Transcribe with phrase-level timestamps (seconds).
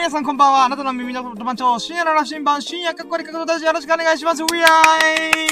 [0.00, 0.64] 皆さんこんばんは。
[0.64, 4.42] あなたの耳のこと番長、深夜の羅針盤、深夜かっこりかことたちよろしくお願いします。
[4.42, 5.50] ウィアー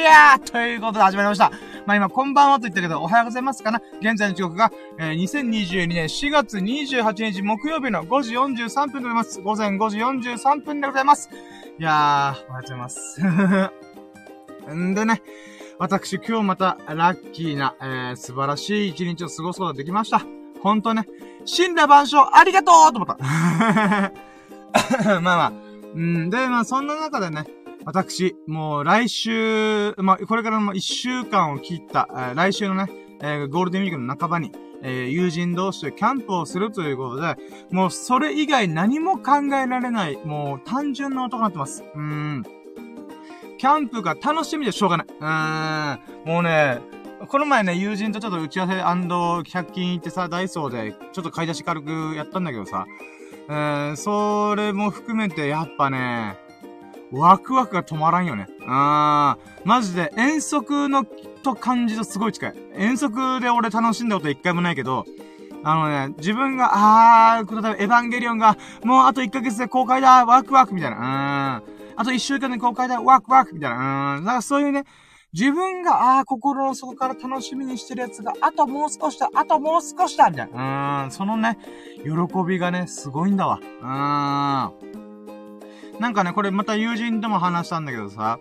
[0.00, 1.52] いやーということで始まりました。
[1.86, 9.40] まあ今、こんばんはと言ったけど、おはようございますかな現在の時刻が、えー、2022年4月28日木曜日の5時43分でございます。
[9.40, 11.30] 午前5時43分でございます。
[11.78, 13.22] いやー、おはようございます。
[14.74, 15.22] ん でね、
[15.78, 20.20] 私今日またラッキーな、えー、素晴らしい一日を過ごすことができました。
[20.64, 21.06] ほんとね、
[21.44, 23.16] 死んだ万象ありがとうと思った。
[25.04, 25.52] まあまあ。
[25.94, 27.44] うん、で、まあそんな中でね、
[27.84, 32.90] 私、もう来週、まあこれからも一週間を切った、えー、来週のね、
[33.22, 37.36] えー、ゴールデンウィークの半ばに、えー、友人同士でキャンプをするということで、
[37.70, 41.84] もうそれ以外何も考えられない、もう単純な男になってます。
[41.94, 42.42] うん。
[43.58, 45.06] キャンプが楽しみでしょうがない。
[46.26, 46.32] うん。
[46.32, 46.80] もうね、
[47.28, 52.86] この前ね、友人とちょっと打ち合わせ &100 均行ってさ、ダイソーで、ちょっと買い出し軽くやったんだけどさ、
[53.48, 56.36] えー、それも含めて、やっぱね、
[57.12, 58.48] ワクワクが止まらんよね。
[58.66, 62.54] あー、マジで遠足のと感じとすごい近い。
[62.76, 65.04] 遠足で俺楽しんだこと一回もないけど、
[65.62, 70.96] あのね、自分が、あー、例えばエヴァンゲリオンが、もうあと1ヶ月で公開だ、ワクワクみたいな。
[70.96, 71.74] うーん。
[71.96, 74.16] あと1週間で公開だ、ワクワクみたいな。
[74.16, 74.24] うーん。
[74.24, 74.84] なんかそういうね、
[75.34, 81.02] 自分が、ああ、心の底から楽しみにしてるやつが、あともう少しだ、あともう少しだ、みたいな。
[81.02, 81.58] うーん、そのね、
[82.04, 82.12] 喜
[82.46, 83.58] びがね、すごいんだわ。
[83.60, 83.86] うー
[85.98, 85.98] ん。
[85.98, 88.38] なんかね、これまた友人とも話したんだけどさ、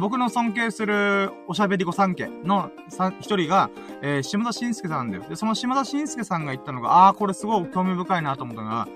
[0.00, 2.70] 僕の尊敬するおしゃべり子三家の
[3.20, 3.70] 一人が、
[4.02, 5.24] えー、島田紳介さんだよ。
[5.28, 8.86] で、その島田紳介さんが言ったのが、ああ、これすごい興味深いなと思ったのが、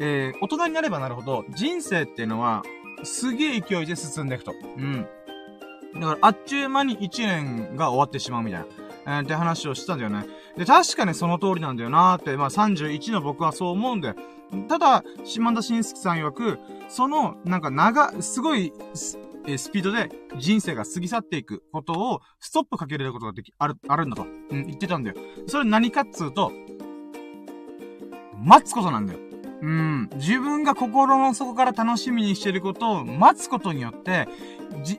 [0.00, 2.62] えー、大人になればなるほど、人生っていうのは、
[3.02, 4.52] すげえ勢いで進んでいくと。
[4.52, 5.06] うん。
[5.94, 8.66] だから、あっちゅう間に1年が終わってしまうみたいな。
[9.06, 10.26] えー、って話をしてたんだよね。
[10.56, 14.14] で、確かにその通りなんだよなーって、まあ31の僕はそう思うんだよ。
[14.68, 24.24] ただ、島田紳介さん曰く、その、なんか長、すごいス、えスピードで人生が過ぎ去っていくことをストップかけれることができ、ある、あるんだと。
[24.50, 25.16] うん、言ってたんだよ。
[25.46, 26.52] それ何かっつうと、
[28.36, 29.20] 待つことなんだよ。
[29.60, 30.10] うん。
[30.16, 34.28] 自分が心の底から楽しみにしてることを待つことによって、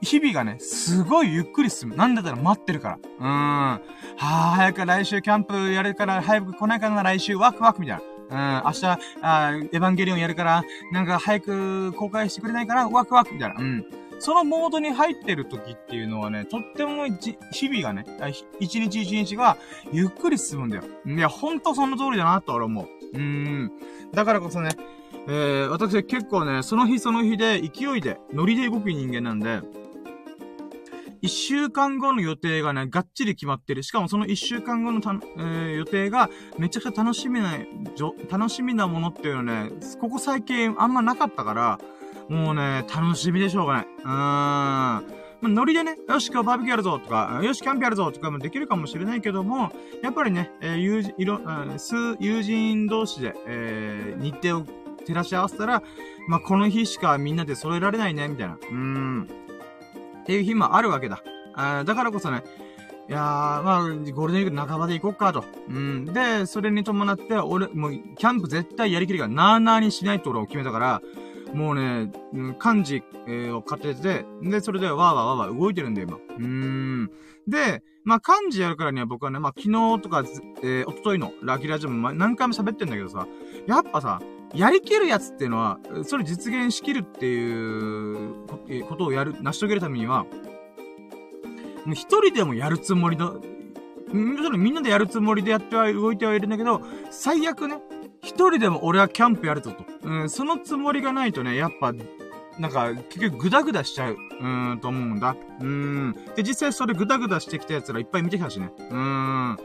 [0.01, 1.95] 日々がね、すごいゆっくり進む。
[1.95, 2.99] なんだったら待ってるから。
[3.19, 3.27] うーん。
[3.27, 8.03] はぁ、早く来週キャンプやるから、早く来ないかな、来週ワクワクみたいな。
[8.29, 8.85] うん、明日、
[9.21, 13.55] あエヴァンゲリオンやるから、なんか早く公開してくれないかな、ワクワクみたいな。
[13.59, 13.85] うん。
[14.19, 18.05] そのモードに入ってる時っていうのはね、とっても日々がね、
[18.59, 19.57] 一日一日が
[19.91, 20.83] ゆっくり進むんだよ。
[21.05, 22.87] いや、ほんとその通りだなと俺思う。
[23.13, 23.71] うーん。
[24.13, 24.71] だからこそね、
[25.27, 29.61] えー、私結構ね、その日その日で勢いで、ノリで動く人間なんで、
[31.21, 33.83] 一週間後の予定がね、がっちり決まってる。
[33.83, 37.57] しかもその一週間後のた、えー、予定がめちゃくちゃ楽しみな、
[38.29, 41.79] 楽しみなものっていうのはね、ここ最近あんまなかったから、
[42.29, 43.85] もうね、楽しみでしょうがない。
[43.85, 45.19] うーん。
[45.41, 49.71] まあ、ノリでね、よし、今日バーベキューやるぞとか、よし、キャンプやるぞとかもできるかもしれないけども、
[50.03, 51.39] やっぱりね、えー、友人、いろ、
[51.77, 54.65] 数、友人同士で、えー、日程を
[55.09, 55.83] 照らし合わせたら、
[56.27, 58.55] まあ、この日しかみんなで揃えられないね、みたいな。
[58.55, 59.27] うーん。
[60.21, 61.21] っていう日もあるわけだ。
[61.55, 62.43] あだからこそね、
[63.09, 63.21] いやー、
[63.63, 63.81] まあ、
[64.13, 65.43] ゴールデンウィーク半ばで行こっかと。
[65.67, 66.05] うん。
[66.05, 71.01] で、それに伴って、俺、もう、キャンプ絶対やりきりがなーなーにしないと俺を決めたから、
[71.53, 72.11] もうね、
[72.59, 76.17] 漢字、えー、を買ってて、で、それでわーわーわーわー動いてるんだよ、今。
[76.17, 77.11] うーん。
[77.47, 80.23] で、まあ、漢字やるからには僕はね、まあ、昨日とか、
[80.61, 83.27] えー、おとといのラキラジオも何回も喋ってんだけどさ、
[83.67, 84.21] やっぱさ、
[84.53, 88.45] やりきるやつっていうのは、それ実現しきるっていう
[88.87, 90.25] ことをやる、成し遂げるためには、
[91.85, 93.39] もう一人でもやるつもりの、
[94.11, 97.77] みんなでやるつもりでやっては動いてはいるんだけど、最悪ね、
[98.21, 99.85] 一人でも俺はキャンプやるぞと。
[100.03, 101.93] うん、そのつもりがないとね、やっぱ、
[102.57, 105.35] なんか、結局グダグダしちゃう、うーん、と思うんだ。
[105.61, 106.15] うーん。
[106.35, 108.71] で、実際それグダグダしてきた奴らいっぱい見てきたしね。
[108.77, 109.57] うーん。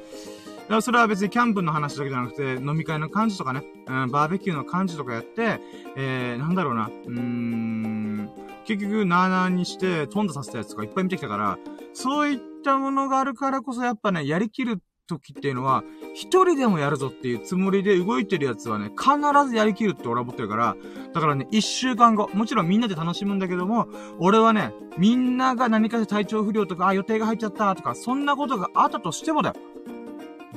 [0.64, 5.60] だからそれは別にキャンプの話だけじゃなくて、飲み会の感じとかね、うん、バーベキューの感じとかやって、
[5.96, 8.30] えー、なんだろうな、うーん、
[8.64, 11.58] 結局、なーなーにして、飛んださせたやつとかいっぱい見てきたから、
[11.92, 15.84] そういったものがあるからこそやっぱね、やりきる時っていうのは、
[16.14, 19.18] 一人でもやるぞっていうつもりで動いてるやつはね、必
[19.48, 20.76] ずやりきるって俺は思ってるから、
[21.12, 23.86] だからね、一週間後、もちろんみんなで楽しむんだけども、
[24.18, 29.56] 俺はね、みんなが何かしら体調不良とか、あ、予定が入っちゃったとか、そんなことがあったとしてもだよ。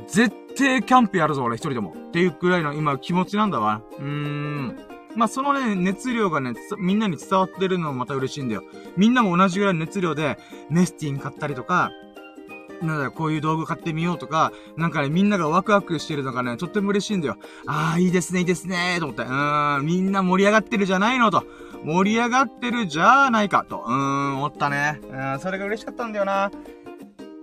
[0.08, 1.94] 絶対キャンプやるぞ、俺一人でも。
[2.10, 3.82] っていうくらいの今気持ちなんだわ。
[4.00, 4.78] うーん。
[5.16, 8.64] まあ、そのね、熱量がね、みんなに伝わってるのもまた嬉しいんだよ。
[8.96, 10.38] みんなも同じぐらいの熱量で、
[10.70, 11.92] メスティン買ったりとか、
[12.82, 17.38] なんだよ、こういう道具買ってみようとか、なんかね、みんながワクワクしてるのがね、とっても嬉しいんだよ。
[17.66, 19.24] ああ、いいですね、いいですね、と思って。
[19.24, 21.44] うーん、みんな盛り上がってるじゃないのと。
[21.84, 23.84] 盛り上がってるじゃないか、と。
[23.88, 25.02] うーん、思ったね。
[25.10, 26.52] うん、それが嬉しかったんだよな。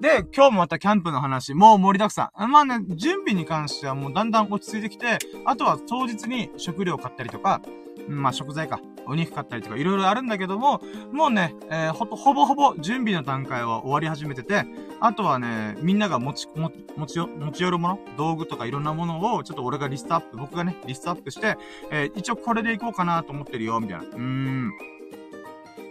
[0.01, 2.51] で、今日もまたキャンプの話、もう盛りだくさん。
[2.51, 7.63] まあね、準備に関してはもうだんだん落ち着いてきて、あとは当日に食料買ったりとか、
[8.09, 10.81] まあ食材か、お肉買ったりとかいろいろあるんだけども、
[11.13, 14.65] もうね、えー、ほ、ほぼほぼ準備の段階は終わり始めてて、
[15.01, 16.71] あとはね、みんなが持ち、持
[17.07, 21.57] ちよ、持ち寄るもの、道具とかいろんなものを、ちょっと俺がリストアップ、僕がね、リストアップして、
[21.91, 24.05] えー、一応これでいこうかなと思ってるよ、みたいな。
[24.05, 24.71] うーん。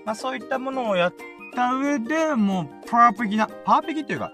[0.06, 1.14] まあそういったものをやっ
[1.54, 4.34] た上で、もう、パーペキな、パーペキっていうか、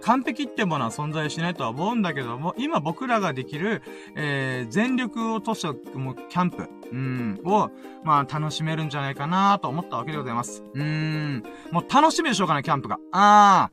[0.00, 3.82] 完璧ってものは存在しないとは思うんだけども、今僕らができる、
[4.16, 7.70] えー、全力をとした、もう、キャンプ、うん、を、
[8.04, 10.62] まあ、楽しめるんじゃないかなと思ったわけでございます。
[10.74, 12.98] うん、もう楽しみでしょうかね、キャンプが。
[13.12, 13.70] あ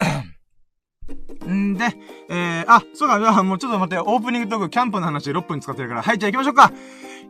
[0.00, 0.31] ー。
[1.48, 1.96] んで、
[2.28, 6.72] えー、あ、そうか、じゃあもうちょっと待って、オープニングトーク、キャンプの話で6分使ってるから、はい、じゃあ行きましょうか。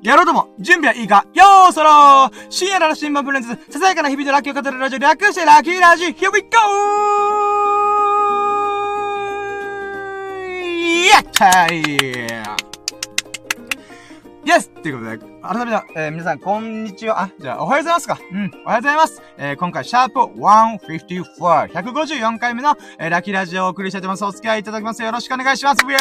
[0.02, 1.24] やろうとも、準備はいいか？
[1.32, 6.48] よーそろー深夜なら新版プレンズ、ささやかな日々とラッキーを語るラジオ、略してラッキーラジ Here we go!
[11.12, 12.71] やったー
[14.44, 17.22] イエスということで、改めて、えー、皆さん、こんにちは。
[17.22, 19.22] あ、じゃあ、おはようございますかうん、おはようございます。
[19.38, 24.24] えー、今回、シャープ154、154回目の、えー、ラッキーラジオをお送りしたいと思います。
[24.24, 25.02] お付き合いいただきます。
[25.02, 25.84] よろしくお願いします。
[25.84, 25.92] ウェ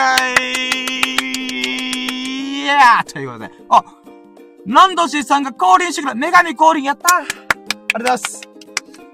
[2.64, 3.84] イヤーということで、あ、
[4.66, 6.16] なんどしさんが降臨してくる。
[6.16, 8.42] 女神降臨やったありがとうございます。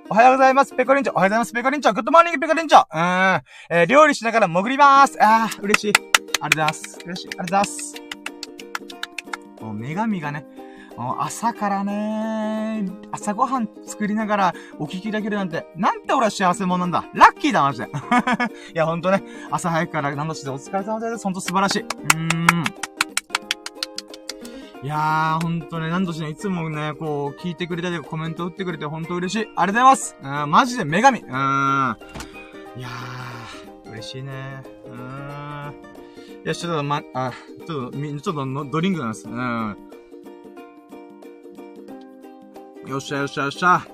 [0.10, 1.14] おはようございます、ペコリンチョ。
[1.14, 1.94] おはようございます、ペコリンチョ。
[1.94, 2.80] Good morning、ペコリンチョ。
[2.80, 3.42] うーん。
[3.70, 5.18] えー、料理しながら潜りまーす。
[5.20, 5.94] あー、嬉しい。
[5.94, 7.00] ありがとうございます。
[7.04, 7.28] 嬉しい。
[7.28, 8.07] ありがとうございます。
[9.62, 10.46] もう、女神がね、
[11.20, 17.06] 朝からね朝ごはん作りながらお聞きできるなんて、なんて俺は幸せ者なんだ。
[17.14, 17.86] ラッキーだ、マジで。
[18.74, 21.24] いや、ほんとね、朝早くから何度してお疲れ様です。
[21.24, 21.82] ほんと素晴らしい。
[21.82, 22.88] うーん。
[24.84, 29.48] いやー、ほんとね、なんとしね、いつもね、こう、聞いてくれたり、コメント打ってくれてほんと嬉しい。
[29.48, 31.28] ありがとうございますうん、マジで女神うん。
[31.28, 34.64] いやー、嬉しいね。
[34.86, 35.87] うん。
[36.48, 37.32] や、ちょっと、ま、あ、
[37.66, 39.28] ちょっと、み、ちょっと、ドリンクなんです。
[39.28, 39.78] うん。
[42.88, 43.86] よっしゃよっしゃよっしゃ。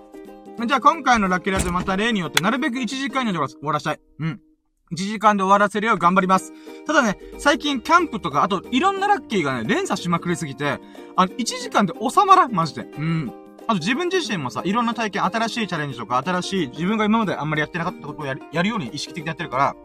[0.68, 4.00] じゃあ今回のラッキーラジオまた例によってなるべく1時間に終わらしたい。
[4.20, 4.40] うん。
[4.92, 6.54] 1時間で終わらせるよう頑張ります。
[6.86, 10.80] ただね、最近キャンプとか、あといろんなラッキーがね、連鎖しまくりすぎて、
[11.16, 12.82] あの、1時間で収まらん、マジで。
[12.82, 13.34] うん。
[13.66, 19.76] あと自分自身もさ、いろんな体験、新しいチャレンジとか、新しい、自分が今まであんまりやってなかったことを、やるように意識的にやってるから、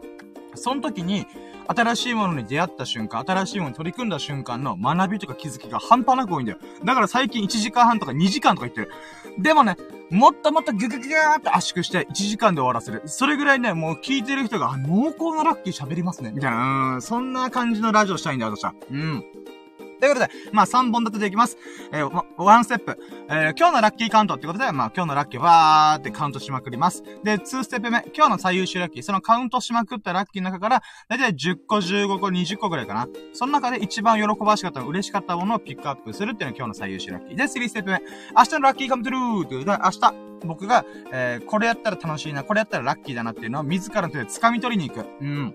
[0.55, 1.25] その時に、
[1.67, 6.57] 新しいものに出会った瞬間、新しいものに取り組んだ瞬間の学びとか気づきが半端なく多いんだよ。
[6.83, 8.91] だから最近1時間半とか2時間とか言ってる。
[9.37, 9.77] でもね、
[10.09, 13.03] もっともっとギュギュギューって圧縮して1時間で終わらせる。
[13.05, 16.31] それぐらいね、もう聞いてる人が、濃厚なラッキー喋りますね。
[16.33, 18.73] みたいな、うん、そんな感じのラジオしたいんだよ、私は。
[18.89, 19.23] うん。
[19.99, 21.57] ということで、まあ3本立てでいきます。
[21.91, 22.97] えー、ワンステップ。
[23.29, 27.03] えー、今日のラッキーカウントってことで、まあ今日のラッキーわーってカウントしまくります。
[27.23, 28.03] で、2ステップ目。
[28.15, 29.03] 今日の最優秀ラッキー。
[29.03, 33.07] そのカウントしまくったラッキーの中から、だいたい10個、15個、20個ぐらいかな。
[33.33, 37.37] その中で一番喜ばしかった、嬉しかったものをピックアップするっていうのが今日の最優秀ラッキー。
[37.37, 38.01] で、3ステップ目。
[38.37, 40.13] 明日のラッキーカムトゥルーっていうで、明日、
[40.45, 45.05] 僕が、えー、これやったら楽しいな、これやったらラッキーだなっていうのを自らの手で掴み取りに行く。
[45.21, 45.53] うん。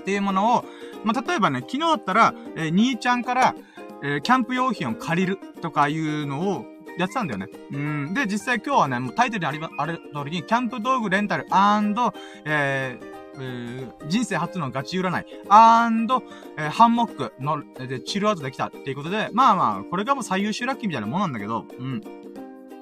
[0.00, 0.64] っていうものを、
[1.04, 3.54] まあ、例えばね、昨日だったら、えー、兄ちゃんから、
[4.02, 6.64] えー、キャンプ用品を借りるとかいうのを
[6.98, 7.48] やってたんだよね。
[7.72, 8.14] うん。
[8.14, 16.22] で、実際今日はね、もうタイトルにあり、ある通りに、キャンプ道具レンタルえー、えー、人生初のガチ占い、アンド、
[16.58, 22.02] えー、ハンモックの、で、チルアウトできたっていうことで、まあまあ、これがもう最優秀ラッキーみたいなもんなんだけど、うん。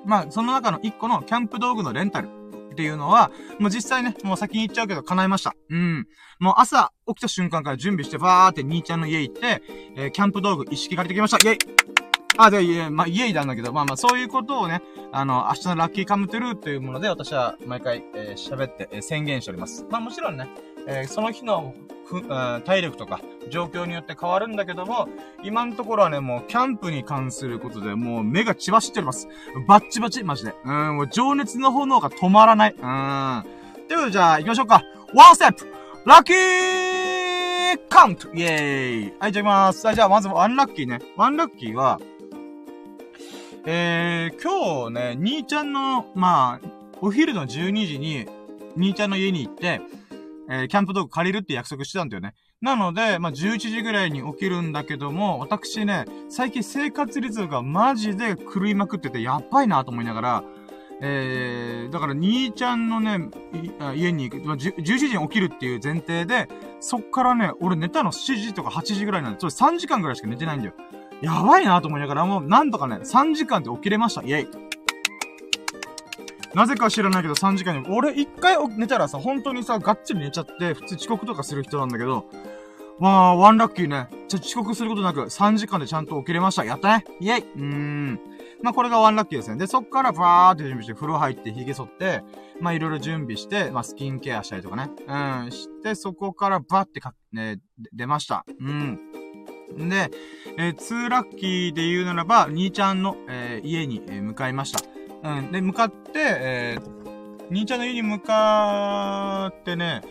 [0.05, 2.29] まあ、その中の一個のキャンプ道具のレンタル
[2.79, 5.57] っていうのは、もう実際ね、もう先に言っちゃうけど叶いました。
[5.69, 6.07] うん。
[6.39, 9.63] もう朝起きた瞬間から準備して、バーって兄ちゃんの家行って、
[9.97, 11.39] えー、キャンプ道具一式借りてきました。
[11.39, 11.59] イェイ
[12.37, 14.81] あ、で、いえ、まあ、家なんだけど、まあまあ、そういうことをね、
[15.11, 19.85] あの、明日のラッキーカムトゥルーというもので、私は毎回、えー、喋って、えー、宣言しております。
[19.91, 20.47] まあもちろんね、
[20.87, 21.75] えー、その日の
[22.07, 22.23] ふ、
[22.65, 25.09] 体力とか、状況によって変わるんだけども、
[25.43, 29.29] 今のところはね、もう、キャンプに関することで、もう、目が血走っております。
[29.67, 30.55] バッチバチ、マジで。
[30.65, 32.73] うん、もう、情熱の炎が止まらない。
[32.73, 33.45] うん。
[33.89, 34.83] ということで、じゃあ、行きましょうか。
[35.15, 35.67] ワンステップ
[36.05, 39.87] ラッキーカウントイェーイはい、じゃあ行きます。
[39.87, 41.01] はい、じゃあ、まず、ワンラッキーね。
[41.17, 42.01] ワンラッキーは、
[43.67, 46.69] えー、今日ね、兄ちゃんの、まあ、
[47.01, 48.27] お昼の12時に、
[48.77, 49.81] 兄ちゃんの家に行って、
[50.49, 52.35] えー、キャンプ道具借りるって約束してたんだよね。
[52.61, 60.45] なので、まあ、11時ぐらいに起きるんだけども、私ね、最近生活率がマジで狂いまくってて、やっばいなと思いながら、
[61.01, 63.31] えー、だから兄ちゃんのね、
[63.95, 66.49] 家に行く、ま、11時に起きるっていう前提で、
[66.81, 70.75] そっからね、俺寝たの7時とか8時ぐらいなんで、それ3時間ぐらいしか寝てないんだよ。
[71.23, 74.23] やばいなと思いながら、もうなんとかね、3時間で起きれました。
[74.23, 74.68] イェイ。
[76.59, 82.25] なぜか知らないけど3時間に、俺一回寝たらさ、本当にさ、がっつり寝ちゃって、普通遅刻とかする人なんだけど、
[82.99, 84.09] まあ、ワンラッキーね。
[84.27, 86.65] じゃ、遅刻することなく3時間でちゃんと起きれました。
[86.65, 88.21] やったねイェイうーん。
[88.61, 89.57] まあ、これがワンラッキーですね。
[89.57, 92.25] で、そっからバーって準備して、風呂入って、髭剃って、
[92.61, 94.91] まあ、いろいろ準備して、まあ、スキンケアしたりとかね。
[95.07, 95.53] うん。
[95.53, 97.61] して、そこからバーってか、ね、
[97.93, 98.45] 出ました。
[98.61, 98.99] うん。
[99.89, 100.11] で、
[100.57, 104.98] えー、2ラッキーで言うならば、兄ちゃんの、えー、家に、えー、向かいました。
[105.23, 105.53] うん。
[105.53, 110.03] で、向かって、えー、兄ちゃんの家に向かってね、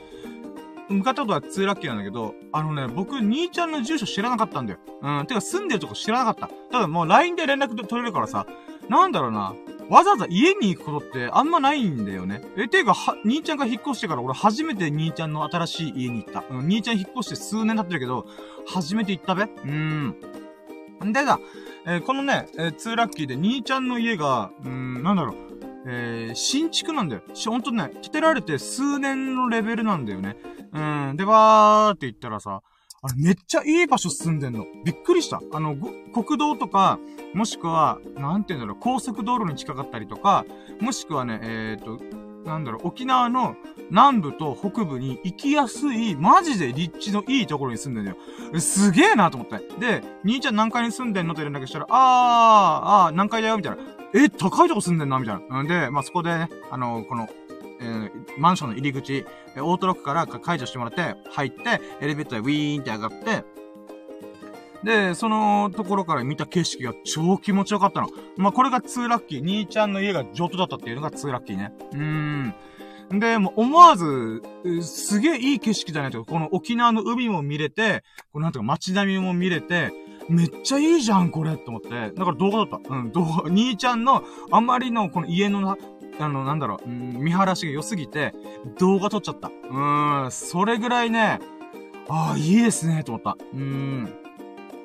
[0.90, 4.80] 向かったことは2ラッキーなんだけど、あのね、僕、兄ちゃんの住所知らなかったんだよ。
[5.02, 5.26] うん。
[5.28, 6.54] てか、住んでるとこ知らなかった。
[6.72, 8.46] ただもう LINE で連絡取れるからさ、
[8.90, 9.54] なんだろうな。
[9.90, 12.42] わざわざ家に行くことってあんまないんだよね。
[12.58, 16.44] え、ていうか、は、兄ちゃんが引っ越してから俺初めて兄ちゃんの新しい家に行った。
[16.50, 18.26] うん、兄ちゃん引っ越して数年経ってるけど、
[18.68, 20.16] 初めて行ったべうん。
[21.06, 21.40] んでだ、
[21.90, 25.36] えー、このね、えー、2ラッキーで兄ちゃんの家が、うん、なんだろう。
[25.90, 27.22] えー、新築なんだよ。
[27.46, 30.36] ほんとね、建てられて数年のレベルなんだよね。
[30.74, 31.16] うん。
[31.16, 32.62] で、わーって言ったらさ、
[33.02, 34.66] あれめっちゃいい場所住んでんの。
[34.84, 35.40] びっくりした。
[35.54, 35.78] あの、
[36.14, 37.00] 国道とか、
[37.34, 40.46] もしくは、なんて言うんだろう、高速道路に近かったりとか、
[40.82, 42.00] もしくはね、えっ、ー、
[42.44, 43.56] と、なんだろう、沖縄の
[43.90, 48.60] 南部と北部に行きやすい、マジで立地のいいところに住んでんだよ。
[48.60, 49.60] すげえなと思って。
[49.80, 53.78] で、兄ちゃん何階に住んでんのって連絡したら、あー、あー、何階だよみたいな。
[54.14, 55.64] え、高いとこ住んでんなみたいな。
[55.64, 57.30] んで、まあ、そこでね、あの、この、
[57.80, 59.26] えー、マンションの入り口、
[59.56, 63.44] えオートロックから解除してもらって、入って、エレベーターでウィーンって上がって、
[64.84, 68.10] で、そのところから見た景色が超気持ちよかったの。
[68.38, 69.44] まあ、これが2ラッキー。
[69.44, 71.74] 兄ちゃんの家が上等だったっていうのが2ラッキーね。
[71.94, 72.56] うーん。
[73.12, 74.42] で、もう思わず、
[74.82, 79.92] すげえいい景色だねとかこの沖縄の海も見れて、このなんていうか街並みも見れて、
[80.30, 81.90] めっちゃいいじゃん、これって思って。
[81.90, 82.94] だから動画だった。
[82.94, 85.78] うん、動画、兄ちゃんのあまりのこの家のな、
[86.20, 88.34] あの、なんだろう、うん、見晴らしが良すぎて、
[88.80, 89.48] 動画撮っちゃった。
[89.48, 91.40] うーん、それぐらいね、
[92.10, 93.38] ああ、いいですね、と思った。
[93.54, 94.28] うーん。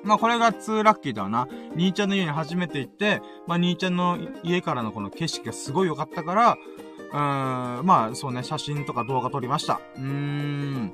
[0.05, 1.49] まあ、これが2ラッキーだな。
[1.77, 6.57] 兄ちゃんの家に初めて行って、まあ、兄ちゃんの家からのこの景色がすごい良かったから、
[7.13, 7.19] うん、
[7.85, 9.81] まあ、そうね、写真とか動画撮りました。
[9.97, 10.93] うーん。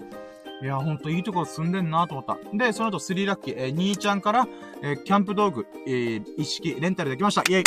[0.60, 2.36] いや、ほんといいところ住んでんなと思った。
[2.56, 4.48] で、その後3ラッキー、えー、兄ちゃんから、
[4.82, 7.42] えー、キャンプ道具、えー、一式、レンタルできました。
[7.42, 7.64] イェイ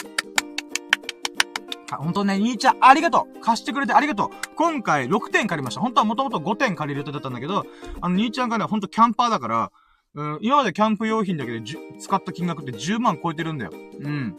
[1.95, 5.81] ほんとね、兄ちゃん、ありがとう貸してくれてありがとう今回6点借りました。
[5.81, 7.65] 本当はもともと5点借りる予定だったんだけど、
[8.01, 9.71] あの、兄ちゃんがね、ほんとキャンパーだから、
[10.13, 11.61] うん、今までキャンプ用品だけで
[11.99, 13.71] 使った金額って10万超えてるんだよ。
[13.73, 14.35] うん。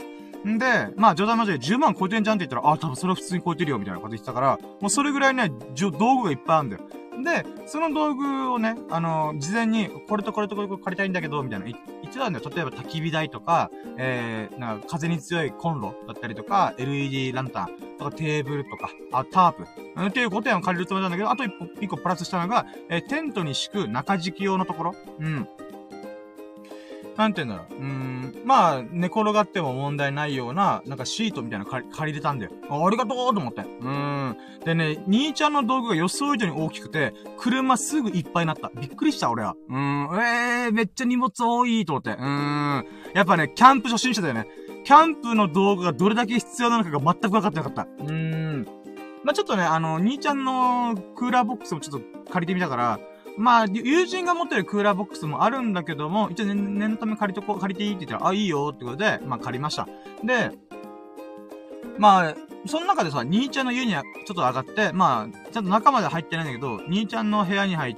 [0.49, 6.83] んで、まあ冗談交じで10万超えてんじゃんって言ったら、あ、多分それは普通に超えてるよ、みたいなこと言ってたから、もうそれぐらいね、道具がいっぱいあるんだよ。
[7.23, 12.51] で、その道具をね、あのー、事前に、これとこれとこれ借りたいんだけど、みたいな言ってたんだよ。
[12.55, 24.95] 例えば焚き火台とか、えー、なんか風に強いコンロだったりとか、LED ランタンとかテーブルとか、あ、タープ、うん、っていう5点を借りるつもりなんだけど、あと一個、一個プラスしたのが、えー、テントに敷く中敷き用のところ。
[25.21, 25.49] うん。
[27.17, 27.81] なんて言うんだろう。
[27.81, 28.43] うーん。
[28.45, 32.53] まあ、寝転がっても問題ないような、なんかシートみたいな借り借りれたんだよ。
[32.71, 33.61] ありがとうと思って。
[33.61, 33.89] うー
[34.31, 34.37] ん。
[34.65, 38.71] でね、兄ちゃんの道具が予想以上に大きくて、車すぐいっぱいになった。
[38.81, 39.55] びっくりした、俺は。
[39.69, 40.09] うーん。
[40.17, 42.11] えー、めっちゃ荷物多いと思って。
[42.11, 42.87] うーん。
[43.15, 44.47] やっぱね、キャンプ初心者だよね。
[44.85, 47.83] キャンプの道具がどれだけ必要なのかが全く分かってなかった。
[47.83, 48.67] うーん。
[49.25, 52.99] まあ、ちょっとね、あの、兄ちゃんのクーラーボックスもちょっと借りてみたから、
[53.39, 59.89] まあ、友人が持ってるクーラーボックスもあるんだけども、一応念のため借りとこ、借りていいって言ったら、あ、いいよってことで、まあ借りました。
[60.23, 60.51] で、
[61.99, 62.35] まあ、
[62.67, 67.97] その中でさ、兄ちゃんの家にちょっと上がって、まあ、ちゃんと中まで入ってないんだけど、兄ちゃんの部屋に入っ、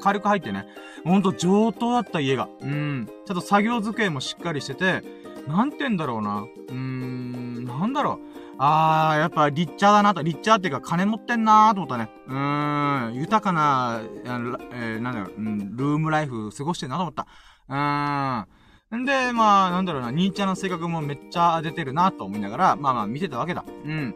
[0.00, 0.66] 軽く入ってね、
[1.04, 2.48] ほんと上等だった家が。
[2.60, 3.08] うん。
[3.26, 5.02] ちょっと作業机もしっかりしてて、
[5.46, 6.40] なんて言うんだろうな。
[6.40, 8.35] うーん、なんだろう。
[8.58, 12.10] あー、やっぱ、リッチャーだなと、リッチャーっていうか、金持ってんなーと思ったね。
[12.26, 17.26] うーん、豊かな、えー、なんだろう、うん、ルームライフ過ごしてんなと思った。
[17.68, 19.00] うーん。
[19.02, 23.64] んで、まあ、なんだろうな、兄ちゃんの性格もめっちゃ出てるなと思いながら、まあまあ見てたわけだ。
[23.66, 24.14] うん。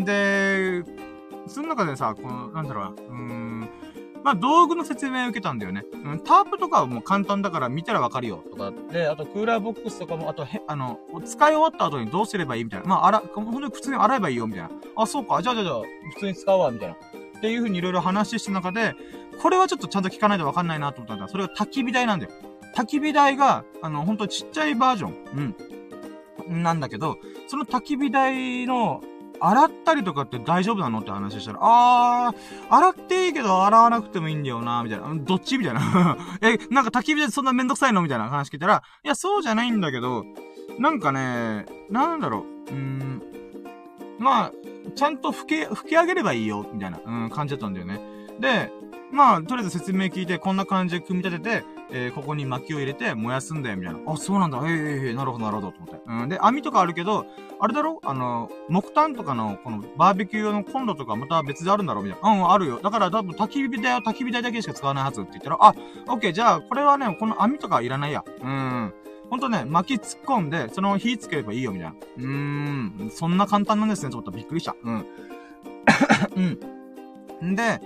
[0.00, 0.84] んで、
[1.48, 3.68] その中でさ、この、なんだろうな、うーん、
[4.28, 5.86] まあ、道具の説明を受けたんだよね。
[6.04, 8.72] うん、タープとかはもう簡単だから見たらわかるよ、とか。
[8.92, 12.86] で、あとクーラーボックスとかも、あとへ、あの、使い終わった後にどうすればいいみたいな。
[12.86, 14.70] まあ、洗、ほんとに普通に洗えばいいよ、みたいな。
[14.96, 15.40] あ、そうか。
[15.40, 15.80] じゃあじゃあじゃあ、
[16.12, 16.94] 普通に使うわ、みたいな。
[16.94, 18.94] っていう風にいろいろ話した中で、
[19.40, 21.28] これはちょっとちゃんと聞かないとわかんないなと思ったんだ。
[21.28, 22.32] それが焚き火台なんだよ。
[22.76, 25.54] 焚き火台が、あの、ほんとちっちゃいバージョン。
[26.48, 26.62] うん。
[26.62, 27.16] なんだけど、
[27.46, 29.00] その焚き火台の、
[29.40, 31.00] 洗ったりとかって大丈夫なの？
[31.00, 35.14] って話したら、あー、洗っていいけど洗わなくてもいいんだよな、みたいな。
[35.14, 35.58] どっち？
[35.58, 36.16] みたいな。
[36.42, 38.02] え、なんか焚き火でそんなめんどくさいの？
[38.02, 40.24] みたいな話聞いたら、いや、そうじゃないんだけど、
[40.78, 43.22] なんかね、なんだろう、うーん、
[44.18, 44.52] まあ、
[44.94, 48.00] ちゃんと吹け、吹き上げればいいよ、みたいな、うん、感じだったんだよね。
[48.40, 48.72] で、
[49.10, 54.00] まあ、とりあえず説明聞いて、こんな感じで組み立てて、えー、ここに薪を入れて燃やすんだよ、みたいな。
[54.06, 54.58] あ、そうなんだ。
[54.58, 56.02] ええー、えー、なるほど、なるほど、と思って。
[56.06, 56.28] うん。
[56.28, 57.24] で、網とかあるけど、
[57.58, 58.00] あれだろ？
[58.04, 62.30] あの、木炭とかの、この、バーベキュー用のコンロとかまた別であるんだろうみたいな。
[62.30, 62.80] うん、あるよ。
[62.82, 65.74] だから、多分、焚き火台は焚き火台だけしか使わないはずって言ったら、あ、
[66.08, 68.22] オッケー、じゃあ、これはね、この網とかいらないや。
[68.42, 68.92] うん。
[69.30, 71.94] ほんとね、薪突っ込んで、その火つければいいよ、みたいな。
[71.94, 72.26] うー
[73.06, 74.76] ん、そんな簡単なんですね、ちょっとびっくりした。
[74.82, 75.06] うん。
[76.36, 77.50] うん。
[77.50, 77.80] んで、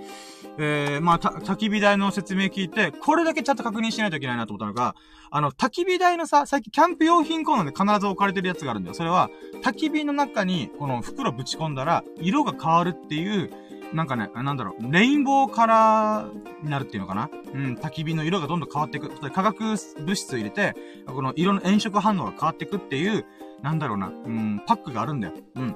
[0.59, 4.95] えー、まあ、た、焚き火台の説明聞いて、これだけちゃんと確認しないといけないなと思ったのが、
[5.31, 8.93] あの、焚き火台のさ、最近キャンプ用品コーナーで必ず置かれてるやつがあるんだよ。
[8.93, 9.29] それは、
[9.63, 13.51] 焚き火の中に、この袋ぶち込んだら、色が変わるっていう、
[13.93, 17.29] なんかね、なんだろう、レインボーカラーになるっていうのかな？
[17.53, 19.09] うん、焚き火の色がどんどん変わっていく。
[19.31, 23.25] 化学物質を入れて、この色の炎色反応が変わっていくっていう、
[23.61, 25.33] なんだろうな、うん、パックがあるんだよ。
[25.55, 25.75] うん。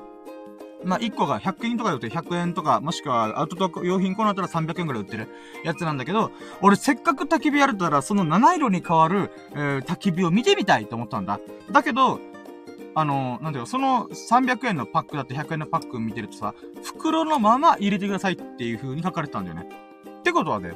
[0.84, 5.28] まあ、1個が100円とかで売って100円とか、もしくはアウトドア用品コーナーだったら300円くらい売ってる
[5.64, 6.32] やつなんだけど、
[6.62, 11.40] 俺せっかく焚き火やるったら、その七色に変わる、えー、焚き火を見てみたいと思ったんだ。
[11.72, 12.20] だけど、
[12.96, 16.54] あの、なんだよ、その300円のパックだって100円のパック見てるとさ、
[16.84, 19.68] 袋のまま入れてくださいっていう風に書かれてたんだよね。
[20.20, 20.74] ってことはね、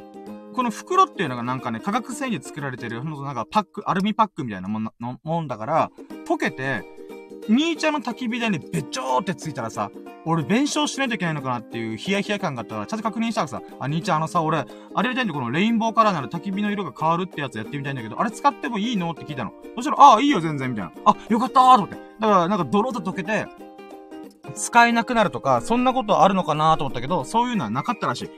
[0.54, 4.92] この袋っていうのがなんかね、化学繊維で作られてる、ほんとなんかパック、アルミパックみたいなもん
[5.24, 5.92] もんだから、
[6.28, 6.84] 溶けて、
[7.50, 9.92] 兄ちゃんの焚き火台にべちょーってついたらさ、
[10.26, 19.54] 俺弁償しないといけないのかなっていうヒヤヒヤ感があったから、ちゃんと確認したらさ、あ、兄ちゃんあのさ、俺、あれやりたいんでこのレインボーカラーなら焚き火の色が変わるってやつやってみたいんだけど、あれ使ってもいいのって聞いたの。
[19.76, 20.92] そしたら、ああ、いいよ全然、みたいな。
[21.06, 21.96] あ、よかったーと思って。
[21.96, 23.48] だから、なんか泥と溶けて、
[24.54, 28.30] 使えなくなるとか、そんなことあるのかなと思ったけど、そういうのはなかったらしい。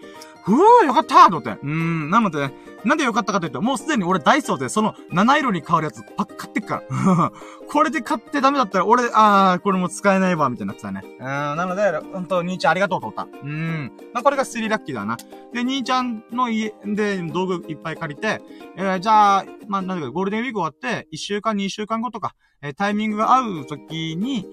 [0.43, 1.51] ふぅよかったと思って。
[1.51, 2.51] うーん、なので、
[2.83, 7.31] なんでよかったかというと、もうすでに俺ダイソーでその七色に変わるやつパック買ってっから。
[7.69, 11.01] これで買ってダメだったら俺、あー、これも使えないわ、みたいになってたね。
[11.17, 13.27] うん、なので、本当兄ちゃんありがとうと思った。
[13.41, 13.91] うん。
[14.13, 15.15] まあ、これがスリーラッキーだな。
[15.53, 18.41] で、兄ちゃんの家で道具いっぱい借りて、
[18.75, 24.45] えー、じゃあ、まあ、なんだかゴールデンウィーク終わって、1週間、2週間後とか、えー、タイミングが合う時に、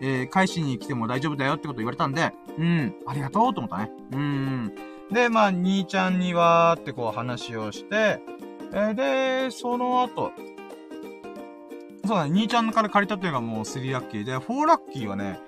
[0.00, 3.90] えー、返しに来ても大丈夫だよってこと言われたんで、うん、ありがとうと思ったね。
[4.12, 4.87] うん。
[5.12, 8.20] で、まあ、兄ちゃんにはってこう話をして、
[8.72, 8.94] えー、
[9.46, 10.32] で、その後、
[12.04, 15.38] そうだね、兄ちゃんから借りたというのがもう3ラッキーで、4ラッキーはね、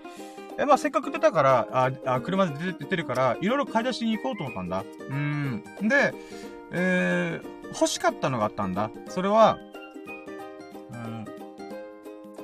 [0.58, 4.84] え、まあ、せっかく出たから、あ、あ車で出て出てるから、いろいろ買い出しに行こうと思ったんだ。
[5.08, 5.62] うん。
[5.82, 6.12] で、
[6.72, 8.90] えー、欲しかったのがあったんだ。
[9.08, 9.58] それは、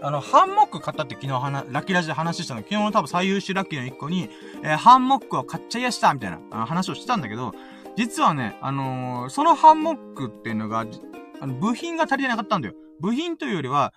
[0.06, 2.60] あの、ハンモック買ったって昨日はなラッキーラジで話したの。
[2.60, 4.30] 昨日の多分最優秀ラッキーの一個に、
[4.62, 7.52] えー、ハンモックを買っちゃいやしたみたいなあ話をしてたんだけど、
[7.96, 10.86] 実はね、あのー、そのハンモックっていうのが、
[11.40, 12.74] あの、部品が足りてなかったんだよ。
[13.00, 13.92] 部品というよりは、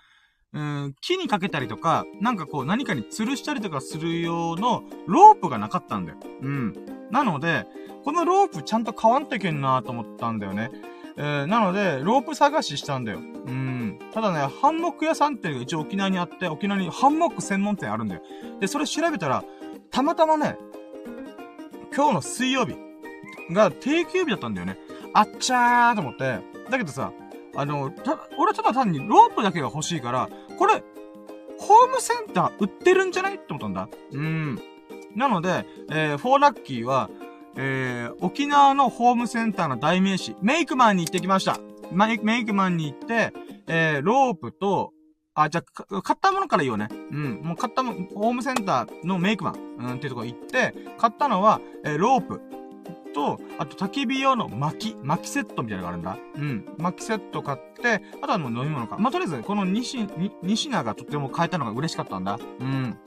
[0.51, 6.17] うん、木にかけたりとか、なんかこう何かに吊るしたりとかする用のロープがなかったんだよ。
[6.41, 6.73] うん。
[7.11, 7.67] なので、
[8.03, 10.71] このロープちゃんと買わんといけんなと思ったんだよね。
[11.21, 13.19] えー、なので、ロープ探ししたんだよ。
[13.19, 13.99] うん。
[14.13, 18.21] ただね、ハンモック屋さんっていうのが一応沖縄にあって、沖縄にハンモック専門店あるんだよ。
[18.61, 19.43] で、それ調べたら、
[19.91, 20.57] たまたまね、
[21.93, 22.75] 今日の水曜日
[23.51, 24.77] が定休日だったんだよね。
[25.13, 26.39] あっちゃーと思って。
[26.69, 27.11] だけどさ、
[27.55, 30.83] あの、た、俺ただ単にロープだけが欲しいから、これ、
[31.57, 33.35] ホームセンター売ってるんじゃない？
[33.35, 33.89] って思ったんだ。
[34.13, 34.59] うん。
[35.15, 37.09] なので、えー、フォーラッキーは、
[37.55, 41.59] えー、沖縄のホームセンターの代名詞、メイクマンに行ってきました。
[41.91, 43.33] メイメイクマンに行って、
[43.67, 44.93] えー、ロープと、
[45.33, 46.89] あ、じゃ、買ったものから言おうね。
[47.11, 47.41] うん。
[47.43, 52.41] もう買ったも、ホームセンターのメイクマン、うん、っていうとこ行って、買ったのは、えー、ロープ
[53.13, 56.17] と、あと焚き火用の薪、薪セットみたいなのがあるんだ。
[56.35, 56.75] うん。
[56.77, 58.97] 薪セット買って、あとはもう飲み物か。
[58.97, 62.39] まあ、とりあえず、この2品、2品がとっても買えたのが嬉しかったんだ。
[62.59, 62.97] うん。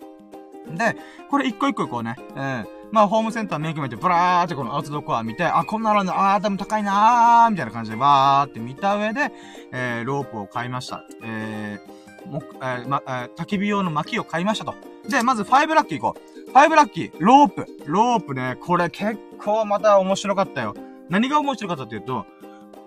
[0.76, 0.96] で、
[1.31, 9.33] これ一個一個こうね、えー、まあ、ホームセンターメイク見て、ブラーってこのアウトドア見て、あ、こんなのあるんだ、あー、でも高いなー、みたいな感じで、わーって見た上で、
[9.72, 11.02] えー、ロープを買いました。
[11.22, 14.74] えー、も、えー、ま、えー、焚き火用の薪を買いましたと。
[15.09, 16.50] で、まず5ラッキー行こう。
[16.52, 17.66] 5ラッキー、ロープ。
[17.87, 20.74] ロープね、これ結構また面白かったよ。
[21.09, 22.26] 何が面白かったっていうと、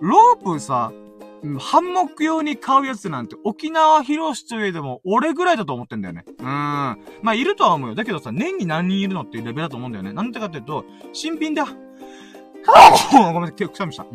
[0.00, 0.92] ロープさ、
[1.58, 6.24] ハンモック用に買うやつなんて沖縄広しといえども俺ぐらいだと思ってんだよね。
[6.26, 6.44] うん。
[6.44, 6.96] ま
[7.26, 7.94] あ、いるとは思うよ。
[7.94, 10.12] だけどさ、年に何人いるのっていうレベルだと思うんだよね。
[10.12, 14.06] なんでかっていうと、新品で、ごめんなさい、くしゃみした。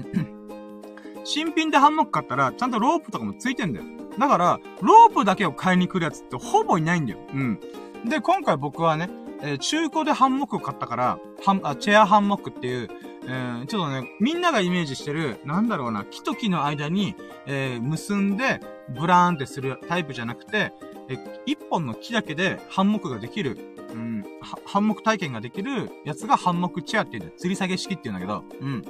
[1.23, 3.85] 新品でハンモック買ったら、ちゃんとロープとかもついてんだよ。
[4.17, 7.19] だから、ロープだけを買いに来るやつってほぼいないんだよ。
[7.33, 7.59] うん。
[8.05, 9.09] で、今回僕はね、
[9.41, 12.89] えー、中古でハンモックを買ったから、ハン、あ、チェアハンモックっていう、
[13.31, 17.15] えー、ちょっとね、みんながイメージしてる、なんだろうな、木と木の間に、
[17.45, 20.73] えー、結んで、ブラーンってするタイプじゃなくて、
[21.07, 23.57] え、一本の木だけでハンモックができる、
[23.93, 24.25] うん、
[24.65, 28.81] ハンモック体験ができるやつがハンモックチェアっていう、吊り下げ式って言うんだけど、うん。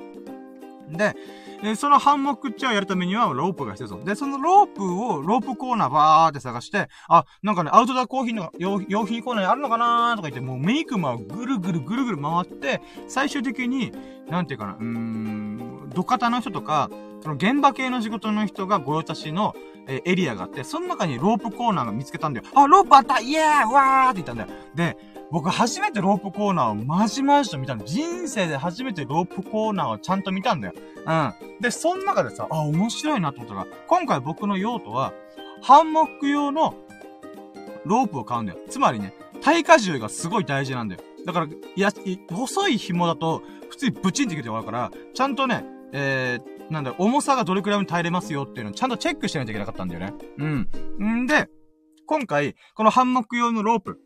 [0.98, 1.16] で、
[1.64, 4.04] えそのハンモックチェアやるためにはロープが必要そう。
[4.04, 13.92] で、そのロープを、ロープコーナーバーって探して、あ、なんかね、アウトドアコーヒーの用用品コーナーにあるのかなーとか言って、もうメイクマをぐるぐるぐるぐる回って、最終的に、
[14.30, 16.90] なんていうかな、うーん、土方の人とか、
[17.22, 19.56] その現場系の仕事の人が御用達の、
[19.88, 22.46] えエリアがあって、その中にロープコーナーが見つけたんだよ。
[22.54, 24.50] あ、ロープあったイエーわーって言ったんだよ。
[24.76, 24.98] で、
[25.32, 27.86] 僕初めてロープコーナーをまじまじと見たんだ。
[27.86, 30.74] 人生で初めてロープコーナーをちゃんと見たんだよ。
[31.06, 31.62] うん。
[31.62, 35.14] で、その中でさ、あ、面白いなと思ったら、今回僕の用途は、
[35.62, 36.76] ハンモック用の
[37.86, 38.60] ロープを買うんだよ。
[38.70, 41.02] つまりね、耐荷重がすごい大事なんだよ。
[41.26, 41.92] だから、いや、
[42.30, 45.64] 細い紐だと、普通にブチンってきて終わるから、ちゃんとね、
[45.94, 50.14] えー、なんだ重さがどれくらいに耐えれますよっていうのをちゃんとチェックしないといけなかったんだよね。
[50.38, 51.22] うん。
[51.22, 51.50] んで、
[52.06, 54.02] 今回、このハンモック用のロープ、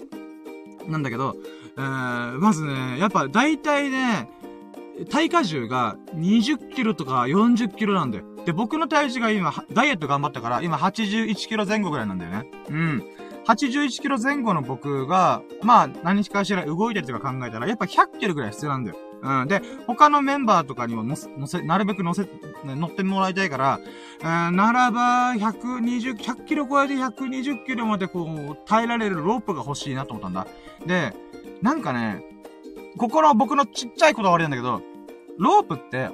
[0.87, 1.35] なんだけど、
[1.77, 4.29] えー、まずね、やっぱ大体ね、
[5.09, 8.23] 体荷重が20キロとか40キロなんだよ。
[8.45, 12.49] で、僕の体重が今、ダイエット頑張ったから、今81キロ前後ぐらいなんだよね。
[12.69, 13.03] うん。
[13.47, 18.97] 81キロ前後の僕が、まあ、何しかしら動いてるとか考えたら、やっぱ100キロぐらい必要なんだよ。
[19.21, 19.47] うん。
[19.47, 22.27] で、他のメンバーとかにも乗せ、乗せ、なるべく乗せ、
[22.63, 23.79] 乗ってもらいたいから、
[24.49, 30.47] うん、ならば、120、100キロ超えて120キロまでこう、耐えられるロープが欲しいなと思ったんだ。
[30.85, 31.13] で、
[31.61, 32.23] なんかね、
[32.97, 34.81] ここの僕のちっちゃいこだわりなんだけど、
[35.37, 36.09] ロープって、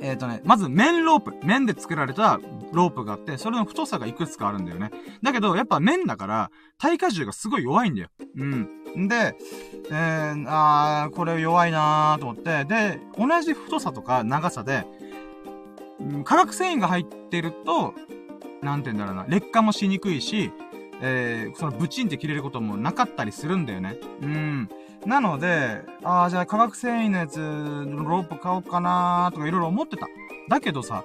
[0.00, 1.34] えっ、ー、とね、まず面ロープ。
[1.44, 2.40] 面で作られた
[2.72, 4.90] ロープがあって、それの太さがいくつかあるんだよね。
[5.22, 8.08] だけど、やっぱ面だから、耐荷重がすごい弱いんだよ。
[8.36, 9.08] うん。
[9.08, 9.36] で、
[9.90, 14.84] えー、あー、これ弱いなーと思って、で、同じ太さとか長さで、
[16.00, 17.94] うん、化学繊維が入ってると、
[18.62, 20.52] なんて言うんだろうな、劣化もしにくいし、
[21.02, 23.96] えー、そのブチンって切れることもなかったりするんだよね。
[24.22, 24.68] うん。
[25.06, 30.08] なので、ああ、じゃあ化学繊維のやつ、ロープ買おうかなーとかいろいろ思ってた。
[30.48, 31.04] だけどさ、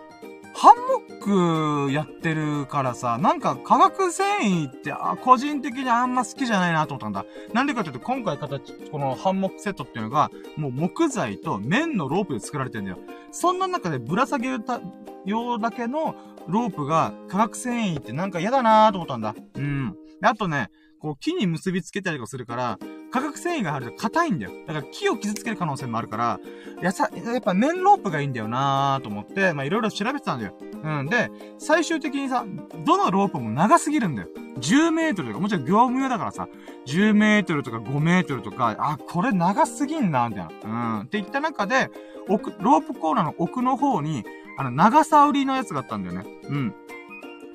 [0.58, 7.26] ハンモックやってるからさ、なんか化学繊維って、あ、個人的にあんま好きじゃないなと思ったんだ。
[7.52, 13.00] なんでかっていうと、今回形、このハンモックセットっていうのが、もう木材と綿のロープで作られてんだよ。
[13.32, 14.80] そんな中でぶら下げるた、
[15.26, 16.16] 用だけの
[16.48, 19.36] ロープが化学繊維ってなんか嫌だなと思ったんだ。
[19.56, 19.96] うん。
[20.22, 22.80] あとね、こう木に結びつけたりとかするから、
[23.16, 24.52] 化学繊維が入ると硬いんだよ。
[24.68, 26.40] だから木を傷つける可能性もあるから、
[26.82, 30.54] やさ、やっぱ綿ロープがいいんだよなーと思って、まあいろいろ調べてたんだよ。
[30.84, 31.06] うん。
[31.06, 32.46] で、最終的にさ、
[32.86, 34.28] どのロープも長すぎるんだよ。
[34.60, 36.50] 10メートルとか、もちろん業務用だからさ、
[36.88, 40.98] 10メートルとか5メートルとか、あ、これ長すぎんな、みたいな。
[40.98, 41.00] うん。
[41.04, 41.90] って言った中で、
[42.28, 44.26] 奥、ロープコーナーの奥の方に、
[44.58, 46.26] あの、長さ売りのやつがあったんだよね。
[46.50, 46.76] うん。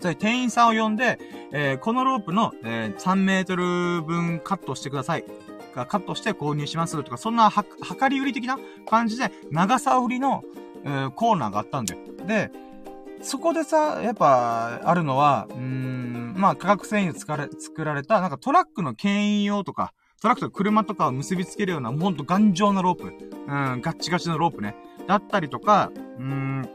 [0.00, 1.18] それ店員さんを呼んで、
[1.52, 5.24] えー、このロープの、えー、3メートル分カットしてください。
[5.70, 7.64] カットして購入しますとか、そんなは、
[8.00, 10.42] 量り売り的な感じで、長さ売りの、
[10.84, 12.00] えー、コーナーがあったんだよ。
[12.26, 12.50] で、
[13.22, 23.04] そこでさ、やっぱ、あるのは、うん、まあ、化学繊維で作られ、作られた、なんかトラックの牽引用とか、トラックと車とかを結びつけるような、ほんと頑丈なロープ。
[23.04, 24.74] うん、ガッチガチのロープね。
[25.06, 26.68] だったりとか、うん、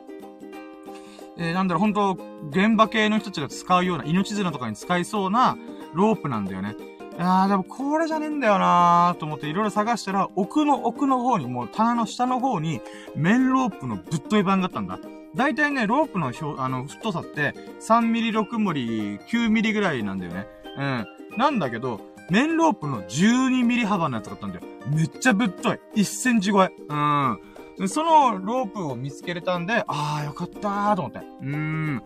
[1.38, 2.18] えー、なんだろう、ほんと、
[2.50, 5.58] 現場系の人たちが使うような、命綱とかに使いそうな
[5.94, 6.76] ロープなんだよね。
[7.16, 12.82] いやー、でもこれじゃねえんだよなーと思っていろいろ探したら、奥の奥の方に、もう棚の下の方に、
[13.16, 15.00] 面ロープのぶっとい版があったんだ。
[15.34, 20.48] だいたいね、ロープの表、あの、太さって、3ミリ、6ミリ、9ミリぐらいなんだよね。
[20.78, 21.38] うん。
[21.38, 24.64] なんだけど、面ロープの12ミリ幅のやつがあったんだよ。
[24.88, 25.80] めっちゃぶっとい。
[25.96, 26.72] 1センチ超え。
[26.90, 27.40] うん。
[27.88, 31.20] そのロープを見つけれたんで、あーよかったーと思って。
[31.20, 32.02] うーん。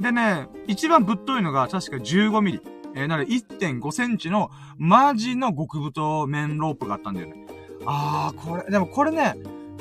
[0.00, 2.60] でね、一番ぶっといのが確か15ミリ。
[2.94, 7.46] えー、なので1.5センチのマジの極太面ロープがあったんだよね。
[7.86, 9.34] あー、これ、でもこれね、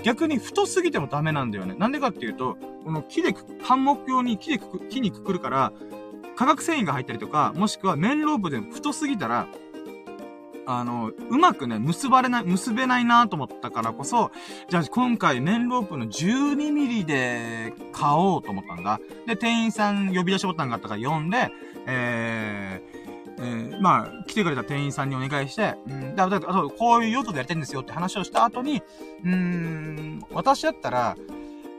[0.04, 1.76] 逆に太すぎてもダメなんだよね。
[1.76, 5.72] なんでかっていうと、この木でく、ハンモック用に木でくく、木にくくるから、
[6.36, 9.48] 化学繊維が入ったりとか、もしくは面ロープで太すぎたら、
[10.66, 14.32] あの、うまくね、結ばれない、結べないなと思ったからこそ、
[14.70, 19.00] じゃあ今回面ロープの12ミリで買おうと思ったんだ。
[19.28, 21.52] で、店員さん呼び出しボタンがあったから呼んで、
[21.86, 22.93] えー、
[23.40, 28.82] えー、まあ、来てくれた店員さんにお願いして、うん、だ、だ、あと、こういう用途でやりたいんですよって話をした後に、
[29.24, 31.18] うーん、私だったら、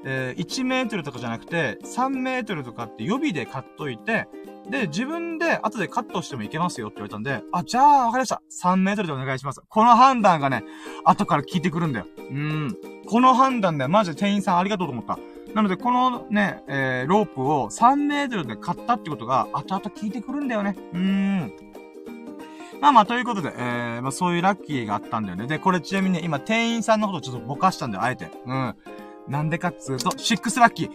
[0.05, 4.27] えー、1メートルとかじゃなくて、3メートルとかって予備で買っといて、
[4.69, 8.43] で、自分で後でカットしてもいけますよって言われたんで、あ、じゃあ、わかりました。
[8.51, 9.61] 3メートルでお願いします。
[9.69, 10.65] この判断がね、
[11.05, 12.07] 後から聞いてくるんだよ。
[12.19, 12.77] うん。
[13.07, 15.19] この判断でマジで店員さんありがとうと思った。
[15.55, 20.77] なので、このね、えー、ロープを3メートルで買ったってことが、後々聞いてくるんだよね。
[20.93, 21.53] うーん。
[22.81, 25.47] まあまあ、ということで、えー、まあそういうラッキーがあったんだよね。
[25.47, 28.29] で、これちなみにね、今店員さんのことちょっとぼかしたんだよ、あえて。
[28.47, 28.75] うん。
[29.29, 30.91] なんでかっつうと、シックスラッキー。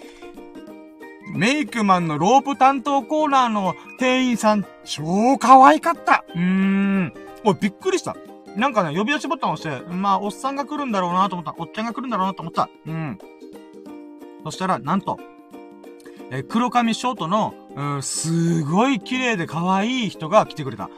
[1.33, 6.25] メイクマンのロープ担当コーナーの店員さん、超可愛かった。
[6.35, 7.13] うーん。
[7.45, 8.17] おい、びっくりした。
[8.55, 11.55] なんかね、呼び出しボタンを押して、まあ、おっさんが来るんだろうなと思った。
[11.57, 12.69] おっちゃんが来るんだろうなと思った。
[12.85, 13.17] うん。
[14.43, 15.19] そしたら、なんと、
[16.31, 20.89] え黒髪ショートの、うん、すごい綺麗で可愛い人が来てくれた。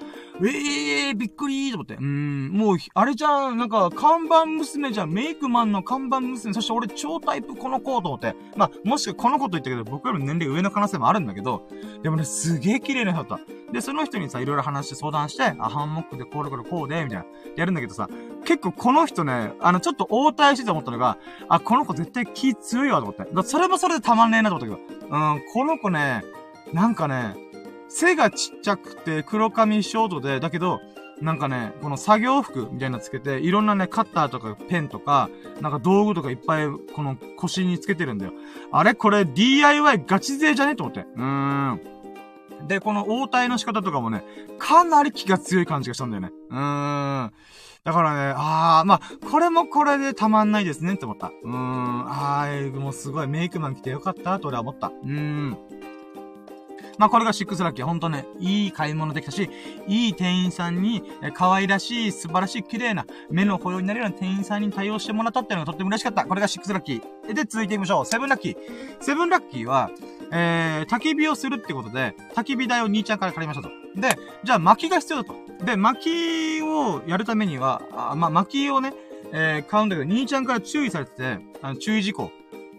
[0.44, 1.96] ええー、びっくりーと思って。
[1.96, 8.36] うん、もう、あれじゃん、なんか、看板娘じゃん、メイクマンの看板娘、そして俺超タイプこの子と思って。
[8.56, 11.68] まあ、もしくはこの子と言ったけど、僕より年齢上の可能性もあるんだけど、
[12.02, 13.72] でもね、すげえ綺麗な人だった。
[13.72, 18.10] で、その人にさ、いろいろ話して相談して、あ、ハンモックでこれこれこうで、みたいな、やるんだけどさ、
[18.46, 21.18] 結構この人ね、あの、ちょっと応対してて思ったのが、
[21.48, 23.26] あ、この子絶対気強いわと思って。
[23.34, 26.24] だそれもそれでたまんねえなと思ったけど、うん、この子ね、
[26.74, 27.36] なんかね、
[27.94, 30.80] 背がちっちゃくて黒髪ショートで、だけど、
[31.22, 38.34] なんかね、この作業服みたいなのつけて、いろんなね、カッターとかペンとか、なんか道具とかいっぱい、この腰につけてるんだよ。
[38.72, 40.76] あれこれ DIY ガチ勢じゃね？
[40.76, 41.02] と思って。
[41.02, 41.82] うーん。
[42.68, 44.24] で、この応対の仕方とかもね、
[44.58, 46.32] かなり気が強い感じがしたんだよね。
[46.50, 47.34] うーん。
[47.84, 51.28] だからね、あー、まあ、これもこれでたまんないですねって思った。
[51.28, 52.06] うーん。
[52.08, 54.88] あー、もうすごいメイクマン来てよかったと俺は思った。
[54.88, 55.58] うーん。
[57.02, 57.86] まあ、これがシックスラッキー。
[57.86, 59.50] ほんとね、いい買い物できたし、
[59.88, 61.02] いい店員さんに、
[61.34, 66.26] 可愛らしい、素晴らしい、綺麗な、目の保養になるような店員さんに対応してもらったっていうのがとっても嬉しかった。
[66.26, 67.34] これがシックスラッキー。
[67.34, 68.06] で、続いていきましょう。
[68.06, 68.58] セブンラッキー。
[69.00, 69.90] セブンラッキーは、
[70.32, 73.74] えー、焚き火をするってことで、焚き火台を兄ちゃんから借りましたと。
[74.00, 75.66] で、じゃあ薪が必要だと。
[75.66, 78.94] で、薪をやるためには、あまあ、薪をね、
[79.34, 82.30] えー、買うんだけど、兄ちゃんから注意されてて、あの注意事項。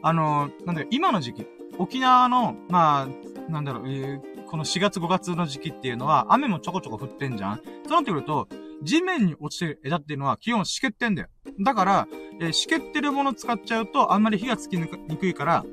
[0.00, 1.46] あのー、なんだよ、今の時期、
[1.78, 8.48] 沖縄の、まあ、なんだろう、えー、この4月5月の時期っていうのは、雨もちょこちょこ降ってんじゃんそうなってくると、
[8.82, 11.28] 地面に落ちてる枝っていうのは基本湿ってんだよ。
[11.60, 12.08] だから、
[12.40, 15.64] えー、湿ってるもの使っちゃうと、あんまり火がつきにくいから、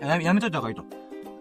[0.00, 0.84] ややめといた方がいいと。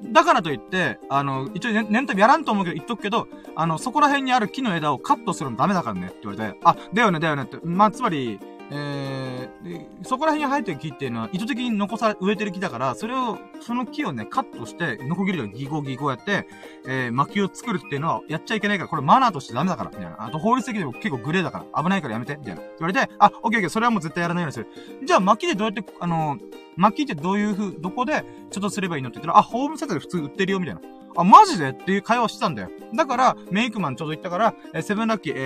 [0.01, 7.57] だからといって、あの、一応ね、念頭やらんと思うけど言っとくけど、あの、そこら辺にある木の枝をカットするのダメだからねって言われて、あ、だよね、だよねって。
[7.63, 8.39] まあ、つまり、
[8.71, 16.47] えー、でそこら辺に生えてる木っていうのは意図的に残され、植えてる木だから、それを、その木をね、カットして、ノコギリでギゴギゴやって、
[16.87, 20.15] えー、薪を作るっていうのはやっちゃいけないから、これマナーとしてダメだから、みたいな。
[20.17, 22.61] あと法律的にも結構グレーだから、危ないからやめて、みたいな。
[22.61, 24.67] 言われて、あ、オッケーオッケー、それはもう絶対やらないようにする。
[25.05, 26.39] じゃあ薪でどうやって、あのー、
[26.77, 30.81] 薪ってどういう風、どこで、ちょっとすればいいのって言ったら、あ、ホームセンターで普通売ってるよ、みたいな。
[31.17, 31.71] あ、マジで？
[31.71, 32.69] っていう会話してたんだよ。
[32.93, 35.39] だから、メイクマンちょうど言ったから、えー、セブンラッキー、え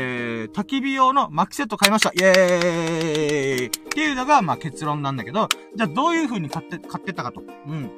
[0.45, 2.11] ー、焚き火用の薪セット買いました。
[2.13, 7.43] イェーイっていうのが、まあ結論なんだけど、じゃあどういう風に買って、買ってたかと。
[7.67, 7.91] うん。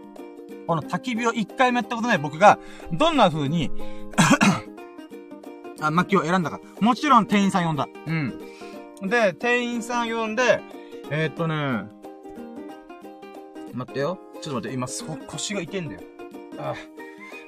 [0.68, 2.58] この焚き火を一回もやったことない僕が、
[2.92, 3.70] どんな風に
[5.80, 6.60] あ、薪を選んだか。
[6.80, 7.88] もちろん店員さん呼んだ。
[8.08, 8.40] うん。
[9.04, 10.62] で、店員さん呼んで、
[11.12, 11.88] えー、っとね、
[13.74, 14.18] 待ってよ。
[14.42, 16.02] ちょっと待って、今、そ、腰が痛いんだよ。
[16.58, 16.95] ああ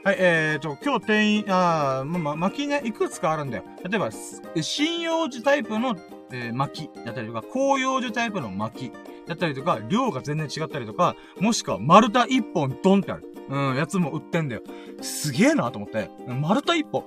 [0.08, 3.66] はい、えーと、今日店員、あま、ま、巻きね、いくつかあるんだよ。
[3.84, 5.98] 例えば、針葉樹タイプの、
[6.32, 8.92] えー、巻きだったりとか、紅葉樹タイプの巻き
[9.28, 13.28] だったりとか、量が全然違ったりとか、もしくは丸太一本ドンってある。
[13.50, 14.62] うん、やつも売ってんだよ。
[15.02, 16.10] すげえなと思って。
[16.26, 17.04] 丸太一本。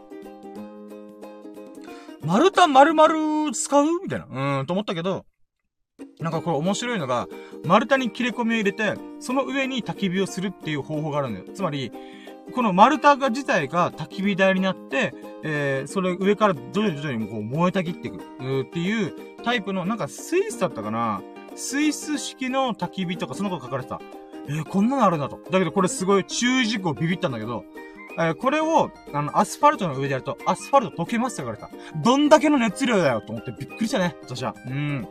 [2.22, 3.86] 丸太丸々使う？
[4.02, 4.58] みたいな。
[4.58, 5.24] うん、と思ったけど、
[6.18, 7.28] なんかこれ面白いのが、
[7.64, 11.46] 丸太に切れ込みを入れて、その上に焚き火をするっていう方法があるんだよ。
[11.54, 11.90] つまり、
[12.50, 21.22] この丸太が自体が焚き火台になって、えー、それ上から徐々に徐々にこう燃えたぎっていく、っていうタイプの、なんかスイスだったかな
[21.54, 24.00] スイス式の焚き火とかそのこと書かれてた。
[24.48, 25.38] えー、こんなのあるんだと。
[25.50, 27.64] だけどこれすごい注意事項ビビったんだけど、
[28.18, 31.70] えー、これを、あの、アスファルトの上でやると、アスファルト溶けますって書かれた。
[32.02, 34.54] どんだけの熱量だよと思ってびっくりしたね、私は。
[34.66, 35.08] うん。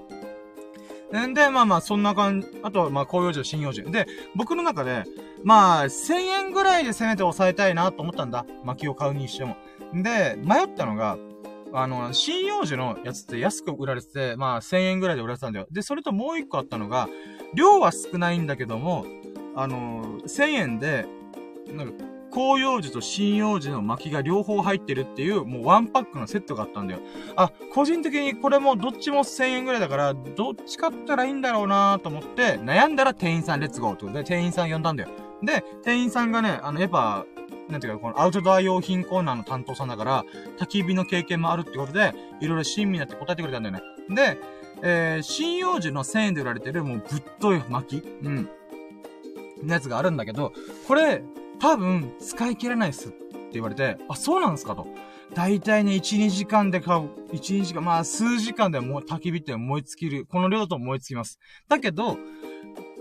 [1.27, 2.47] んで、まあまあ、そんな感じ。
[2.63, 3.83] あとは、まあ、紅葉樹、針葉樹。
[3.83, 5.03] で、僕の中で、
[5.43, 8.45] まあ、1000円ぐらいでせめて抑えたいなと思ったんだ。
[8.63, 9.57] 薪を買うにしても。
[9.93, 11.17] で、迷ったのが、
[11.73, 15.67] あの、針葉樹のやつって安く売られてて、まあ、1000円ぐらいで売られてたんだよ。
[15.71, 17.09] で、それともう一個あったのが、
[17.53, 19.05] 量は少ないんだけども、
[19.55, 21.05] あの、1000円で、
[21.67, 21.93] なんか、
[22.31, 26.99] 紅葉樹と針葉樹の薪が両方入ってるっていう、もうワンパックのセットがあったんだよ。
[27.35, 35.09] あ、個人的にこれもどっちも1000円ぐらいだから、どっち買ったらいいんだろうなと思って、悩んだら店員さんレッツゴーってことで、店員さん呼んだんだよ。
[35.41, 37.25] で、店員さんがね、あの、やっぱ、
[37.69, 40.25] なんていうか、このアウトドア用品コーナーの担当さんだから、
[40.59, 43.81] 焚き火の経験もあるってことで、いろいろ親身になって答えてくれたんだよね。
[44.09, 44.37] で、
[44.81, 48.49] えー、針葉樹の1000円で売られてるもうぶっとい薪うん。
[49.63, 50.53] のやつがあるんだけど、
[50.87, 51.21] これ、
[51.59, 54.87] 多分、使い切れないっすって言われて、あ、そうなんですかと。
[55.33, 57.09] だいたいね、1、2時間で買う。
[57.31, 60.25] 1、2時間、まあ、数時間でもう焚き火って燃え尽きる。
[60.25, 61.39] この量と燃え尽きます。
[61.67, 62.17] だけど、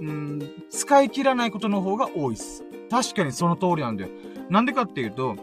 [0.01, 0.41] うん、
[0.71, 2.65] 使い切らないことの方が多いっす。
[2.91, 4.11] 確かにその通りなんだよ。
[4.51, 5.37] なんでかっていうと、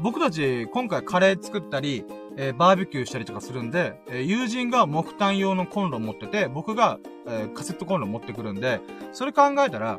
[0.00, 2.04] 僕たち、今回カレー作ったり、
[2.36, 8.80] えー、バーベキューしたりとかするんで、えー、友人が木炭用のコンロ持ってて、僕が、えー、カセットコンロ持ってくるんで、
[9.12, 9.98] それ考えたら、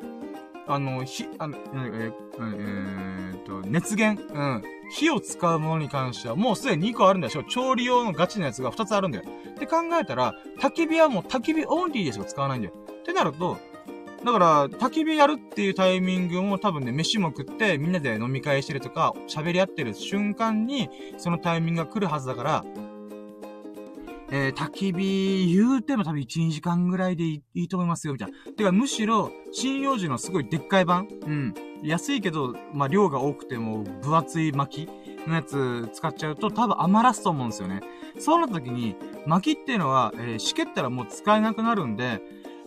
[0.69, 4.63] あの、火、あの、えー、えー、と、熱源、うん。
[4.91, 7.43] 火を使うものに関しては、もうすでに2個あるんでしょ？
[7.43, 9.25] 調理用のガチなやつが2つあるんだよ。
[9.51, 12.73] って考えたら、焚き火はもう焚き火オンリーでしか使わないんだよ。
[13.01, 13.57] ってなると、
[14.23, 22.65] だから、焚き火やるっていうタイミングも多分ね、飯も食って、みんなで飲み会してるとか、喋り合ってる瞬間に、そのタイミングが来るはずだから、
[24.31, 28.51] えー、焚き火、言うても多分1、2時間ぐらいでいいと思いますよ、みたいな。
[28.53, 31.53] てか、むしろ、針葉樹のすごいでっかい版うん。
[31.81, 34.87] 安いけど、まあ、量が多くても、分厚い薪
[35.27, 37.81] のやつ使っちゃうと、多分余らすと思うんですよね。
[38.19, 42.21] そうなった時に、薪っていうのは、えー、しけったらもう使えなくなるんで、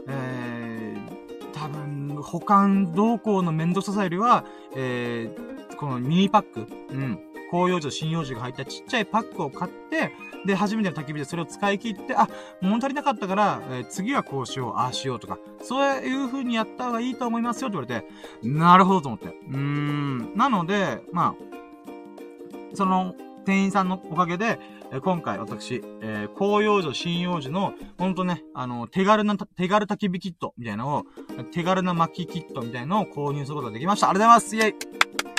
[0.09, 4.45] えー、多分、保管動向の面倒ささよりは、
[4.75, 7.32] えー、このミニパック、うん。
[7.53, 10.11] 紅葉樹、針葉樹が入ったちっちゃいパックを買って、
[10.47, 12.27] で、初めての焚き火でそれを使い切って、あ、
[12.63, 19.27] 物足りなかったから、えー、次はこうしよう、ああしようとか、そういう風にやった方がいいと思いますよって言われて、なるほどと思って。
[19.27, 20.33] うーん。
[20.35, 24.59] なので、まあ、その、店員さんのおかげで、
[24.91, 31.05] え、今回私、えー、紅葉樹、針葉樹の、ほんとね、あの、手軽な、手軽焚き火キットみたいなのを、
[31.53, 34.09] 手軽な巻きキットみたいなのを購入することができました。
[34.09, 35.32] ありがとうございますイェイ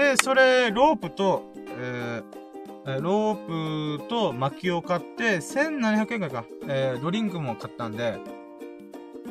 [0.00, 6.44] で、それ、ロープと、えー、ロープと薪を買って、1700円くらいか。
[6.68, 8.18] えー、ドリンクも買ったんで、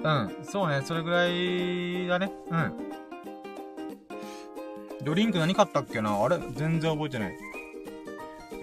[0.04, 2.32] うん、そうね、それぐらいだね。
[2.52, 2.74] うん。
[5.02, 6.24] ドリンク何買ったっけな？
[6.24, 6.38] あれ？
[6.52, 7.38] 全然覚えてない。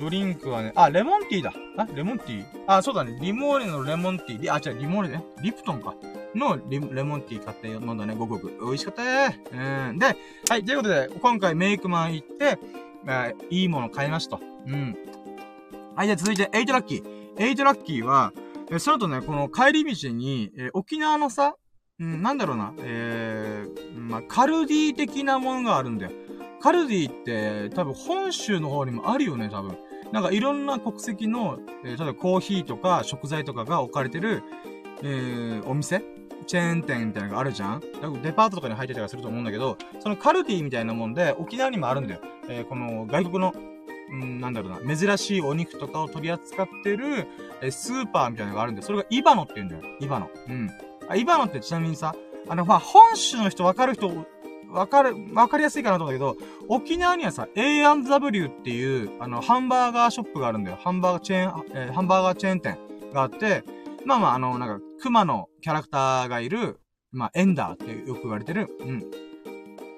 [0.00, 1.52] ドリンクはね、あ、レモンティーだ。
[1.76, 2.44] あ、レモンティー？
[2.66, 3.18] あ、そうだね。
[3.20, 4.52] リモーレのレモンティー。
[4.52, 5.24] あ、違う、リモーレね。
[5.42, 5.94] リプトンか。
[6.35, 8.59] のレモンティー買って飲んだね、ごくごく。
[8.61, 9.88] 美味しかったー。
[9.88, 9.98] うん。
[9.98, 12.59] で、はい、ということで、今回メイクマン行って、
[13.06, 14.38] あいいもの買いました。
[14.66, 14.96] うん。
[15.94, 17.02] はい、じゃ続いて、エイトラッキー。
[17.38, 18.32] エイトラッキーは、
[18.70, 21.54] え、その後ね、この帰り道に、え沖縄のさ、
[21.98, 26.12] うん、なんだろうな、えー、まあ、カルディ的なものがあるんだよ。
[26.61, 29.78] カルディって多分本州の方にもあるよね、多分。
[30.12, 34.42] なんかいろんな国籍の、えー、例えばコーヒーとか食材とかが置かれてる、
[35.02, 36.02] えー、お店
[36.46, 37.80] チェーン店みたいなのがあるじゃん
[38.22, 42.20] デパートとかに入ってたりすると思うんだけど、そのカルディみたいなもんで、沖縄にもあるんだよ。
[42.48, 43.54] えー、この外国の、
[44.10, 47.26] うん、なんだろうな、珍しいお肉とかを取り扱ってる、
[47.60, 49.82] えー、スーパーみたいなのがあるんで、それがイバノって言うんだよ。
[50.00, 50.30] イバノ。
[50.48, 50.70] うん。
[51.08, 52.14] あ、イバノってちなみにさ、
[52.48, 54.08] あの、まあ、本州の人わかる人、
[54.70, 60.79] わかる、わかりやすいかなと思うんだけど、沖縄にはさ、A&W っていう、あの、ハンバーガーショップがあるんだよ。
[60.81, 62.79] ハンバーガーチェーン、えー、ハンバーガーチェーン店
[63.12, 63.64] があって、
[64.05, 66.81] まあまあ、あの、なんか、熊のキャラクターがいる、
[67.12, 69.05] まあ、エンダーってよく言われてる、うん。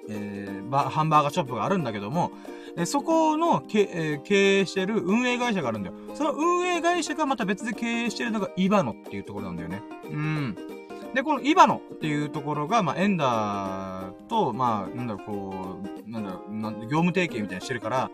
[0.09, 2.31] えー、バ、ハンバーガーショップがあるんだけども、
[2.77, 5.95] えそこのけ、えー、経営してる運営会社があるんだよ。
[6.13, 9.81] その運営会社がまた別で経営してるのがイバノっていうところなんだよね。
[10.05, 10.78] うん。
[11.13, 18.11] で、このイバノっていうところが、まあ、エンダーと、まあ、なんだろう、こう、なんだろう、業務提携みたいにしてるから、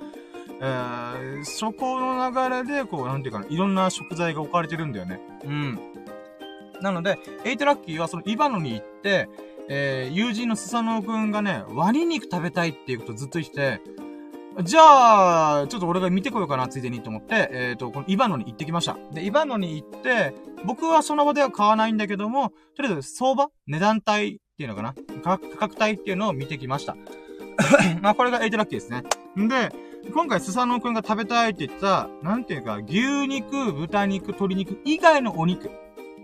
[0.62, 5.20] えー、そこの流れで、こう、なんていうかな、いろんな食材が置かれてるんだよね。
[5.44, 5.80] うん。
[6.82, 9.30] なので、エイトラッキーはそのイバノに行って、
[9.68, 13.82] えー、友人のスサノオくんがね、ワニ肉食べたいっていうことずっと言って、
[14.64, 18.98] じゃあ、ちょっと俺が見てこようかな、ついでにと思って、えっ、ー、と、このイバノに行ってきました。
[19.12, 24.96] で、イバノに行って、僕はその場では買わないんだけども、とりあえず相場値段帯っていうのかな？
[25.24, 26.96] 価格帯っていうのを見てきました。
[28.02, 29.04] まあ、これがエイトラッキーですね。
[29.38, 29.74] んで、
[30.14, 35.70] 今回、スサノオくんが食べたいって言った、なんていうか、牛肉、豚肉、鶏肉以外のお肉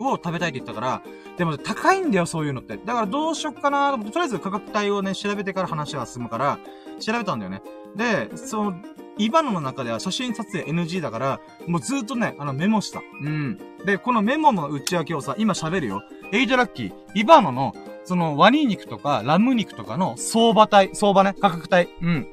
[0.10, 1.02] を食べたいって言ったから、
[1.38, 2.78] でも高いんだよ、そういうのって。
[2.78, 6.60] だからどうしよっかなと、とりあえず価格帯をね、調べてから話が進むから、
[6.99, 7.62] 調べたんだよね。
[7.95, 8.74] で、その、
[9.18, 13.02] イバノの中では写真撮影 NG だから、もうずっとね、あのメモした。
[13.22, 13.58] うん。
[13.86, 16.02] で、このメモの内訳をさ、今喋るよ。
[16.32, 21.89] エイトラッキー、イバノの、そのワニ肉とかラム肉とかの相場帯、相場ね、価格帯。
[22.02, 22.28] うん。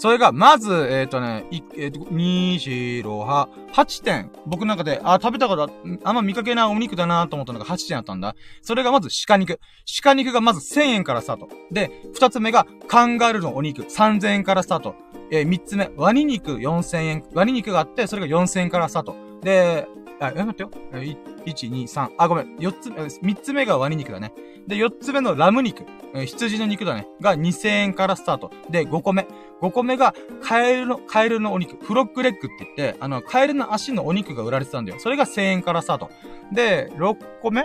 [0.00, 4.30] それが、まず、えっ、ー、とね、い、えっ、ー、と、2、4、6、8点。
[4.46, 5.70] 僕の中で、あ、食べたこと、
[6.04, 8.34] あんま見かけないお肉だなと思ったのが8点あったんだ。
[8.62, 9.60] それがまず鹿肉。
[10.02, 11.50] 鹿肉がまず1000円からスタート。
[11.70, 13.82] で、2つ目がカンガルのお肉。
[13.82, 14.94] 3000円からスタート。
[15.30, 17.24] えー、3つ目、ワニ肉4000円。
[17.34, 19.29] ワニ肉があって、それが4000円からスタート。
[19.42, 19.86] で、
[20.20, 20.70] あ、え、待ってよ。
[20.92, 22.10] 1、2、3。
[22.18, 22.56] あ、ごめん。
[22.56, 24.32] 4つ、3つ目がワニ肉だね。
[24.66, 25.84] で、4つ目のラム肉。
[26.14, 27.06] え羊の肉だね。
[27.20, 28.50] が2000円からスタート。
[28.68, 29.26] で、5個目。
[29.62, 31.82] 5個目が、カエルの、カエルのお肉。
[31.82, 34.98] フロックレッグって言って、あの、カエルの足のお肉が売られてたんだよ。
[35.00, 36.10] それが1000円からスタート。
[36.52, 37.64] で、6個目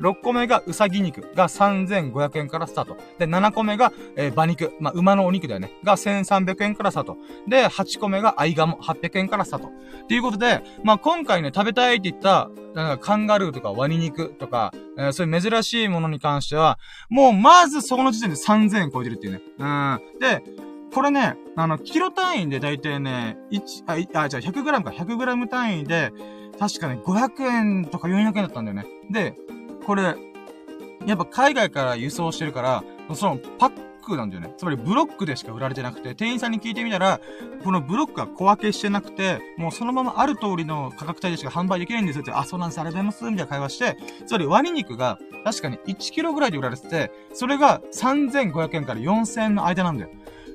[0.00, 2.96] 6個目がうさぎ肉が3500円からスタート。
[3.18, 4.72] で、7個目が、えー、馬肉。
[4.80, 5.72] まあ、馬のお肉だよね。
[5.84, 7.16] が1300円からスタート。
[7.48, 9.68] で、8個目がアイガモ800円からスタート。
[9.68, 16.78] っていうことで、まあ、今回ね、食べたいって言った、なんかカンガルーとかワニ肉とか、えー、そういう珍しいものに関しては、
[17.08, 19.40] もうまずそこの時点で3000円超えてるっていうね。
[19.58, 20.00] うん。
[20.20, 20.42] で、
[20.92, 26.12] これね、あの、キロ単位でだいたいね、1、あ、あ、じゃあ 100g か、100g 単位で、
[26.58, 28.86] 確かね、500円とか400円だったんだよね。
[29.10, 29.34] で、
[29.86, 30.16] これ、
[31.06, 33.70] やっぱ海外から輸送してるから、そのパッ
[34.02, 34.52] クなんだよね。
[34.56, 37.20] つまりブロックでしか売られてなくて、店員さんに聞いてみたら、
[37.64, 50.10] このブロックは小分けしてなくて、もうそのままある通りの価格帯でしか販売できないんですよって、あ、そうなんです、ありがとうございます、みたいな会話して、つまりワニ肉が確かに1キロぐらいで売られてて、それが3500円から4000円の間なんだよ。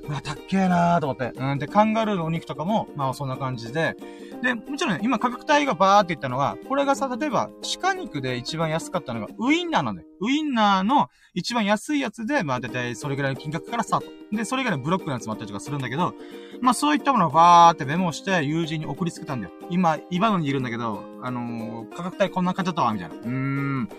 [0.07, 1.37] うわ、たっけーなーと思って。
[1.37, 1.59] うん。
[1.59, 3.95] で、カンガルーのお肉とかも、まあそんな感じで。
[4.41, 7.49] で、もちろんね、今価格帯がバーって言ったのは、これがさ、例えば、
[7.81, 10.07] 鹿肉で一番安かったのが、ウインナーなんだよ。
[10.21, 14.07] ウインナーの一番安いやつで、まあ大体それぐらいの金額からスタート。
[14.31, 16.13] で、それぐらいブロックのやつもあったりとかするんだけど、
[16.61, 19.53] まあそういったものをバーってメモして、友人に送りつけたんだよ。
[19.69, 23.15] 今、イバノにいるんだけど、あのー、価格帯こんな感じだったわ、みたいな。
[23.15, 23.89] うーん。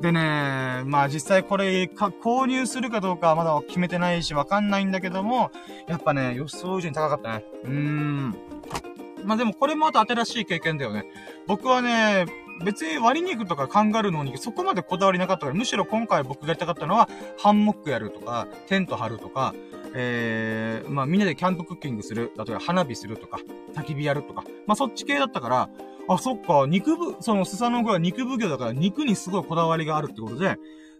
[0.00, 1.84] でね、まあ実際これ、
[2.22, 5.50] 購入するかどうかはまだ決めてないしわかんないんだけども、
[5.88, 7.44] やっぱね、予想以上に高かったね。
[7.64, 8.36] うーん。
[9.24, 11.04] まあでもこれもまた新しい経験だよね。
[11.46, 12.26] 僕はね、
[12.64, 19.54] 別に割り肉とかカンガルーのお肉そこまでこだわりなかったから、むしろ今回僕がやりたかったのは、ハンモックやるとか、テント張るとか、
[19.94, 23.38] えー、まあみんなでキャンプクッキングする、例えば花火するとか、
[23.74, 25.68] 焚き火やるとか、まあそっち系だったから、
[26.08, 30.56] あ、そっか、肉部、その、スサノオは肉奉行だから肉にすごいこだわりがあるってことで、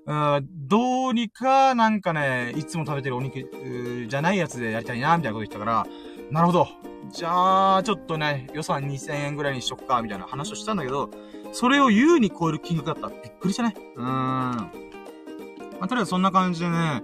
[0.06, 5.86] うん、どうにか、なんかね、いつも食べてるお肉、じゃないやつでやりたいな、みたいなこと言ったから、
[6.30, 6.68] なるほど。
[7.11, 11.11] じゃあ、ちょっとね、予算2000円ぐらいにしとくか、みたいな話をしたんだけど、
[11.52, 13.09] それを優に超える金額だったら。
[13.22, 13.74] びっくりしたね。
[13.96, 14.06] うーん。
[14.06, 14.70] ま
[15.80, 17.02] あ、とりあえずそんな感じでね、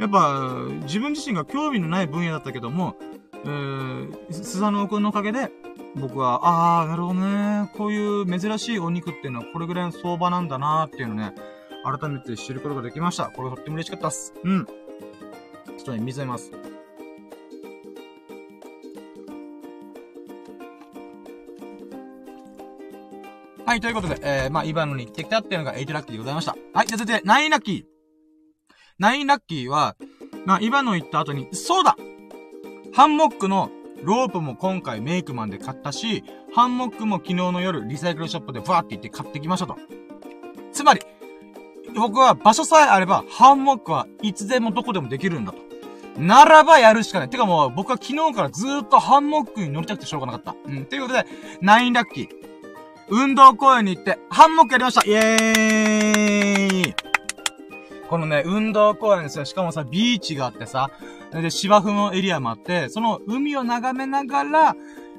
[0.00, 2.96] やっぱ、自分自身が興味のない分野だったけども、
[3.44, 5.50] えーん、スサノオくんのおかげで、
[5.96, 7.70] 僕は、ああ、なるほどね。
[7.76, 11.34] こういう珍しいお肉っていうのはこれぐらいの相場なんだなーっていうのね、
[11.84, 13.26] 改めて知ることができました。
[13.26, 14.34] これとっても嬉しかったっす。
[14.42, 14.66] うん。
[14.66, 14.72] ちょ
[15.82, 16.50] っとね、水飲ます。
[23.66, 26.56] はい、ということで、えー、まあ、イバノに行ってきたっていうのが8ラッキーでございました。
[26.72, 27.84] はい、じゃあ続いて、9ラッキー。
[29.00, 29.96] 9ラッキーは、
[30.44, 31.96] まあ、イバノ行った後に、そうだ
[32.94, 33.70] ハンモックの
[34.04, 36.24] ロープも今回メイクマンで買ったし、
[36.54, 39.76] ハンモックも昨日の夜リサイクルショップでバーって行って買ってきましたと。
[40.72, 41.00] つまり、
[41.96, 45.58] 僕は場所さえあれば、ハンモックはいつでもどこでもできるんだと。
[46.18, 47.30] ならばやるしかない。
[47.30, 50.54] てかもう、僕は昨日からずーっとハンモックに乗りたくてしょうがなかった。
[50.64, 50.84] うん。
[50.86, 51.26] ということで、
[51.62, 52.28] 9ラッキー。
[53.08, 56.94] 運動公園に行って、ハンモックやりましたイエーイ
[58.08, 59.44] このね、運動公園ですよ。
[59.44, 60.90] しかもさ、ビーチがあってさ、
[61.42, 64.76] で、芝生のエリアもあって、その海を眺めながら、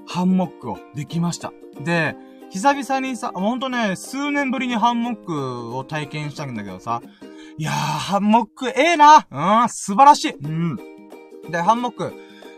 [0.08, 1.52] ハンモックをできました。
[1.84, 2.16] で、
[2.52, 7.02] 久々にさ、ほんとね、数年ぶりにハンモックを体験したんだけどさ、
[7.58, 10.76] いやー、ハンモックええなうん、素晴らしいうん。
[11.50, 12.14] で、ハンモック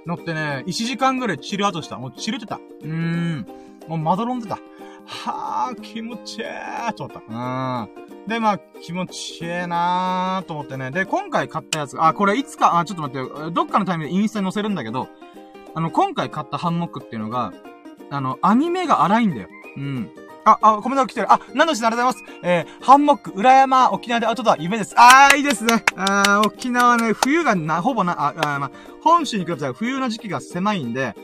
[0.05, 1.97] 乗ってね、1時間ぐらいチルアウトした。
[1.97, 2.55] もうチルってた。
[2.55, 3.45] うーん。
[3.87, 4.59] もうまどろんでた。
[5.07, 7.23] はぁ、気持ちえーと思った。
[7.27, 8.27] うん。
[8.27, 10.91] で、まあ、気持ちええなーと思ってね。
[10.91, 15.07] で、今回買ったやつ、あ、これいつか、あ、ちょっと待って、どっかのタイミングでインスタに載せるんだけど、
[15.73, 17.53] あの、今回買ったハンモックっていうのが、
[18.09, 19.47] あの、アニメが荒いんだよ。
[19.77, 20.09] うん。
[20.43, 21.31] あ、あ、コメントが来てる。
[21.31, 22.39] あ、何のしありがとうございます。
[22.43, 24.95] えー、ハンモック、裏山、沖縄でアウトドア、夢です。
[24.97, 25.83] あー、いいですね。
[25.95, 31.15] あー、沖縄ね、冬がな、ほぼな、あ、あまあ、本州に比べたら冬の時期が狭いんで、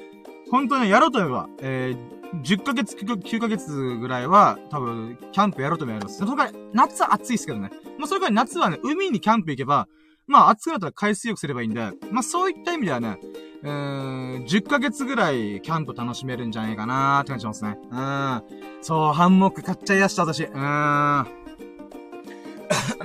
[0.52, 6.18] 本当にやろうと思えば、えー、10ヶ月、9ヶ月ぐらいは、多分、キャンプやろうと思います。
[6.18, 7.70] それから、夏は暑いですけどね。
[8.00, 9.88] まあ、それから夏はね、海にキャンプ行けば、
[10.26, 13.20] まあ、暑くなったら海水浴すればいいんで、まあ、そういった意味ではね、
[13.62, 17.78] うーん、10ヶ月ぐらいキャンプ楽しめるんじゃないかなーって感じしますね。
[17.92, 18.44] うん。
[18.82, 20.44] そう、ハンモック買っちゃいやした、私。
[20.44, 20.58] うーん。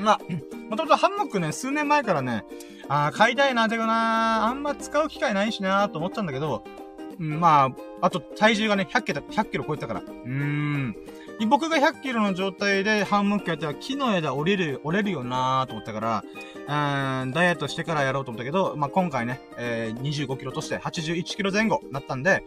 [0.01, 0.21] まあ、
[0.71, 2.45] もともとハンモックね、数年前からね、
[2.89, 6.65] ああ、買いたいな、てかなー、あんま使う機会ないしなー、と思ったんだけど、
[7.19, 10.01] まあ、あと体重がね、100キロ、100キロ超えたから。
[10.01, 10.97] うーん。
[11.49, 16.01] 僕が100キロの状態でハンモックやったら木の枝折れる、折れるよなーと思ったか
[16.67, 22.43] ら、うん、ダイエットしてからやろうと思ったけど、まあ、今回ね、えー、25キロとして81キロ前後なったんで、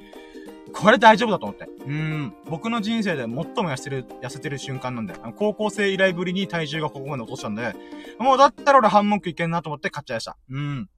[0.73, 1.67] これ大丈夫だと思って。
[1.85, 2.33] うん。
[2.49, 7.75] 僕の人生で最も痩せる、痩せてる瞬間なんで、高校生以来ぶりに体重がここまで落としたんで、
[8.19, 10.37] もうだったら俺ハンモックいけんなと思って買っちゃいました。
[10.49, 10.89] うん。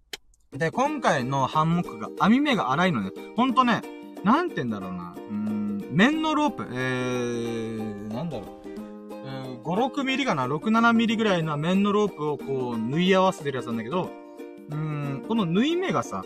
[0.54, 3.82] で、今回のハンモックが、網目が粗いのね、ほんとね、
[4.24, 5.16] なんて言うんだろうな。
[5.18, 8.64] うん、面のロープ、えー、なんだろう。
[9.64, 14.12] 5、6ミリかな ?6、7ミリぐらいの面のロープをこう、縫い合わせてるやつなんだけど、
[14.70, 16.24] うん、この縫い目がさ、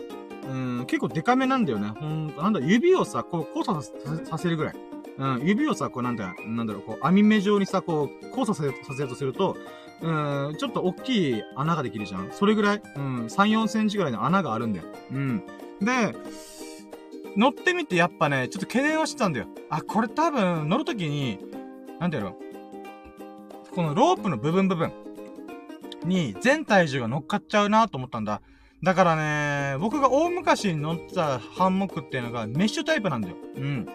[0.48, 1.88] うん、結構デカめなんだよね。
[1.88, 3.80] ほんと、なんだ、指をさ、こう、交差
[4.24, 4.74] させるぐらい。
[5.18, 9.56] うん、指をさ、こうなんだ、なんだろう、こう、網目状にさ、こう、交差させようとすると、
[10.00, 12.30] うん、ちょっと大きい穴ができるじゃん。
[12.32, 14.86] それぐらい、うん、3、4センチぐらいの穴があるんだよ。
[15.12, 15.42] うん。
[15.80, 16.14] で、
[17.36, 19.46] 乗ってみてやっぱね、ちょっと懸念はしてたんだよ。
[19.70, 21.38] あ、これ多分乗るときに、
[21.98, 22.34] なんていう
[23.74, 24.92] このロープの部分部分
[26.04, 28.40] に全体重が乗っかっちゃうなと思ったんだ。
[28.82, 33.36] だからね、僕が大昔に乗ったハンモックっていうのがメッシュタイプなんだよ。
[33.56, 33.88] うん。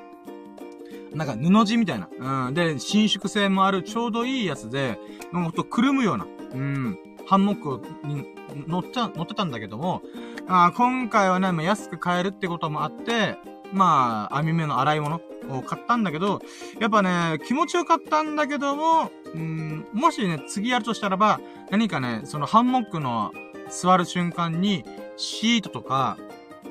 [1.13, 2.09] なんか布地みたいな。
[2.47, 2.53] うん。
[2.53, 4.97] で、伸縮性もあるちょうどいいやつで、
[5.31, 6.25] ほんとくるむような。
[6.53, 6.97] うん。
[7.25, 8.27] ハンモックに
[8.67, 10.01] 乗っちゃ、乗ってたんだけども、
[10.47, 13.37] あ今回はね、まあ、安く買えるってこともあって、
[13.71, 16.41] まあ、網目の洗い物を買ったんだけど、
[16.79, 21.39] やっぱね、気持ちよかったんだけども、うん、もしね、次やるとしたらば、
[21.71, 23.31] 何かね、そのハンモックの
[23.69, 24.83] 座る瞬間に、
[25.15, 26.17] シートとか、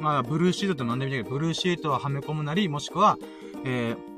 [0.01, 3.18] まあ、ブルーシートって何でもいいけど、ブルーシートをはめ込むなり、もしくは、
[3.64, 4.11] えー、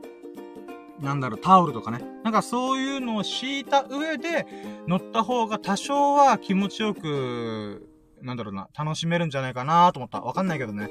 [1.01, 2.01] なんだろう、タオルとかね。
[2.23, 4.47] なんかそういうのを敷いた上で
[4.87, 7.89] 乗った方が多少は気持ちよく、
[8.23, 10.21] なんだろうな、楽しめるんじゃないかなと思った。
[10.21, 10.89] わかんないけどね。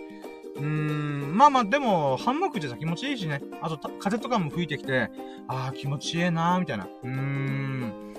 [0.56, 3.41] うーん、まあまあ、でも、ハンモックじゃさ気持ちいいしね。
[3.62, 5.10] あと、風とかも吹いてきて、
[5.47, 6.86] ああ、気持ちいいなーみたいな。
[6.86, 8.14] うーん。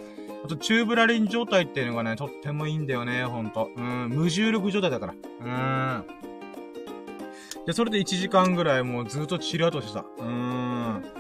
[0.45, 3.71] あと、チューブラリン状態っていうのがね、とってもいいんだよね、ほんと。
[3.77, 5.13] うん、無重力状態だから。
[5.13, 6.05] うーん。
[7.67, 10.01] で、それで1時間ぐらいもうずっとチルアウトしてた。
[10.01, 11.14] うーん。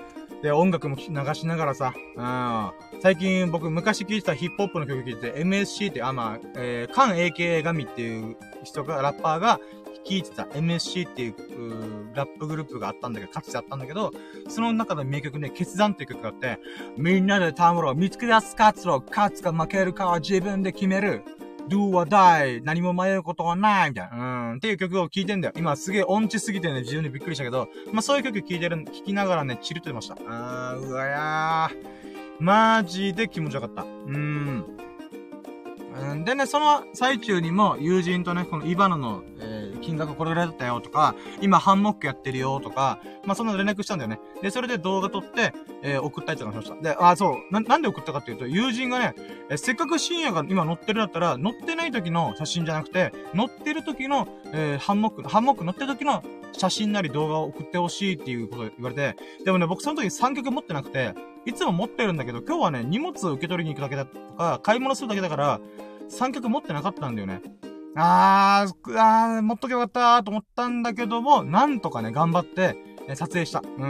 [0.44, 3.00] で、音楽も流しながらさ、うん。
[3.00, 9.58] 最近僕昔聴いてたヒップホップの曲聴いてて、MSC って、あ、まあ、えー、カン AKA 神っていう人が、ラッパーが
[10.04, 14.12] 聴いてた MSC っていう、うラップグループがあったんだけど、かつてあったんだけど、
[14.50, 16.58] その中の名曲ね、決断っていう曲があって、
[16.98, 21.22] みんなで戯ろう、見つけ出す勝つろ、勝つか負けるかは自分で決める。
[21.68, 24.50] Do or die 何も迷うことはないみたいな。
[24.50, 24.56] うん。
[24.56, 25.54] っていう曲を聴いてんだよ。
[25.56, 30.16] 今すげえ音痴すぎてね、自分にびっくりしたけど、まあそういう曲聴いてる、聴きながらね、チルってました。
[30.28, 31.94] あー、うわやー。
[32.40, 33.82] マジで気持ちよかった。
[33.82, 34.64] うーん。
[36.24, 44.18] でね、その最中にも友人とね、このイバナの、えー、金額これぐらいだったよとか、今ハンモックやってるよとか、まあ、そんな連絡したんだよね。
[44.42, 46.74] で、それで動画撮って、えー、送ったりとかしました。
[46.76, 49.14] で、あ、そう、な、なんで送ったかっていうと、友人がね、
[49.50, 61.14] えー、せっかく深夜が今乗ってるだったら、乗ってない時の写真じゃなくて、乗ってる時の、えー、ハンモック、ハンモック乗ってる時の写真なり動画を送ってほしいっていうこと言われて、でもね、僕その時三脚持ってなくて、
[61.46, 65.60] いつも持ってるんだけど、今日はね、荷物を受け取りに行くだけだとか、買い物するだけだから、
[66.08, 67.42] 三脚持ってなかったんだよね。
[67.96, 72.76] あー、あー、持っとけばよかったーと思ったんだけども、なんとかね、頑張って、
[73.06, 73.62] え撮影した。
[73.62, 73.86] う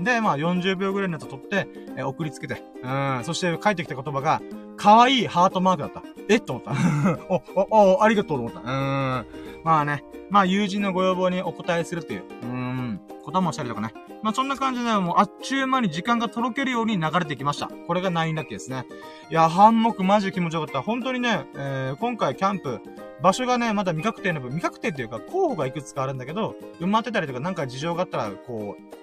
[0.00, 0.04] ん。
[0.04, 2.62] で、まあ、40秒ぐらいのやつを撮って、え送りつけて。
[2.82, 3.20] うん。
[3.24, 4.40] そして帰ってきた言葉が、
[4.76, 6.02] 可愛いハートマークだった。
[6.28, 6.40] え？
[6.40, 6.72] と思った。
[7.28, 8.60] お、お、お、ありがとうと思った。
[8.60, 8.66] うん。
[8.66, 10.02] まあね。
[10.30, 12.24] まあ、友人のご要望にお答えするっていう。
[12.42, 13.00] うん。
[13.24, 13.92] こともしたりとかね。
[14.22, 17.68] まあ、そんな感じで、もう、あっちゅう間に時間がとろけるように流れていきました。
[17.86, 18.86] これが9ラッキーですね。
[19.30, 20.82] いや、ハンモックマジで気持ちよかった。
[20.82, 22.80] 本当にね、えー、今回キャンプ、
[23.22, 28.94] 場所がね、まだ未確定の分、未確定っていうか、候補がいくつかあるんだけど、埋まってたりとか、なんか事情があったら、こう、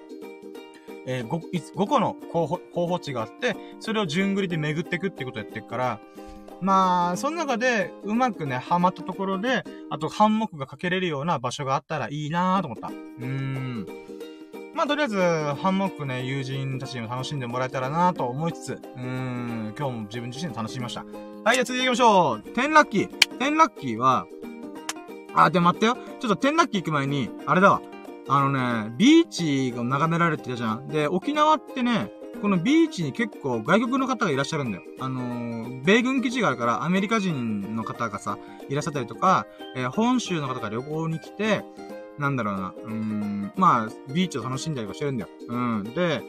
[1.06, 6.00] えー、5, 5個の候補、候補地があって、それを順繰りで巡っていくってことやってるから、
[6.60, 12.86] まあ、その中で、うまくね、ハマったところで、あと、ハンモックがかけれるような場所があったらいいなぁと思った。
[12.86, 13.86] うーん。
[14.74, 21.04] まあ、とりあえず、ハンモックね、友人たちにも楽しんでもらえたらなと思いつつ、うーん、今日も自分自身で楽しみました。
[21.44, 22.42] はい、じゃあ続いて行きましょう。
[22.42, 23.38] テンラッキー。
[23.38, 24.26] テンラッキーは、
[25.34, 25.96] あ、でも待ってよ。
[26.20, 27.82] ちょっとテンラッキー行く前に、あれだわ。
[28.28, 28.52] あの
[28.86, 30.88] ね、ビーチが眺められてたじゃん。
[30.88, 32.10] で、沖縄ってね、
[32.40, 34.84] このビーチに結構外国の方がいらっしゃるんだよ。
[35.00, 39.46] あのー、米軍基地があるからアメリカ人の方がさ、いらっしゃったりとか、
[39.76, 41.62] えー、本州の方が旅行に来て、
[42.22, 45.30] なんだろうな、うん、まあ、ビーチを楽しんだりとかしてるんだよ。
[45.48, 45.84] うん。
[45.84, 46.22] で、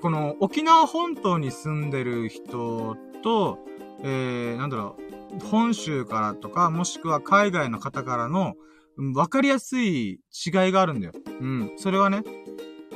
[0.00, 3.58] この沖縄本島に住んでる人と、
[4.02, 8.54] えー、なんだろう本州からとか、もしくは海外の方からの、
[9.14, 10.20] わかりやすい違い
[10.72, 11.12] があるんだよ。
[11.40, 11.72] うん。
[11.76, 12.22] それはね、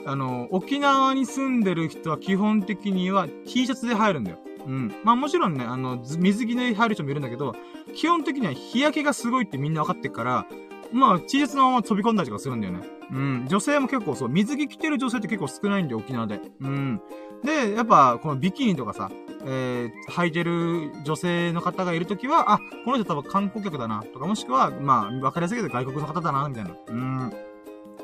[0.07, 4.39] あの、沖縄に住んでる人は基本的には T シャツで入るんだよ。
[4.67, 4.95] うん。
[5.05, 7.55] まあもちろんね、あの、水着で入る人もいるんだけど、
[7.95, 10.47] 基本的には日焼けがすごいってみんな分かってから、
[10.95, 12.81] まあ T シャツのまま飛び込んだりとかするんだよね。
[13.11, 13.47] うん。
[13.49, 16.41] 女性も結構そう、水着着てる女性って結構少ないんだよ、沖縄で。
[16.61, 17.01] うん。
[17.43, 19.11] で、やっぱ、このビキニとかさ、
[19.45, 26.71] えー、履いてる女性の方がいるときは、あ、この人多分観光客だな、とか、もしくは、まあ、わかりやすいけど外国の方だな、みたいな。
[26.89, 27.29] うん。
[27.29, 27.33] っ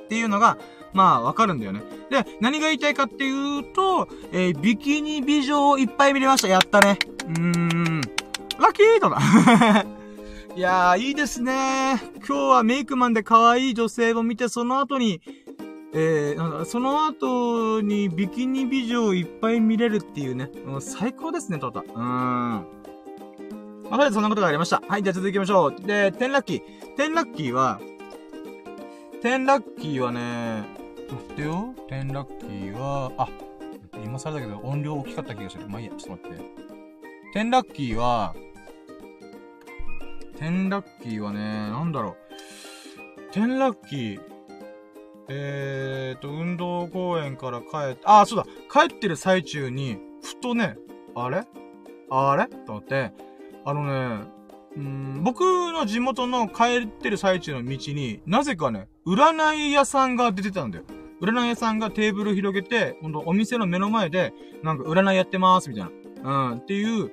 [0.09, 0.59] ていうのが、
[0.93, 1.83] まあ、わかるんだよね。
[2.11, 6.49] で、何が言いたいかっていうと、えー、ビキニ美女をいっぱい見れました。
[6.49, 6.99] やったね。
[7.29, 8.01] うーん。
[8.59, 9.21] ラッキーとか。
[10.57, 12.01] いやー、いいですね。
[12.17, 15.21] 今日はメイクマンで可愛い女性を見て、その後に、
[15.95, 20.51] えー、その後にビキニ美女をいっぱい見れるっていうね。
[20.67, 21.81] もう最高ですね、トータ。
[21.81, 21.97] うーん。
[21.99, 22.65] ま
[23.91, 24.83] あ、とりあえずそんなことがありました。
[24.89, 25.81] はい、じゃあ続きましょう。
[25.81, 26.97] で、テンラッキー。
[26.97, 27.81] テンラッキーは、
[29.23, 30.65] テンラッキーはね、
[31.11, 31.75] 待ってよ。
[31.89, 33.29] テンラッキーは、あ、
[34.05, 35.69] 今更だけど音量大きかった気がする。
[35.69, 36.45] まあいいや、ちょっと待って。
[37.35, 38.35] テンラッキーは、
[40.41, 42.17] テンラッキーはね、なんだろ
[43.29, 43.33] う。
[43.33, 44.21] テンラッキー、
[45.29, 50.79] えーと、運動公園から帰って、あ、そうだ、帰ってる最中に、ふとね、
[51.15, 51.45] あれ？
[52.11, 52.47] あれ？
[52.65, 53.13] と思って、
[53.67, 53.85] あの
[54.19, 54.25] ね、
[54.77, 60.85] うん、僕の地元の帰ってる最中の道に、なぜかね、占い屋さんが出てたんだよ。
[61.21, 64.33] 占い屋さんがテーブル広げて、ほんとお店の目の前で、
[64.63, 65.85] なんか占いやってます、みたい
[66.25, 66.51] な。
[66.53, 67.13] うん、っていう、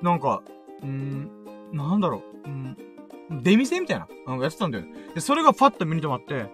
[0.00, 0.42] なんか、
[0.82, 1.30] うん、
[1.70, 2.76] なんだろう、うん、
[3.42, 4.84] 出店みたいな、うん、やってたんだよ。
[5.14, 6.46] で、それがパッと目に留まって、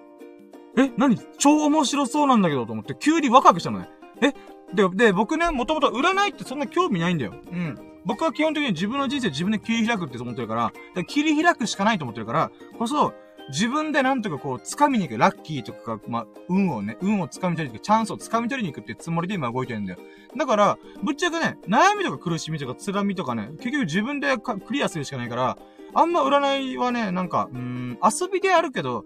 [0.77, 1.19] え、何？
[1.39, 3.89] 超面白そうなんだけどと思って、急にワクワクしたのね。
[4.21, 4.33] え
[4.75, 7.35] で、で、僕ね、もともと占いってそんな興味ないんだよ。
[7.51, 7.79] うん。
[8.05, 13.13] 僕は基本的に自分の人生自分で切り開くって思ってるから、から切り開くしかないと思ってるから、こそ、
[13.51, 19.99] 自分でなんとかこう、掴みに行く、ラッキーとか、まあ、運をね、運を掴み取りに行く、チャンスを掴み取りに行くってつもりで今動いてるんだよ。
[20.37, 25.59] だから、ぶっちゃけね、悩みとか苦しみとか辛みとかね、結局自分でクリアするしかないから、
[25.95, 29.05] あんま占いはね、なんか、うん、遊びでやるけど、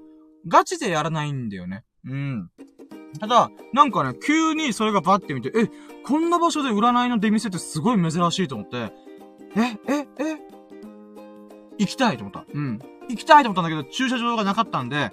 [0.49, 1.85] ガチでやらないんだよね。
[2.07, 2.51] うん。
[3.21, 5.71] ただ、なんかね、急にそれがバッて見て、え、
[6.05, 8.93] こんな場所で占いの出店ってすごい珍しいと思って、
[9.57, 10.39] え、え、え、
[11.79, 12.45] 行きたいと思った。
[12.53, 12.79] うん。
[13.09, 15.13] 行きたいと思ったんだけど、駐車場がなかったんで、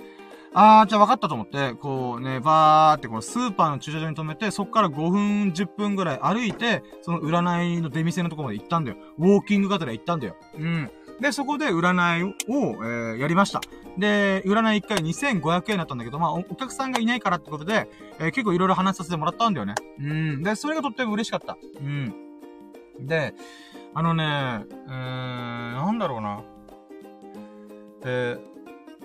[0.53, 8.97] あー、じゃあ分かったと思って、こうね、バーってこのスーパーの駐車場に止めて、そっから5分、10分ぐらい歩いて、その占いの出店のとこまで行ったんだよ。
[9.19, 10.35] ウォーキングがてら行ったんだよ。
[10.57, 10.89] うん。
[11.19, 13.61] で、そこで占いを、えー、やりました。
[13.97, 17.89] で、占い1回2500円だったんだけど、まあ、お客さんがいないからってことで、
[18.19, 19.75] えー、結構いろいろ話させてもらったんだよね。
[19.99, 20.43] うん。
[20.43, 21.57] で、それがとっても嬉しかった。
[21.79, 22.13] うん。
[23.01, 23.33] で、
[23.93, 26.41] あのね、えーん、なんだろうな。
[28.05, 28.39] えー、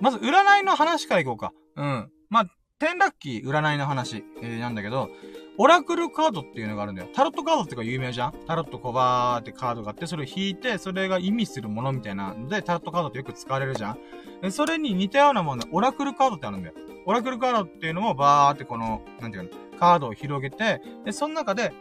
[0.01, 1.53] まず占いの話からいこうか。
[1.77, 2.11] うん。
[2.29, 2.47] まあ、
[2.79, 5.09] 天ラッキー占いの話、えー、なんだけど、
[5.57, 7.09] オラクルカードっていうのがあるんだよ。
[7.15, 8.35] タロットカードってか有名じゃん？
[8.47, 13.97] タロットコバーってカードがあって、それを引いて、それが意味するものみたいなので、タロットカードってよく使われるじゃ
[14.43, 14.51] ん？
[14.51, 16.75] それに似たようなもの、オラクルカードってあるんだよ。
[17.07, 21.73] オラクルカードっていうのもバーってこの、なんていうの、カードを広げて、で、その中で、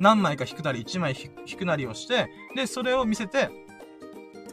[0.00, 1.14] 何枚か引くなり、1枚
[1.46, 3.50] 引くなりをして、で、それを見せて、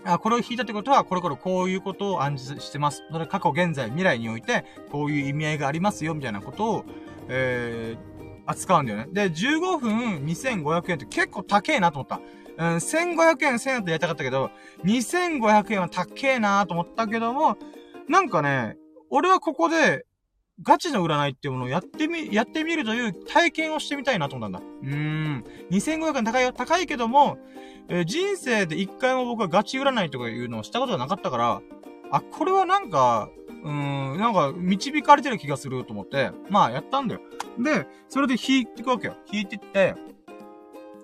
[0.03, 3.03] あ、これを引いたってことは、これこれこういうことを暗示してます。
[3.11, 6.85] それ過去、現在、未来において、こういう意味合いがありますよ、みたいなことを、
[7.33, 9.07] えー、扱うんだよね。
[9.11, 12.21] で、15分2500円って結構高えなと思った。
[12.57, 14.51] うん、1500円、1000円とやりたかったけど、
[14.83, 17.57] 2500円は高えなと思ったけども、
[18.07, 18.77] なんかね、
[19.09, 20.05] 俺はここで、
[20.63, 24.67] ガチの占いっていうものをやってみ、やってみるという体験をしてみたいなと思ったんだ。
[24.83, 25.45] うーん。
[25.71, 26.53] 2500円高いよ。
[26.53, 27.39] 高いけども、
[27.87, 31.61] えー、人生で一回も僕はガチ占いとかいうのをしたことがなかったから、
[32.11, 33.29] あ、これはなんか、
[33.63, 37.21] うん、なんか、導かれてる気がすると思って、まあ、やったんだよ。
[37.59, 39.15] で、それで引いていくわけよ。
[39.31, 39.95] 引いてって、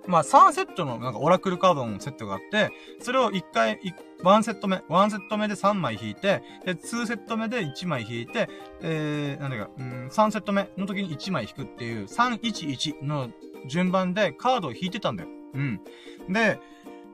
[0.08, 3.80] まあ、3セットのなんかオラクルカードのセットがあって、それを1回、
[4.24, 8.50] 1セット目、1セット目で3枚引いて、で、2セット目で1枚引いて、
[8.82, 13.30] えー、なんだか、うん、3セット目の時に1枚引くっていう、311の
[13.68, 15.30] 順番でカードを引いてたんだよ。
[15.54, 15.82] うん。
[16.30, 16.60] で、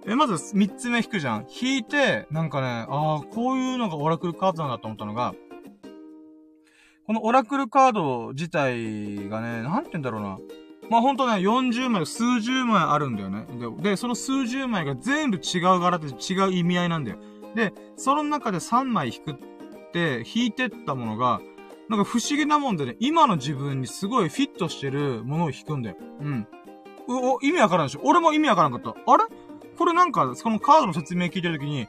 [0.06, 1.48] え、まず3つ目引くじゃん。
[1.62, 5.34] 引いて、なんかね、ああ、こういうのがオラクルカードなんだと思ったのが、
[7.06, 10.38] このオラクルカード自体がね、なんて言うんだろうな。
[10.90, 13.46] まあ、ほんとね、40枚、数十枚あるんだよね。
[13.82, 17.18] で、でその数十枚が全部違う柄で違う意味合いなんだよ。
[17.56, 19.36] で、その中で3枚引くっ
[19.94, 21.40] て、引いてったものが、
[21.90, 25.98] なんか不思議なもんでね、今の自分にすごいフィットしてるものを引くんだよ。
[26.22, 26.48] うん。
[27.08, 28.02] お、意味わからんでしょ？
[28.04, 28.90] 俺も意味わからんかった。
[28.92, 29.26] あれ？
[29.78, 31.88] これなんか、そのカードの説明聞いてるときに、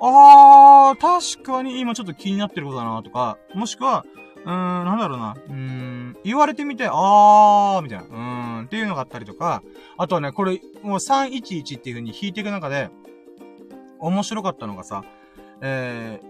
[0.00, 4.04] あー、確かに今ちょっと気になってることだなとか、もしくは、
[4.44, 5.36] うーん、なんだろうな。
[5.48, 8.04] うーん、言われてみて、あー、みたいな。
[8.04, 9.62] うーん、っていうのがあったりとか、
[9.96, 12.90] あとはね、これ、もう311っていう風に引いていく中で、
[13.98, 15.04] 面白かったのがさ、
[15.62, 16.20] え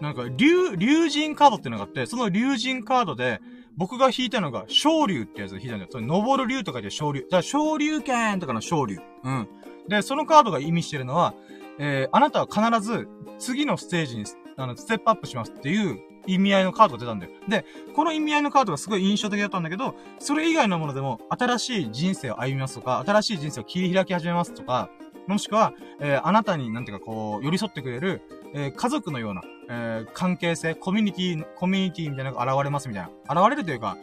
[0.00, 3.40] ー、なんか、竜、竜神カードっていうのがあって、その竜神カードで、
[3.76, 5.88] 僕が引いたのが、昇竜ってやつを引いたんだよ。
[5.90, 7.22] それ、登る竜とかで昇竜。
[7.22, 8.98] だから、昇竜剣とかの昇竜。
[9.24, 9.48] うん。
[9.88, 11.34] で、そのカードが意味してるのは、
[11.78, 13.08] えー、あなたは必ず、
[13.38, 14.24] 次のステージに、
[14.56, 17.32] あの、ステップアップしますっていう意味合いのカードが出たんだよ。
[17.48, 17.64] で、
[17.94, 24.88] この意味合いのカードがすごい印象的だったんだけど、それ以外のものでも、新しい人生を歩みますとか、新しい人生を切り開き始めますとか、
[25.26, 28.22] もしくは、えー、あなたになんていうかこう、寄り添ってくれる、
[28.54, 33.42] えー、家族のような、えー、関係性、コミュニティ、コミュニティみたいなのが現れますみたいな。
[33.42, 33.96] 現れるというか、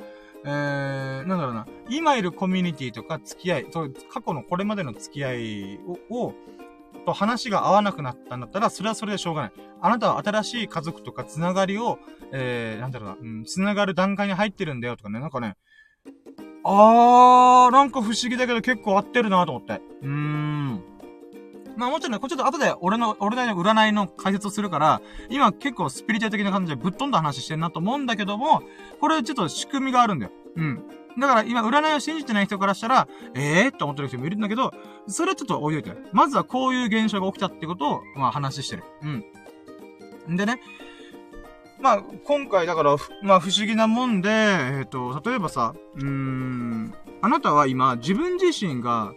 [0.44, 5.80] えー、なんだろうな、今いるコミュニティとか付き合い、過去のこれまでの付き合い
[6.10, 6.34] を、を
[7.06, 9.52] と話が合わなくなったんだったら、それはそれでしょうがない。
[9.82, 12.00] あなたは新しい家族とかつながりを、
[12.32, 15.56] えー、なんだろうな、うん、つながる段階に入ってるんだよとかね、なんかね、
[16.64, 19.82] あー、なんか不思議だけど結構合ってるなと思って。
[20.02, 20.84] うーん。
[21.78, 28.62] まあもちろんね、これちょっと後で俺の、俺なりの占いの解説をするから、今結構スピリチュアル的な感じでぶっ飛んだ話してんなと思うんだけども、
[29.00, 30.32] これちょっと仕組みがあるんだよ。
[30.56, 30.84] うん。
[31.20, 34.74] だから今占いを信じてない人からしたら、ええー、って思ってる人もいるんだけど、
[35.08, 36.00] それちょっと置いといて。
[36.14, 38.84] まずはこういう現象が起きたってことを、まあ話してる。
[40.28, 40.38] うん。
[40.38, 40.60] でね、
[41.82, 49.14] まあ、今回だから、まあ不思議なもんで、えっ、ー、と、例えばさ、うーん、あなたは今、自分自身が、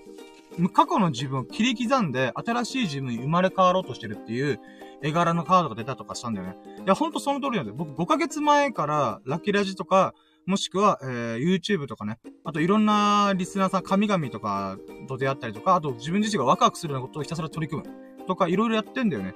[0.72, 4.60] 過去の自分を切り刻んで、新しい自分に生まれ変わろうとしてるっていう、
[5.02, 6.56] 絵柄のカードが出たとかしたんだよね。
[6.84, 7.76] いや、ほんとその通りなんだよ。
[7.76, 10.14] 僕5ヶ月前から、ラッキーラジとか、
[10.46, 12.18] もしくは、えー、YouTube とかね。
[12.44, 14.78] あといろんなリスナーさん、神々とか
[15.08, 18.26] と出会ったりとか、あと自分自身がワクワクするようなことをひたすら取り組む。
[18.26, 19.34] とか、いろいろやってんだよね。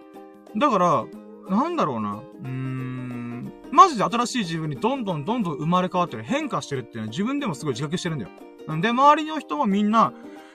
[0.56, 1.04] だから、
[1.48, 2.16] なんだろうな。
[2.16, 3.52] うーん。
[3.72, 8.30] マジで新しい自分にどんどんどんどん生まれ変わってる、変化してるっていうのは自分でもすごい自覚してるんだよ。
[8.76, 10.12] んで、周りの人もみんな、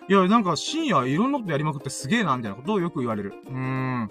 [0.10, 3.34] いや、なんか深夜いろんなことやりまくってすげえな、みたいなことをよく言われる。
[3.46, 4.10] うーん。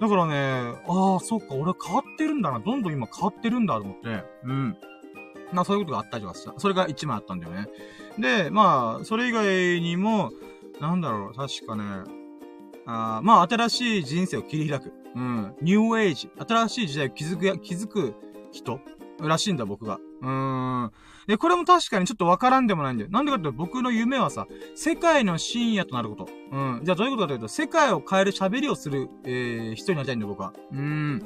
[0.00, 2.58] だからね、ああ、そっか、俺変わってるんだな。
[2.58, 4.24] どんどん今変わってるんだと思って。
[4.44, 4.76] うん。
[5.52, 6.52] まあそういうことがあったりはした。
[6.58, 7.68] それが1枚あったんだよね。
[8.18, 10.32] で、まあ、それ以外にも、
[10.80, 11.84] なんだろう、確かね、
[12.86, 14.92] あまあ新しい人生を切り開く。
[15.14, 15.54] うん。
[15.62, 16.28] ニューエイジ。
[16.36, 18.14] 新しい時代を築くや、築く
[18.50, 18.80] 人
[19.20, 20.00] らしいんだ、僕が。
[20.22, 20.92] うーん。
[21.26, 23.10] で、これも確かにちょっとわからんでもないんだよ。
[23.10, 26.28] なんでかって僕の夢はさ、世界の深夜となること。
[26.52, 26.80] うん。
[26.82, 30.52] じゃあどういうことかというと、世界を変える喋りをする、えー、人になりたいんだよ、僕は。
[30.72, 31.22] うん。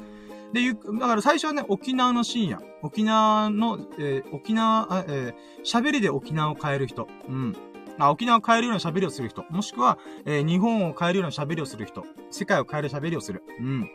[0.53, 2.61] で、ゆだから最初はね、沖縄の深夜。
[2.81, 7.07] 沖縄の、えー、沖縄、えー、喋りで沖縄を変える人。
[7.27, 7.55] うん。
[7.99, 9.45] あ、沖縄を変えるような喋りをする人。
[9.49, 12.05] もしくは、えー、日本を変えるような喋りをする人。
[12.31, 13.43] 世界を変える喋りをする。
[13.59, 13.89] うん。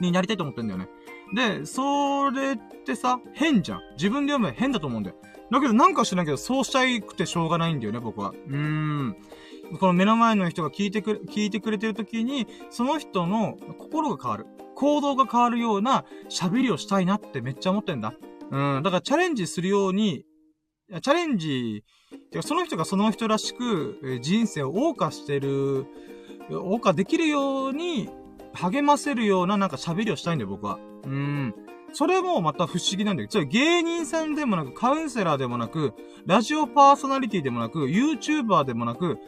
[0.00, 0.88] になりたいと思ってんだよね。
[1.34, 3.80] で、それってさ、変じゃん。
[3.96, 5.16] 自分で読むの変だと思うんだよ。
[5.50, 8.30] だけどなんか知らんけど、そうしたいくてしょうがないんだよね、僕は。
[8.30, 9.16] うーん。
[9.78, 14.46] この目の前の人が聞いてくれ、聞いてくれてる時に、その人の心が変わる。
[14.74, 18.14] 行動が変わるような喋りをしたいなってめっちゃ思ってんだ。
[18.50, 18.82] うん。
[18.82, 20.24] だからチャレンジするように、
[21.02, 21.84] チャレンジ、
[22.30, 25.86] てかその人がその人らしく、人生を謳歌してる、
[26.50, 28.08] 謳歌できるように、
[28.52, 30.78] 励ませるようななんか喋りをしたいんだよ、僕は。
[31.06, 31.54] うん。
[31.92, 35.92] それもまた不思議なんだけど、芸人さんでもなく、カウンセラーでもなく、
[36.26, 39.18] ラジオパーソナリティでもなく、YouTuber でもなく、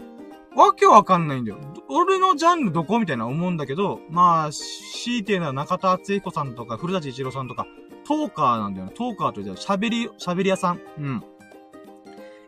[0.57, 1.59] わけわかんないんだよ。
[1.89, 7.67] 俺のジャンルどこみたいな思うんだけど、まあ、強いて言うのは中田敦彦さんとか、古舘一郎さんとか、
[8.07, 8.93] トーカーなんだよね。
[8.95, 10.81] トーカーというと、喋り、喋り屋さん。
[10.99, 11.25] うん。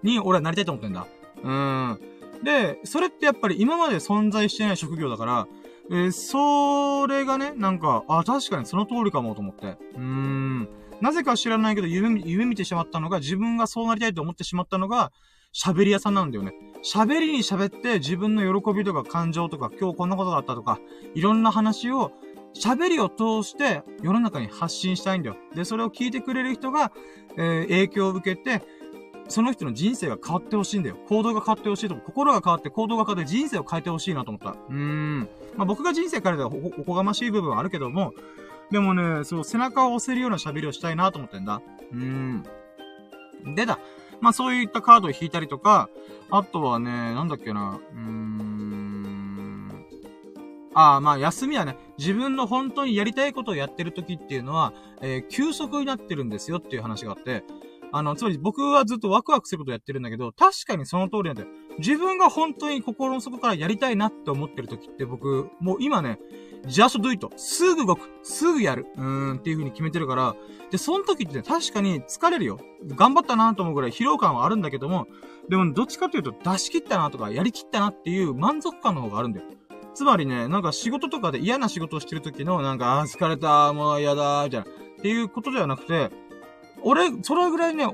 [0.03, 1.07] に、俺はなりたいと思ってんだ。
[1.43, 2.01] うん。
[2.43, 5.49] で、それってやっぱり今まで存在してない職業だから、
[5.91, 9.79] えー、それがね、なんか、あ、確かにその通りかもと思って。
[9.95, 10.69] うーん。
[11.01, 15.13] なぜか知らないけど、夢、夢見てしまったのが、自分がそうなりたいと思ってしまったのが、
[15.55, 16.53] 喋り屋さんなんだよね。
[16.85, 20.79] 喋りに喋って自分の喜びとか感情とか今日こんなことがあったとか、
[21.15, 22.13] いろんな話を
[22.55, 25.37] 喋りを通して世の中に発信したいんだよ。
[25.55, 26.93] で、それを聞いてくれる人が、
[27.37, 28.63] えー、影響を受けて、
[29.29, 30.97] その人の人生が変わってほしいんだよ。
[31.09, 34.51] 行動が変わってほしいとか、心が変わって行動が変わって人生を変えてほしいなと思った。
[34.51, 35.29] うーん。
[35.57, 38.15] まあ、僕が人生変えたらおこがましい部分はあるけども、
[38.71, 41.61] でもね、そう、背中を押せるような喋りをしたいなと思ってんだ。
[41.93, 42.45] うーん。
[43.55, 43.79] でだ。
[44.21, 45.89] まあそういったカードを引いたりとか、
[46.31, 48.49] あとはね、なんだっけな、うーん。
[50.75, 57.45] ああ、まあ休みはね、自分の本当にやりたいことをやってる時っていうのは、えー、休息になってるんですよっていう話があって、
[57.93, 61.49] あの、つまり僕はずっとワクワクすることをやってるんだけど、確かにその通りなんだよ。
[61.79, 66.19] 自分が本当に心の底からやりたいなって思ってる時って僕、もう今ね、
[66.67, 67.29] just do it.
[67.37, 68.11] すぐ動く。
[68.23, 68.87] すぐやる。
[68.97, 70.37] うーんっていう風に決めてるから、
[70.71, 72.59] で、その時って、ね、確かに疲れるよ。
[72.87, 75.07] 頑張ったなと思うぐらい疲労感はあるんだけども、
[75.49, 79.47] でもどっちかというと出し切ったなとか、やりきったなっていう満足感の方があるんだよ。
[79.95, 84.67] つまりね、なんか仕事とかで嫌な仕事をしてる時の、なんか、あ疲れた、もう嫌だ、みたいな。
[84.67, 86.11] っていうことではなくて、
[86.83, 87.87] 俺、それぐらいね、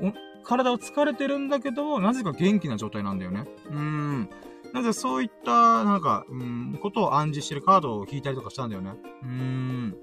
[0.43, 3.45] 体を疲れてるんだけど、なぜか元気な状態なんだよね。
[3.69, 4.29] うーん。
[4.73, 8.93] なぜそういった、なんか、うん、ことを暗示してるカードを引いたりとかしたんだよね。
[9.23, 9.95] うーん。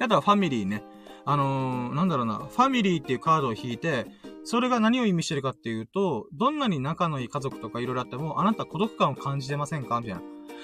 [0.00, 0.84] あとはファミリーね。
[1.24, 4.06] あのー、なんだろうな、ファミリーっていうカードを引いて、
[4.44, 10.22] それが何を意味してるかっていうと、どんなに仲のいい家族とか色々あっても、あなた孤独感を感じてませんかみたいな。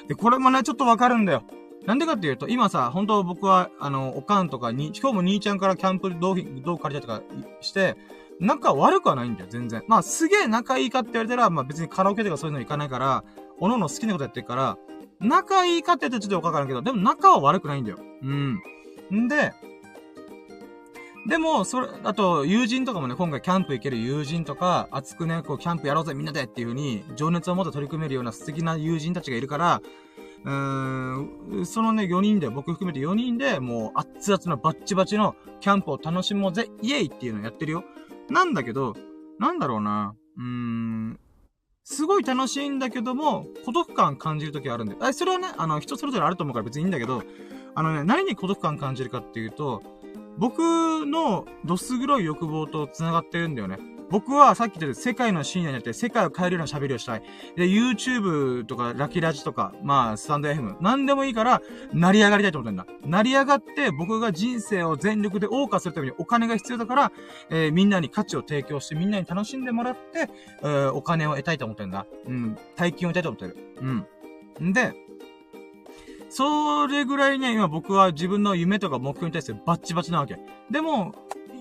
[0.09, 1.42] で、これもね、ちょっとわかるんだよ。
[1.87, 7.97] なんでかっていうと、今さ、本当僕は、あの、おかんとかに、今日も兄ちゃんからキャンプ道具、道具借りたりとかして、
[8.41, 9.82] 仲悪くはないんだよ、全然。
[9.87, 13.24] まあ、すげえ仲いいかって言われたら、まあ別にカラオケとかそういうの行かないから、
[13.59, 14.78] おのの好きなことやってるから、
[15.20, 17.99] 仲いいかって言ったらちょっとよくわからんけど、でも仲は悪くないんだよ。
[18.22, 18.62] うん。
[19.12, 19.53] んで、
[21.26, 29.80] でも、それ、あと、友人とかもね、今回キャンプ行ける友人とか、熱くね、こう、キャンプやろうぜ、みんなでっていう風に、情熱を持って取り組めるような素敵な友人たちがいるから、
[30.45, 37.84] うーん、そのね、4人で、僕含めて4人で、もう、熱々のバッチバチのキャンプを楽しもうぜ、イエイっていうのをやってるよ。
[38.28, 38.95] なんだけど、
[39.38, 41.20] なんだろうな、うーん、
[41.82, 44.97] すごい楽しいんだけども、孤独感感じるときあるんで。
[45.01, 47.22] あ、それはね、あの、人それぞれあると思うから別にいいんだけど、
[47.74, 49.82] あのね、何に孤独感感じるかっていうと、
[50.38, 50.59] 僕
[51.07, 53.78] のどす黒い欲望と繋がってるんだよね。
[54.15, 57.23] 僕はさっき言った世界の深夜になって世界を変えるような喋りをしたい。
[57.57, 61.61] で、YouTube とかラキラジとか、まあ、スタンド FM、なんでもいいから、
[61.93, 62.87] 成り上がりたいと思ってんだ。
[63.05, 67.12] 成り上がって僕が人生を全力で謳歌するためにお金が必要だから、
[67.51, 70.31] えー、みんなに価値を提供してみんなに楽しんでもらって、
[70.62, 72.07] えー、お金を得たいと思ってんだ。
[72.29, 72.57] うん。
[72.77, 73.75] 大金を得たいと思ってる。
[74.61, 74.69] うん。
[74.69, 74.93] んで、
[76.29, 80.39] それぐらいね、今僕は自分の夢とか目標に対してバッチバチなわけ。
[80.71, 81.17] でも、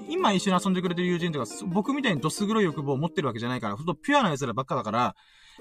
[0.10, 5.16] 今一緒に遊んでくれてる友人とか、僕みたいにどす黒い欲望を持ってるわけじゃないから、ほんとピュアな奴らばっかだから、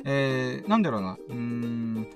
[0.05, 2.07] えー、なんだろうな、うーん、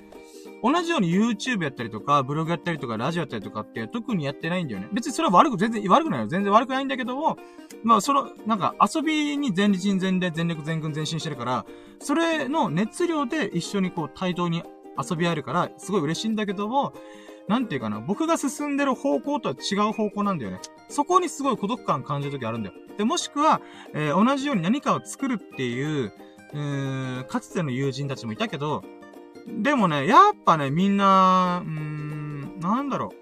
[0.63, 4.89] 同じように YouTube やったりとか、ブログやったりとか、ラジオやったりとかって特にやってないんだよね。
[4.93, 6.27] 別にそれは悪く、全然悪くないよ。
[6.27, 7.37] 全然悪くないんだけども、
[7.85, 11.67] まあ、その、なんか遊びに全力全霊、全力全軍全身してるから、
[12.01, 14.63] それの熱量で一緒にこう対等に
[14.99, 16.93] 遊び合えるから、すごい嬉しいんだけども、
[17.49, 20.61] なんていうかな、僕が進んでる方向とは違う方向なんだよね。
[20.89, 22.75] そこにすごい孤独感感じる時あるんだよ。
[22.99, 23.61] で、もしくは、
[23.95, 26.13] えー、同じように何かを作るっていう、
[26.53, 28.83] うーん、かつての友人たちもいたけど、
[29.47, 33.13] でもね、やっぱね、みんな、うーん、なんだろ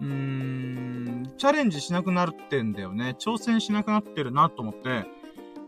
[0.00, 0.04] う。
[0.04, 3.14] うーん、チャレンジしなくなってんだよね。
[3.18, 5.04] 挑戦しなくなってるなと思って。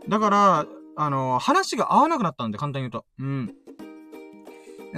[0.07, 0.65] だから、
[0.95, 3.05] あの、話が合わなくなったんで、簡単に言うと。
[3.19, 3.55] うん。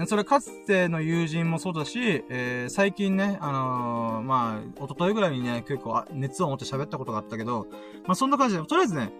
[0.05, 7.67] それかつての友人もそうだし、えー、最近ね、あのー、まあ、一昨日ぐらいにね、結構熱を持って喋ったことがあったけど、
[8.05, 9.11] まあそんな感じで、とりあえずね、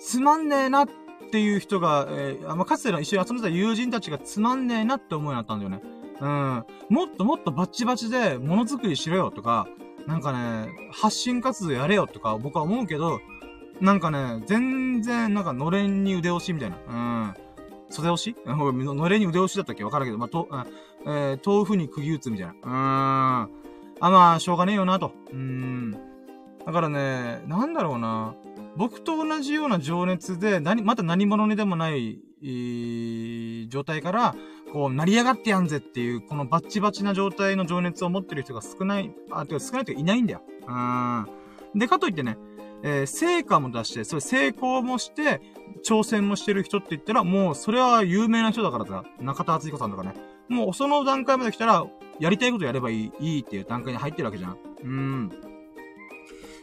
[0.00, 0.88] つまんねえなっ
[1.30, 5.80] ていう人が、えー、まあかつての一緒に遊んでた友人たちがつまんねえなって思うようになったんだよね。
[6.20, 6.64] うん。
[6.88, 9.68] もっともっとバッチバチでものづくりしろよとか、
[10.06, 13.20] なんかね、発信活動やれよとか僕は思うけど、
[13.80, 16.76] なんかね、全然なんかのれんに腕押しみたいな。
[16.88, 16.92] う
[17.28, 17.34] ん。
[17.90, 18.34] 袖押し？
[18.46, 19.84] のれに腕押しだったっけ？
[19.84, 20.48] わからんけど、まあ、と、
[21.04, 22.52] えー、豆腐に釘打つみたいな。
[22.52, 22.70] うーん。
[22.72, 23.46] あ、
[24.00, 25.12] まあ、しょうがねえよな、と。
[25.30, 25.92] うーん。
[26.64, 28.34] だからね、なんだろうな。
[28.76, 34.34] 僕と同じような情熱で、何、また何者にでもない、えー、状態から、
[34.72, 40.42] こう、成り上がってやんぜっていう、このバッチバチな状態の情熱を持ってる人が少ない、あ、てか少ないというかいないんだよ。
[40.66, 41.26] うん。
[41.78, 42.38] で、かといってね、
[42.82, 45.40] えー、成果も出して、それ成功もして、
[45.84, 50.14] 挑戦もしてる人って言ったら、もう、それは有名な人だからさ、中田敦彦さんとかね。
[50.48, 51.86] もう、その段階まで来たら、
[52.18, 54.58] やりたいことやればいい、いいっていう段階に入ってるわけじゃん。
[54.82, 55.30] うん。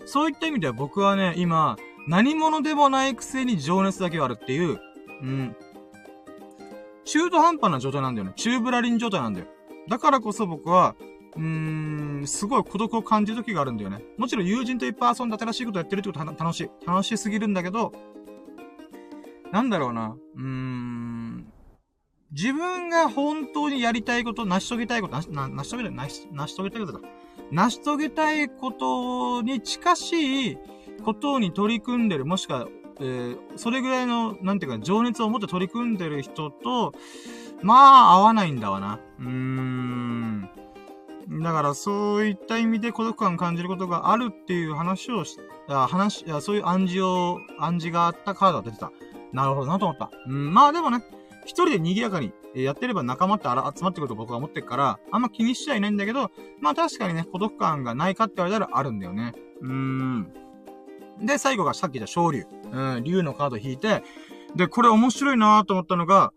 [0.05, 4.79] そういった意味では僕はね、今、何者でもないくせに情熱だけはあるっていう、
[5.21, 5.55] うん。
[7.05, 8.33] 中途半端な状態なんだよね。
[8.35, 9.47] 中ブラリン状態なんだよ。
[9.89, 10.95] だからこそ僕は、
[11.35, 11.43] うー
[12.23, 14.03] ん、すごい孤独を感じる時があるんだよね。
[14.17, 16.69] もちろん友人といっぱい遊んで新しいことやってるってことは楽しい。
[16.85, 17.91] 楽しすぎるんだけど、
[19.51, 20.15] なんだろうな。
[20.35, 21.51] うーん。
[22.31, 26.09] 自分が本当にやりたいこと、成し遂げたいこと、な、成し遂げたい、成
[26.47, 26.99] し、遂げたいことだ。
[27.51, 30.57] 成し遂げたいことに近しい
[31.05, 32.67] ことに取り組んでる、もしくは、
[32.99, 36.93] えー、それぐらいの、なんていうか、情熱を持って取り組んでる人と、
[37.61, 38.99] まあ、合わないんだわな。
[39.19, 40.49] うーん。
[41.29, 45.37] だから、そういった意味で孤独感を感じることがあるっていう話をし、
[45.67, 48.91] あ話、いやそういう暗示を、暗示があったカードが出てた。
[49.33, 50.11] なるほどなと思った。
[50.27, 51.03] うん、まあでもね、
[51.45, 59.33] 一人で賑やかにえやってれば仲間って集まってくると僕は思ってるから、あんま気にしちゃいないんだけど、まあ確かにね、孤独感がないかって言われたらあるんだよね。
[59.61, 60.33] うーん。
[61.21, 62.45] で、最後がさっき言った昇竜。
[62.71, 64.03] うん、竜のカード引いて、
[64.55, 66.33] で、これ面白いなと思ったのが、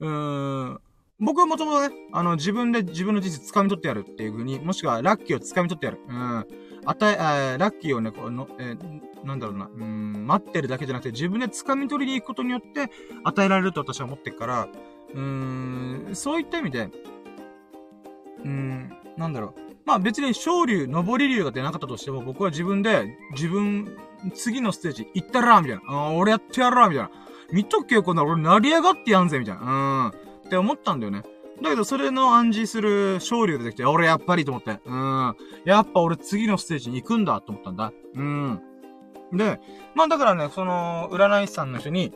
[0.00, 0.80] うーん、
[1.20, 6.00] 僕はもともとね、あの、自分で自分の人生掴み取ってやるっていう風に、もしくはラッキーを掴み取ってやる。
[6.08, 6.46] うん。
[6.86, 12.90] 与え、え、ラッキーをね、この、えー、なんだろうな、うん、待ってるだけじゃなくて、自分で掴み取りに行くことによって、
[13.24, 14.68] 与えられると私は思ってるから、
[15.14, 16.90] うーん、そういった意味で、
[18.42, 19.64] うーん、なんだろう。
[19.84, 23.96] まあ別に昇竜、上り竜が出なかったとしても、僕は自分で、自分、
[24.34, 25.82] 次のステージ行ったらみたいな。
[25.86, 27.10] あ俺やってやるらみたいな。
[27.52, 29.62] 見とけよ、こんな俺成り上がってやんぜみたいな。
[29.62, 30.08] うん。
[30.08, 30.12] っ
[30.48, 31.22] て思ったんだよね。
[31.64, 34.80] だけど、それの暗示する勝利が出てきて、俺やっぱりと思って。
[34.84, 35.36] うん。
[35.64, 37.92] やっぱ俺次のステージに行くんだと思ったんだ。
[38.14, 38.60] うん。
[39.32, 39.60] で、
[39.94, 42.12] まあだからね、その、占い師さんの人に、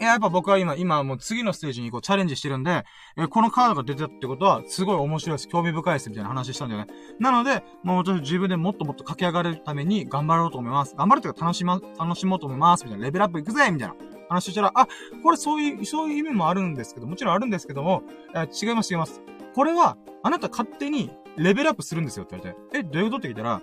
[0.00, 2.84] いや、やっぱ僕は今、今もう次のステージにこうチャレンジしてるんで、
[3.18, 5.48] えこのカードが出てたってことは、すごい面白いです。
[5.48, 6.08] 興味深いです。
[6.08, 6.86] みたいな話したんだよね。
[7.18, 10.94] なので、もう私自分でもっともっと駆け上がるために頑張ろうと思います。
[10.96, 12.84] 頑張るというか楽しま、楽しもうと思います。
[12.84, 13.04] みたいな。
[13.04, 13.94] レベルアップいくぜみたいな。
[14.30, 14.86] 話したら、あ、
[15.22, 18.02] これそういう、そういう意味もあるんですけど、もちろんあるんですけども、
[18.34, 19.20] え違います違います。
[19.54, 23.18] これは、あなた勝手にレベルアップするんですよって言われて、え、どういうこと？
[23.18, 23.60] って聞いたら、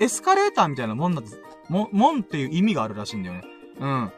[0.00, 1.22] エスカレーターみたいなもんだ
[1.68, 3.42] も、もんっていう意味があるらしいんだよね。
[3.80, 4.12] うん。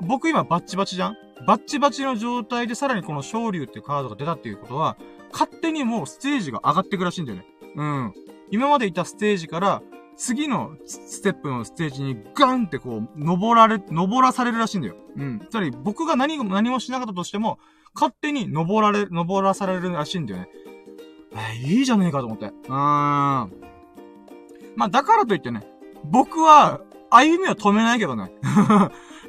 [0.00, 1.16] 僕今バッチバチじゃん？
[1.46, 4.96] バッチバチの状態でさらにこの昇竜っていうカードが出たっていうことは、
[5.32, 7.46] 勝手にもうステージが上がってくらしいんだよね。
[7.76, 8.14] うん。
[8.50, 9.82] 今までいたステージから、
[10.16, 14.96] 次のステップのステージにガンってこう、登られ、登らされるらしいんだよ。
[15.16, 15.46] うん。
[15.50, 17.58] つまり僕が何、何もしなかったとしても、
[17.94, 20.48] 勝手に登られ、登らされるらしいんだよね。
[21.56, 22.46] えいいじゃねえかと思って。
[22.46, 23.52] うーん。
[24.76, 25.66] まあ、だからといってね、
[26.04, 26.80] 僕は、
[27.10, 28.32] 歩みは止めないけどね。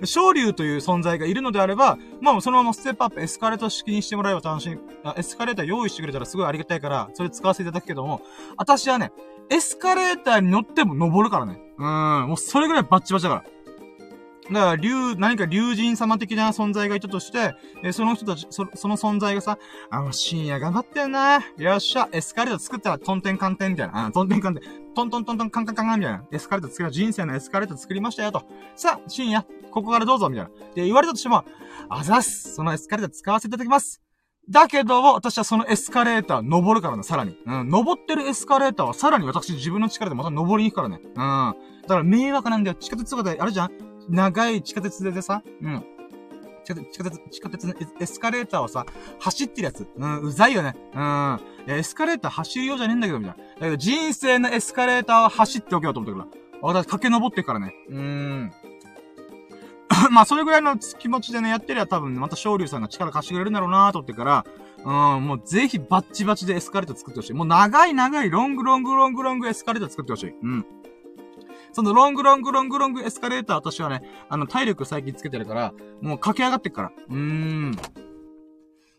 [0.03, 4.77] 昇竜という存在がいるのであれば、まあそのままステップアップ、エスカレーター式にしてもらえば楽しい。
[5.17, 8.21] エスカレーター用意してくれたらすごいありがたいから、それ使わせていただくけども、
[8.57, 9.11] 私はね、
[9.49, 11.59] エスカレーターに乗っても登るからね。
[11.77, 13.43] うん、もうそれぐらいバッチバチだから。
[14.51, 19.57] だから、竜、何か竜神様的な存在がいたとして、えその人たち、そ、その存在がさ、
[19.89, 21.39] あの、深夜頑張ってんな。
[21.57, 24.05] よっしゃ、エスカレーター作ったらトンテンカンテンみたいな。
[24.05, 24.93] あ、トンテンカンテン。
[24.93, 26.23] トントントントンカンカンカンカンみたいな。
[26.31, 28.43] エスカレーター作る、人生のエスカレーター作りましたよと。
[28.75, 30.51] さあ、深夜、ここからどうぞ、みたいな。
[30.75, 31.43] で、言われたとしても、
[31.89, 32.53] あざっす。
[32.53, 34.01] そのエスカレーター使わせていただきます。
[34.47, 37.35] だけど、私はそのエスカレーター登るからね、さらに。
[37.47, 40.99] うん、登ってるエスカレーターはさらに私自分の力でまた登りに行くからね。
[41.03, 41.11] うん。
[41.13, 42.77] だから迷惑なんだよ。
[42.79, 43.71] 地下鉄とかで、あるじゃん
[44.09, 45.83] 長い地下鉄でさ、うん。
[46.63, 48.85] 地下鉄、地下鉄、のエスカレーターをさ、
[49.19, 49.87] 走ってるやつ。
[49.95, 50.75] うん、うざいよね。
[50.93, 51.39] うん。
[51.67, 53.43] いや、エスカレーター走るようじゃねえんだけど、みたいな。
[53.43, 56.45] だけど人生のエスカレーターを走っておけよと思ってるから。
[56.61, 57.73] 私駆け登ってからね。
[57.89, 58.51] うーん。
[60.11, 64.45] まあ、それぐらいの気持ちでね、やってりゃ多分、ねまた昇竜さんが力貸してくれるんだろうなと思ってから、
[64.83, 67.33] うん、もうぜひバッチバチでエスカレーター作ってほしい。
[67.33, 70.33] もう長い長いロングロングロングロングエスカレーター作ってほしい。
[70.41, 70.65] うん。
[71.75, 76.91] そのロングロングロングロングエスカレーター私はね、あの、体力最近つけてるから、もう駆け上がってっから。
[77.09, 77.71] うーん。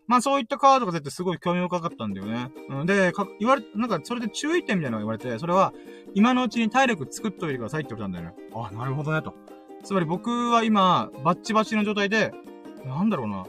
[0.07, 2.51] まあそういったカードが出てすごい興味深かったんだよね。
[2.69, 5.73] うん、で、か、言われ、なんかそれで注意点みたいなのが言われて、それは、
[6.13, 8.51] 今のうちに体力作っといてくださいって言われたんだよね。
[8.55, 9.33] あ、なるほどね、と。
[9.83, 12.35] つまり僕は今、バッチバチの状態で、
[12.85, 13.47] なんだろうな。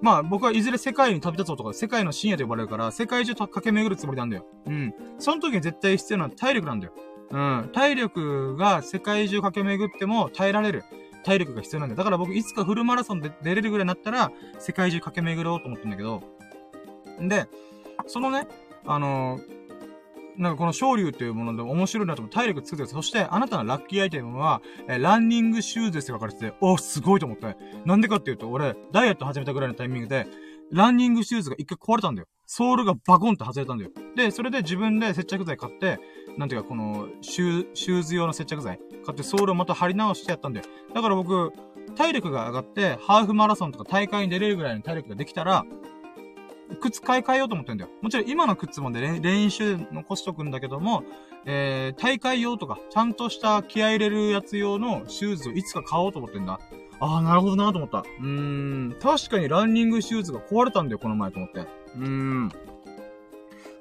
[0.00, 4.46] まあ僕はいずれ世界に旅立つとか、世界の深夜と呼ばれるから、世界中と駆け巡るつもりなんだよ。
[4.66, 4.94] うん。
[5.18, 6.94] その時に絶対必要な体力なんだよ。
[7.30, 7.70] うん。
[7.72, 10.84] 体力が世界中駆け巡っても耐えられる。
[11.22, 11.96] 体力が必要なんだよ。
[11.98, 16.22] だから僕いつかフルマラソンで出れるぐらいになったら、世界中駆け巡ろうと思ってんだけど。
[17.20, 17.46] で、
[18.06, 18.46] そのね、
[18.86, 19.60] あのー、
[20.40, 27.56] なんかこの昇竜っていうもので面白いなと思って体力作ってそして、あなたのラッキーアイテムは、えー、ランニングシューズですって書かれてて、お、すごいと思って。
[27.84, 30.26] なんでかっていうと、俺、ダイエット始めたぐらいのタイミングで、
[30.72, 32.28] ランニングシューズが一回壊れたんだよ。
[32.46, 33.90] ソールがバコンって外れたんだよ。
[34.16, 35.98] で、それで自分で接着剤買って、
[36.36, 40.66] なんていうか、この、シュー、シューズ用の接着剤買ってソールをまた貼り直してやったんだよ。
[40.94, 41.52] だから僕、
[41.96, 45.64] 体力が上がって、ハーフマラソンとか大会に出れるぐらいの体力ができたら、
[46.80, 47.90] 靴買い替えようと思ってんだよ。
[48.00, 51.02] もちろん今の靴もね、練習残しとくんだけども、
[51.44, 56.60] えー、大会用とか、ちゃんとした気合入れるやつ用のシューズをいつか買おうと思ってんだ。
[57.00, 57.98] ああ、なるほどなと思った。
[57.98, 58.96] うーん。
[59.00, 61.60] 確かにランニングシューズが壊れたんだよ、この前と思って。
[61.60, 62.52] うーん。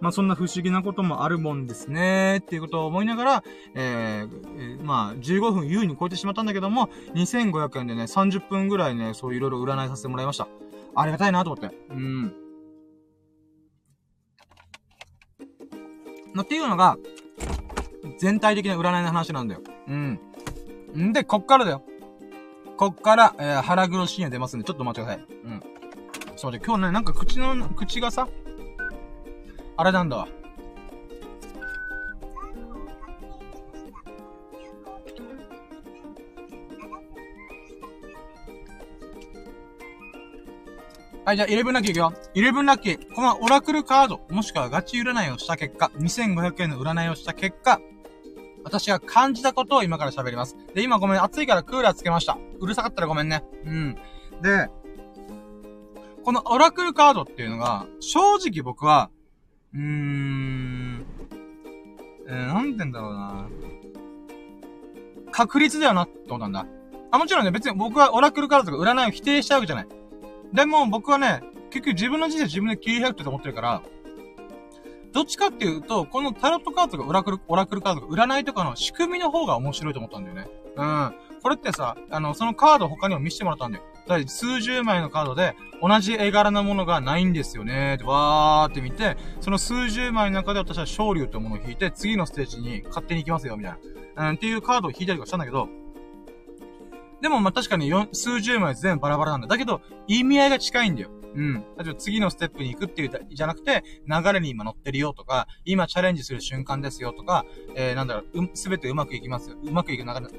[0.02, 3.44] まあそんな不思議なこともあるもんですね、っていうことを思いながら、
[3.76, 10.48] えー、え、まあ15分優に超えてしまったんだけども、2500円でね、30分ぐらいね、そういろいろ占いさせてもらいました。
[10.96, 11.76] ありがたいなと思って。
[11.90, 12.34] うん。
[16.36, 16.98] のっていうのが、
[18.18, 19.62] 全体的な占いの話なんだよ。
[19.88, 20.20] うん。
[20.98, 21.84] んで、こっからだよ。
[22.78, 25.38] こっから、えー、腹黒シーン出ますんで、ちょっと待ってください。
[25.44, 25.60] うん。
[25.60, 28.28] ちょっと待って、今日ね、なんか口の、口がさ、
[29.80, 30.28] あれなんだ。
[41.24, 42.14] はい、じゃあ、11ラッキーいくよ。
[42.36, 43.14] 11ラッキー。
[43.14, 47.80] このオラクルカード、もしくはガチ占いをした結果、2500円の占いをした結果、
[48.66, 50.58] 私が感じたことを今から喋ります。
[50.76, 52.38] で、今ごめん、暑いからクーラーつけました。
[52.60, 53.46] うるさかったらごめんね。
[53.64, 53.96] うん。
[54.42, 54.70] で、
[56.26, 59.10] このオラクルカードっていうのが、正直僕は、
[59.74, 61.06] うーん、
[62.28, 63.50] えー、なんて言うんだろうな。
[65.32, 66.66] 確率だよなって思ったんだ。
[67.12, 69.88] あ、もちろんね、別に僕はオラクルカードとか占いを否定しちゃうわけじゃない。
[70.54, 73.82] でも僕はね、結局自分の人生自分で切り開くって思ってるから、
[75.12, 80.48] どっちかっていうと、このタロットカードとかオラクル、オラクルカードとか占いとかの仕組みの方が面白いと思ったんだよね。
[80.76, 81.16] うん。
[81.42, 83.84] これってさ、あの、そのカード他にも見せてもらったんだよ。
[84.18, 87.98] だ数十枚のカードで、同じ絵柄のものがないんですよね。
[87.98, 93.74] で、わーって見て、その数十枚の中で私は昇竜ってものを引いて、次のステージに勝手に行きますよ、みたい
[94.16, 94.30] な。
[94.30, 95.70] うん、っていうカードを引いたりとかしたんだけど、
[97.22, 99.48] でもま、確かに数十枚全部バラバラなんだ。
[99.48, 101.10] だけど、意味合いが近いんだよ。
[101.36, 101.54] うん。
[101.56, 107.46] 例えば次のステップに行くっていう、じゃなくて、流れに今乗ってるよとか、今チャレンジする瞬間ですよとか、
[107.76, 110.30] えー、なんだろう、す、べ、てうまくいきますようまくいくなな、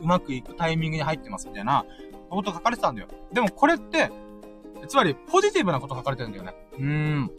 [0.00, 1.84] うまくいくタイミングに入ってますみたいな、
[2.30, 3.08] こと書かれてたんだよ。
[3.32, 4.10] でもこれって、
[4.88, 6.54] つまり、ポジティブなこと書かれてるんだよね。
[6.78, 6.84] うー
[7.20, 7.30] ん。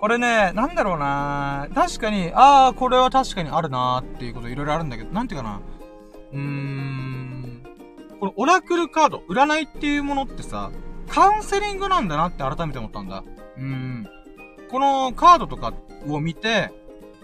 [0.00, 5.60] これね、なんだろうな確かに、ああ、これは確かにあるなーっていうこといろいろあるんだけど、なんていうかな。
[6.32, 7.62] うーん。
[8.18, 10.70] このオラクルカード、占いっていうものってさ、
[11.08, 13.24] カウンセリングなんだなって改めて思ったんだ。
[13.58, 14.06] うん。
[14.70, 15.74] このカードとか
[16.08, 16.70] を見て、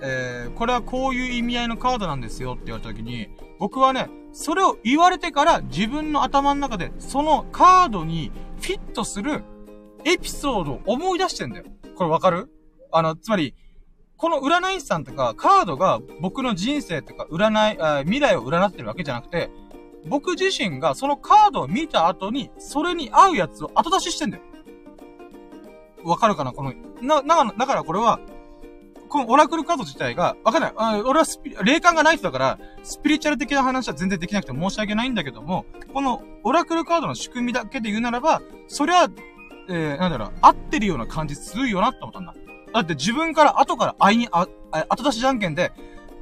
[0.02, 8.30] えー、これはこういう意味合いのカードなんですよって言われた時に、僕はね、それを言われてから自分の頭の中で、そのカードに
[8.60, 9.42] フィットする
[10.04, 11.64] エピソードを思い出してんだよ。
[11.94, 12.50] これわかる？
[12.92, 13.54] あの、つまり、
[14.18, 19.48] この占い師さんとか、カードが僕の人生とか、占い、未来を占ってるわけじゃなくて、
[20.06, 24.42] 僕自身がそのカードを見た後に、それに合うやつを後出ししてんだよ。
[26.04, 26.52] わかるかな？
[26.52, 28.20] この、な、な、だからこれは、
[29.08, 30.72] このオラクルカード自体が、わかんない。
[31.02, 39.08] 俺はスピ、霊感がない人だから、スピリチュアル的な話は全然できなくて申し訳ないんだけども、このオラクルカードの仕組みだけで言うならば、それは、
[39.68, 42.34] えー、なんだろう、合ってるような感じするよなって思ったんだ。
[42.72, 44.46] だって自分から後から会いに、あ、
[44.88, 45.72] 後出しじゃんけんで、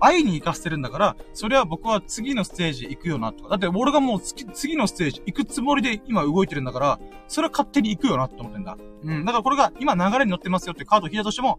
[0.01, 3.51] 会いに行かせてるんだから、それは僕は次のステージ行くよな、とか。
[3.51, 8.77] だって俺がもう次のステージ行くつもりで今動いてるんだから、それは勝手に行くよなって思ってんだ。
[9.03, 9.25] うん。
[9.25, 11.59] だからこれが今流れに乗ってますよってカードを引いたとしても、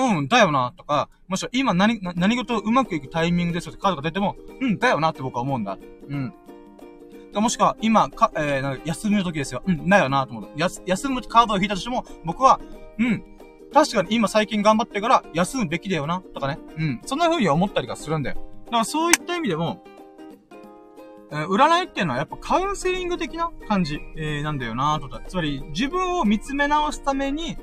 [0.00, 5.78] うん、だよな、とか、もしくは今何、何事うまくいくタイミングですよってカードが出ても、うん、だよなって僕は思うんだ。
[6.08, 6.34] うん。
[7.34, 9.62] もしくは、今、か、えー、休みの時ですよ。
[9.66, 10.48] うん、だよなと思う。
[10.56, 12.60] や、休むカードを引いたとしても、僕は、
[12.98, 13.22] うん、
[13.72, 16.58] 確かに今最近頑張ってるから休むべきだよな、とかね。
[16.76, 17.00] うん。
[17.06, 18.36] そんな風に思ったりがするんだよ。
[18.66, 19.84] だからそういった意味でも、
[21.30, 25.20] えー、占いっていうのはやっぱカウンセリング的な感じ、えー、なんだよなとか。
[25.26, 27.56] つまり、自分を見つめ直すために、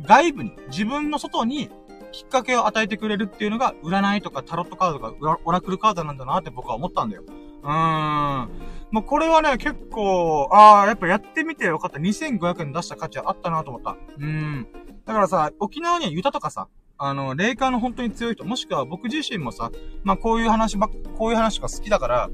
[0.00, 1.70] 外部に、自分の外に
[2.12, 7.24] きっかけを与えてくれるっていうのが、占いとかタロットカードとかオラクルカードなんだなって僕は思ったんだよ。
[7.62, 8.48] うーん。
[8.90, 11.98] もうこれはね、結構、ああ、やっぱやってみてよかった。
[11.98, 13.96] 2500円出した価値はあったなと思った。
[14.18, 14.66] うん。
[15.06, 16.68] だからさ、沖縄にはユタとかさ、
[16.98, 19.70] あの、霊感の本当に強い人、もしくは僕自身もさ、
[20.04, 22.30] まあこういう話ば、こういう話が好きだから、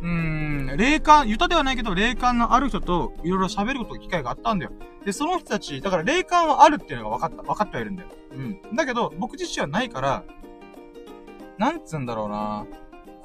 [0.00, 4.72] うーん、霊感、ユタではないけど、霊感のある人といろいろ喋ること機会があったんだよ。
[5.04, 8.08] で、その人たち、だから霊感はあるっていうのが分かった、分かってはいるんだよ。
[8.32, 8.34] う
[8.72, 8.76] ん。
[8.76, 10.24] だけど、僕自身はないから、
[11.56, 12.66] なんつうんだろうな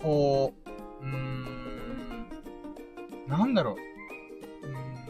[0.01, 2.27] こう、うーん、
[3.27, 3.75] なんだろう。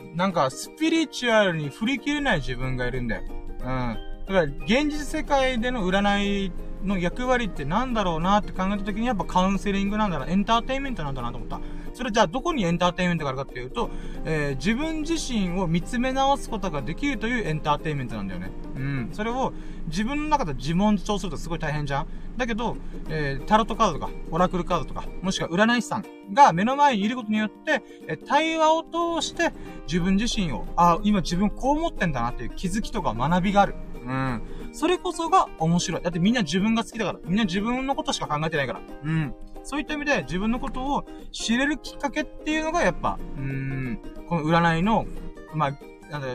[0.02, 3.24] うん、なんか、スピリチュアルに振り切れない自分がいるんだよ。
[3.30, 3.98] うん。
[4.26, 6.52] だから、現実世界での占い
[6.84, 11.60] の役割ってなんだろうなって考えた時にやっぱカウンセリングなんだな、エンターテインメントなんだなと思った。
[11.94, 13.90] それじゃあどこにエンターテインメントがあるかっていうと、
[14.26, 18.52] えー、自分自身を見つめ直すことができるというエンターテインメントなんだよね。
[18.76, 19.10] うん。
[19.14, 19.54] それを
[19.88, 22.78] 自分の中で自問自答するとすごい大変じゃんだけど、
[23.10, 29.52] えー、タロットカードとか、オラクルカードとか、もしくは占い師さんが目の前にいることによって、えー、対話を通して
[29.86, 33.76] 自分自身を、あ、今自分こう思ってんだなっていう気づきとか学びがある。
[34.04, 34.42] うん。
[34.74, 36.02] それこそが面白い。
[36.02, 37.20] だってみんな自分が好きだから。
[37.26, 38.82] みんな自分のことしか考えてないから。
[39.04, 39.34] うん。
[39.64, 45.06] そういった意味で自分のことを知れるきっかけっていうのがやっぱ、うーん、この占いの、
[45.54, 45.72] まあ、
[46.12, 46.28] なんだ、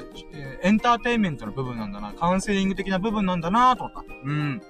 [0.62, 4.02] エンターテインメントの部分なんだな、カウンセリング的な部分なんだなと思った。
[4.24, 4.62] うん。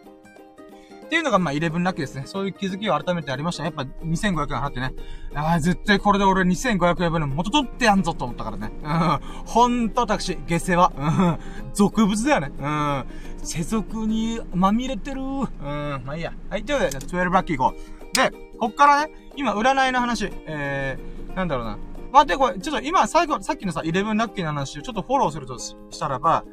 [1.09, 2.25] っていうのが、まあ、11ラッキーですね。
[2.27, 3.65] そういう気づきを改めてありました。
[3.65, 4.93] やっぱ2500円払ってね。
[5.35, 8.71] ああ、絶対これで俺2500円分の元取ってやんぞと思ったからね。
[8.83, 9.19] うん。
[9.47, 10.93] ほんと私、下世話。
[10.99, 11.39] うん。
[11.73, 12.53] 俗物だよね。
[12.59, 13.05] うん。
[13.43, 15.23] 世俗にまみれてる。
[15.23, 16.03] うん。
[16.05, 16.35] まあいいや。
[16.51, 16.65] はい。
[16.65, 18.15] ということで、12ラッキー行こう。
[18.15, 20.31] で、こっからね、今、占いの話。
[20.47, 21.79] えー、なんだろうな。
[22.13, 26.45] まあ、で、これ、ちょっと今、最後、さっきのさ、11ラッキーの話をちょっとフォローするとしたらば、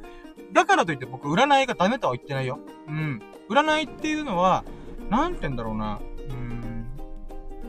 [0.54, 2.60] だからといって僕、占いがダメとは言ってないよ。
[2.88, 3.22] うん。
[3.50, 4.64] 占いっていうのは、
[5.10, 6.00] なんて言うんだろうな。
[6.30, 6.86] うん。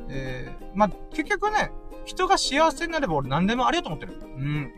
[0.08, 1.70] えー、まあ、結局ね、
[2.04, 4.14] 人が幸せになれば俺何でもありがと思ってる。
[4.14, 4.72] うん。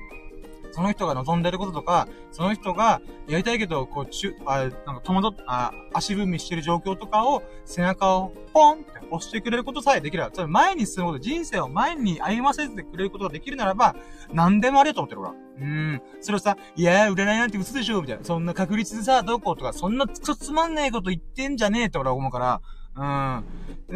[0.79, 13.97] その人が望んでることとか、その人がやりたいけど、こう、ちゅ、あ、なんか戸惑っ、あ、足踏みしてる状況とかを、背中をポンって押してくれることさえできれば、それ前に進むこと、人生を前に歩ませてくれることができるならば、
[14.33, 15.35] 何でもありがと思ってるから。
[15.61, 16.03] うん。
[16.21, 18.25] それをさ、いやー、占いなんて嘘でしょみたいな。
[18.25, 22.61] そんな確率でさ、どことか、そんなつつまんねえこと言ってんじゃねえって俺は思うから、
[22.95, 23.45] うん。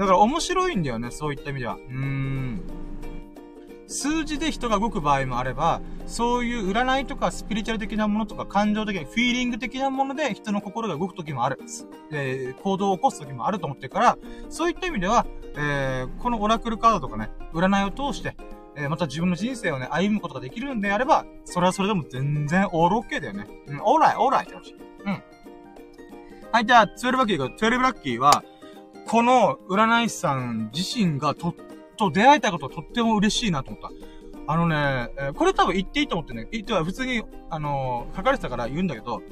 [0.00, 1.74] だから面白いんだよね、そういった意味では。
[1.74, 2.81] うーん。
[3.92, 11.58] 数字で人が動く場合もあれば、そういう占いとかスピリチュアル的なものとか感情的な、フィーリング的なもので人の心が動く時もある。
[12.10, 18.34] えー、行動を起こす時もあると思ってるから、そういった意味では、えー、このオラクルカードとかね、占いを通して、
[18.76, 23.46] えー、また自分の人生をね、歩むことができるんであれば、それはそれでも全然オールオッケーだよね。
[23.66, 24.74] うん、オーライ、オーライって話。
[25.04, 25.22] うん。
[26.50, 28.42] はい、じゃあ、12ラッキーが、12ラッキーは、
[29.06, 31.54] この占い師さん自身がとっ
[32.10, 33.90] と出会えたこととっても嬉しいなと思った。
[34.46, 39.22] あのね、えー、これ多分言っていいと思ってね、言っては普通に、あのー、書かれてたから言うんだけど、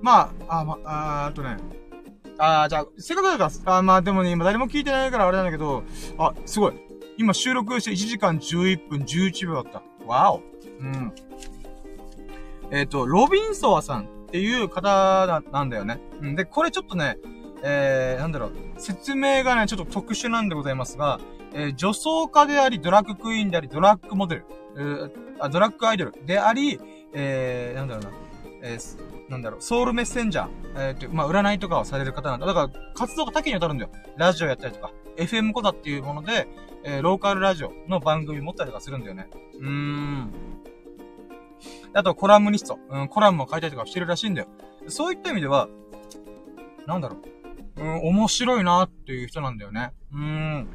[0.00, 1.56] まあ、あ、ま、あ、あとね、
[2.38, 5.82] あじゃあ、せっかくだから、あまあでもね、今誰も聞いてないからあれなんだけど、
[6.18, 6.74] あ、すごい。
[7.16, 9.82] 今収録して1時間11分11秒だった。
[10.06, 10.42] わお。
[10.80, 11.12] うん。
[12.70, 16.00] えっ、ー、と、ロビンソワさんっていう方なんだよね。
[16.20, 16.34] うん。
[16.34, 17.18] で、これちょっとね、
[17.66, 21.18] えー、なんだろう、説明がね、ちょっと特殊なんでございますが、
[21.54, 24.46] えー、女装家であり、ドラッグクイーンであり、ドラッグモデル、
[24.76, 25.10] えー、
[25.40, 26.78] あドラッグアイドルであり、
[27.14, 28.10] えー、なんだろうな、
[28.62, 32.44] えー、なんだろう、ソウルメッセンジャー、えー、まあ、占いとかをされる方なんだ。
[32.44, 33.90] だから、活動が多岐にわたるんだよ。
[34.18, 36.46] ラジオやったりとか、FM コダっていうもので、
[36.84, 39.30] えー、ローカルラジオの番組持ったりとかするんだよね。
[39.58, 40.32] うーん。
[41.94, 42.78] あと、コラムニスト。
[42.90, 44.48] うん、コラムも書いたりとかしてるらしいんだよ。
[44.88, 45.68] そういった意味では、
[46.86, 47.43] なんだろう。
[47.76, 49.92] うん、面白いなっていう人なんだよね。
[50.12, 50.68] うん。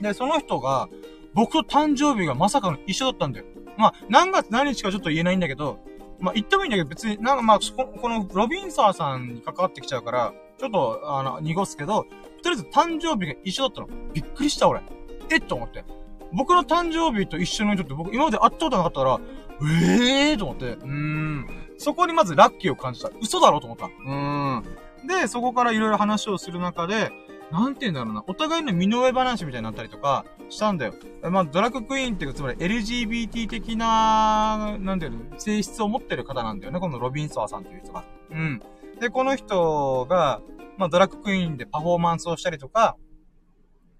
[0.00, 0.88] で、その人が、
[1.34, 3.46] 僕と誕生日がまさかの一緒だったんだよ。
[3.76, 5.80] まあ、何月何日かちょっと言えないんだけど、
[6.20, 12.04] まあ、言ってもいいんだけど、別に、なんかまあ、このロビンサーさんに関わってきちゃうから、ちょっと、あの、濁すけど、
[12.42, 13.88] とりあえず誕生日が一緒だったの。
[14.12, 14.82] びっくりした、俺。
[15.30, 15.40] えっ？
[15.40, 15.84] と思って。
[16.32, 19.20] 僕の誕生日と一緒の人って僕今まで会ったことなかったから、
[19.62, 20.36] ええー？
[20.36, 20.66] と思って。
[20.66, 21.46] うーん。
[21.78, 23.10] そこにまずラッキーを感じた。
[23.20, 23.60] 嘘だろ？
[23.60, 23.86] と思った。
[23.86, 24.12] うー
[24.56, 24.64] ん。
[25.06, 27.12] で、そこからいろいろ話をする中で、
[27.50, 30.94] なんて言うんだろうな、お互いの身の上話みたいになったりとかしたんだよ。
[31.30, 38.04] まあ、ドラッグクイーンっていうか、つまり LGBT 的な、なんていうの、性質を持ってる方なんだよね、このロビンソワさんっていう人が。
[38.30, 38.60] うん。
[39.00, 40.40] で、この人が、
[40.78, 42.96] まあ、ドラッグクイーンでパフォーマンスをしたりとか、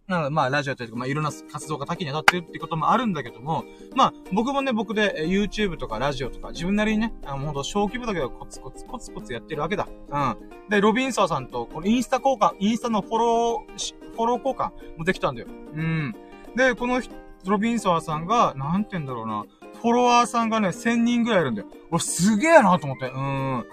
[0.06, 3.64] な、まあ、ラジオというか、まあ、いろんな活動が多岐に当たってるってこともあるんだけども、
[3.94, 9.88] まあ、僕もね、僕で、YouTube とかラジオとか、自分なりにね、あの、ほんと小規模だけど、コツコツコツコツやってるわけだ。
[10.10, 10.36] うん。
[10.68, 15.48] で、ロビンサーさんと、このインスタ交換、インスタのフォロー、フォロー交換もできたんだよ。
[15.74, 16.14] うん。
[16.54, 17.00] で、この
[17.46, 19.44] ロビンサーさんが、なんて言うんだろうな、
[19.80, 21.68] フォロワーさんがね、1000人ぐらいいるんだよ。
[21.90, 23.06] 俺、すげえなと思って。
[23.06, 23.66] うん。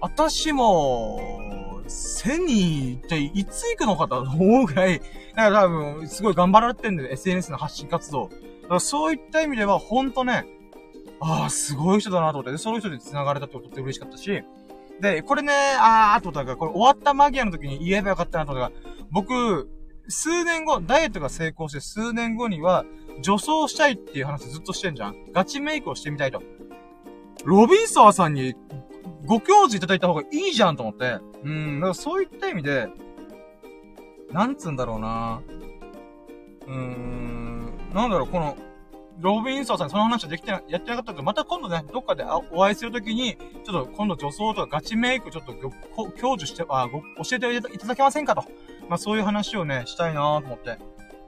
[0.00, 8.28] 私も、1000人っていつ行くのかと思うぐらい、だから多分、すごい頑張られてるんだよ、SNS の発信活動。
[8.62, 10.46] だからそういった意味では、ほんとね、
[11.20, 14.42] ああ、すごい人だなと思って、で、その人で繋がれたってことって嬉しかったし、
[15.00, 19.68] で、これね、あー、と思ったから、これ終わった間際の時に言えばよかったなと思ったから、僕、
[20.08, 22.84] 数年後、ダイエットが成功して数年後には、
[23.22, 26.42] 女装したいっていう話ずっとしてんじゃんガチメイクをしてみたいと。
[27.44, 28.54] ロビンソワさんに
[29.26, 31.18] ご教示いただいた方がいいじゃんと思って。
[31.44, 32.88] うん、だからそういった意味で、
[34.30, 35.42] なんつうんだろうな
[36.66, 38.56] うーん、なんだろう、この、
[39.18, 45.54] ロビンソーさんにその話はできてな、やってなかったけど、また今度ね、どっかでお会いするときに、ちょっと今度女装とかガチメイクちょっと
[46.18, 48.44] 教授して、あ、ご、教えていただけませんかと。
[48.88, 50.78] まあそういう話をね、したいなと思って。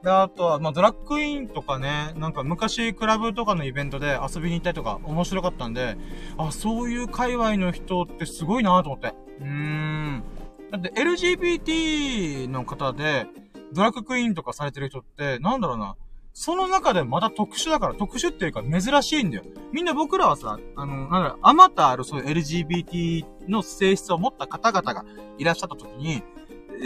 [0.03, 5.97] で、あとは、まあ、ドラッグイーンとかね、なんか昔クラブとかのイベントで遊びに行ったりとか面白かったんで、
[6.37, 9.15] あ、そういう界隈の人ってすごいなと思って。
[9.41, 10.23] うーん。
[10.70, 13.27] だって LGBT の方で、
[13.73, 15.97] ドラッグクイーンとかされてる人って、なんだろうな。
[16.33, 19.45] その中でまた特殊だから、特殊っていうか珍しいんだよ。
[19.73, 25.05] みんな僕らはさ、あの、なんだろう、あまたあるそういう LGBT の性質を持った方々が
[25.39, 26.23] いらっしゃった時に、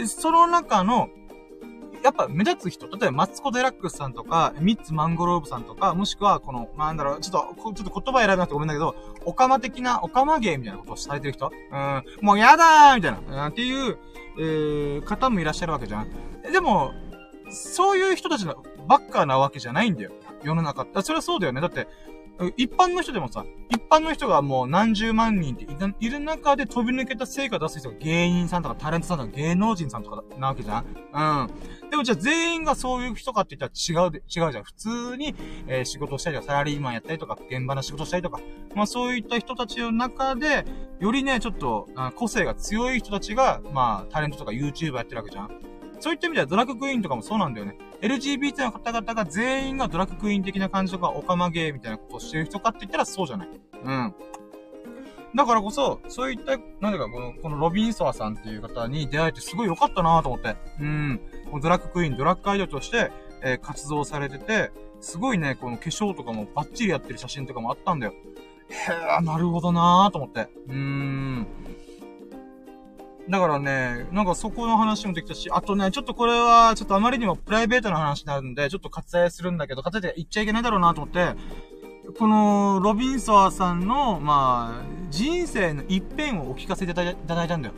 [0.07, 1.09] その中の、
[2.03, 11.51] やっぱ目立つ人、例えばマツコデラックスさんとか、ミッツマングローブさんとか、もしくはこの、なんだろう、ちょっと、ちょっと言葉選べなくてごめんだけど、オカマ的な、オカマ芸みたいなことをされてる人？
[11.71, 13.97] うん、もうやだーみたいな、っていう、
[14.37, 16.07] えー、方もいらっしゃるわけじゃん。
[16.51, 16.91] でも、
[17.49, 20.11] そういう人たちのばっかなわけじゃないんだよ。
[20.43, 21.01] 世の中って。
[21.01, 21.61] それはそうだよね。
[21.61, 21.87] だって、
[22.57, 25.65] 一般の人でもさ、一般の人がもう何十万人って
[25.99, 31.47] いる中で飛び抜けた成果出す人が芸人さんとかタレントさんとか芸能人さんとかなわけじゃんう
[31.85, 31.89] ん。
[31.89, 34.63] でもじゃあ全員がそういう人かって言ったら違うで、違うじゃん。
[34.63, 35.35] 普通に、
[35.67, 38.41] えー、仕事したりとか、サラリーマンやったりとか、現場の仕事したりとか、
[38.75, 40.65] まあそういった人たちの中で、
[40.99, 45.72] よりね、ちょっと、個性が強い人たちが、まあタレントとか YouTuber やってるわけじゃん
[46.03, 47.77] そういった意味ではドラッグクイーンとかもそうなんだよね。
[48.01, 53.47] LGBT の方々が全員がドラッグクイーン的な感じとか、オカマゲーみたいなことをしてる人かって言ったらそうじゃない。
[53.85, 54.15] うん。
[55.33, 60.57] だからこそ、そういった、なんだか、この、このロビンソワさんっていう方に出会えてすごい良かったなと思って。
[60.81, 61.21] うん。
[61.61, 63.09] ドラッグクイーン、ドラッグアイドルとして、
[63.41, 68.13] えー、活動されてて、すごいね、この化粧とかもバッチリやってる写真とかもあったんだよ。
[68.67, 70.49] へえ、なるほどなーと思って。
[70.67, 71.47] うーん。
[73.29, 81.35] だからね、なんかそこの話もできたし、あとね、ちょっとこれは、ちょっとあまりにもプライベートな話になるんで、ちょっと割愛するんだけど、割愛で言っちゃいけないだろうなと思って、
[82.19, 87.73] この、ロビンソワさんの、まあ、人生の一辺をお聞かせていただいたんだよ。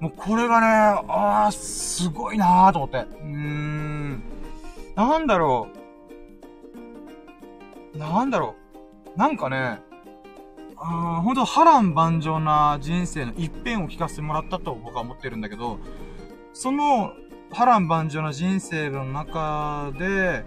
[0.00, 0.66] もうこれがね、
[1.08, 2.98] あー、すごいなーと思って。
[2.98, 4.22] うーん。
[4.94, 5.68] なんだろ
[7.94, 7.98] う。
[7.98, 8.54] なんだろ
[9.14, 9.18] う。
[9.18, 9.80] なんかね、
[10.78, 15.78] あ本当波乱万丈な人生の一辺を聞かせてもらったと僕は思ってるんだけど、
[16.52, 17.12] その
[17.50, 20.44] 波乱万丈な人生の中で、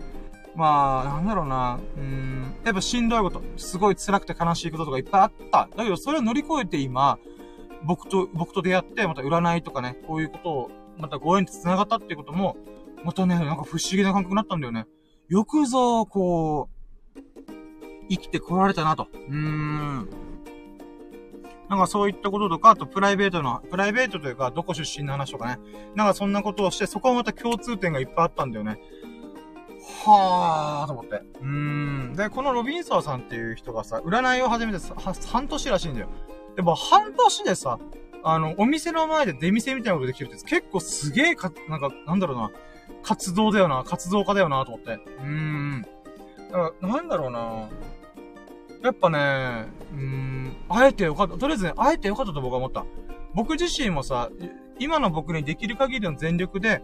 [0.55, 5.69] まあ、なんだろうな、うん、やっぱしんどいこと、すごい辛くて悲しいこととかいっぱいあった。
[5.75, 7.17] だけど、それを乗り越えて今、
[7.83, 12.57] 僕と、僕と出会って、また占いとかね、こういうことを、またご縁で繋がったっていうことも、
[13.03, 14.85] またね、なんか不思議な感覚になったんだよね。
[15.29, 16.78] よくぞ、こう、
[18.09, 19.07] 生きてこられたなと。
[19.13, 20.09] うーん。
[21.69, 25.59] なんかそういったこととか、あとプライベートの、プライベートというか、どこ出身の話とかね。
[25.95, 28.81] なんかそんなことをして、そこはまた共通点がいっぱいあったんだよね。
[30.03, 31.21] はーと思って。
[31.41, 32.13] うーん。
[32.15, 34.79] で、このロビンソーさんっていう人がさ、占いを始めて、
[35.27, 36.09] 半年らしいんだよ。
[36.55, 37.79] でも半年でさ、
[38.23, 42.51] あの、お店の前で出店みたいなことできるって結構すげえか、なんか、なんだろうな、
[43.03, 44.93] 活動だよな、活動家だよな、と思って。
[44.93, 45.85] うーん。
[46.51, 47.69] だから、なんだろうな
[48.83, 51.37] やっぱね、うーん、会えてよかった。
[51.37, 52.85] とりあえずね、会えてよかったと僕は思った。
[53.33, 54.29] 僕自身もさ、
[54.79, 56.81] 今の僕にできる限りの全力で、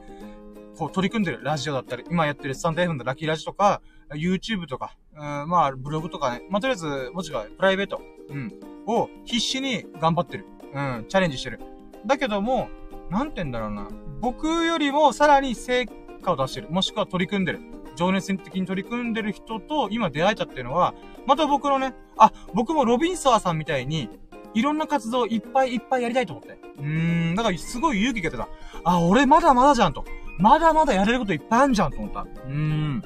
[0.77, 3.81] こう取り組んでるラジオだったり、今やってるスタンド F のラッキーラジオとか、
[4.13, 6.45] YouTube とか、うん、まあ、ブログとかね。
[6.49, 8.51] まあ、とりあえず、もちろん、プライベート、うん、
[8.85, 10.45] を必死に頑張ってる。
[10.73, 11.59] うん、チャレンジしてる。
[12.05, 12.69] だけども、
[13.09, 13.87] なんて言うんだろうな。
[14.19, 15.85] 僕よりもさらに成
[16.21, 16.69] 果を出してる。
[16.69, 17.61] もしくは取り組んでる。
[17.95, 20.93] 情熱的に取り組んでる人と今出会えたっていうのは、
[21.25, 24.09] また僕のね、あ、僕もロビンソワさんみたいに、
[24.53, 26.57] いろんな活動いっぱいいっぱいやりたいと思って。
[26.77, 28.47] うーん、だからすごい勇気が出た。
[28.83, 30.05] あ、俺まだまだじゃんと。
[30.37, 32.21] まだまだやれることいっぱいあるじゃんと思った。
[32.21, 33.03] うーん。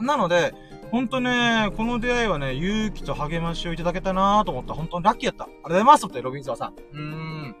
[0.00, 0.54] なので、
[0.90, 4.74] ほんとね、この出会いはね、勇気と励ましをいただけたなぁと思った。
[4.74, 5.44] 本当にラッキーやった。
[5.44, 6.74] ありがとうございますって、ロビンソワさん。
[6.92, 7.56] うーん。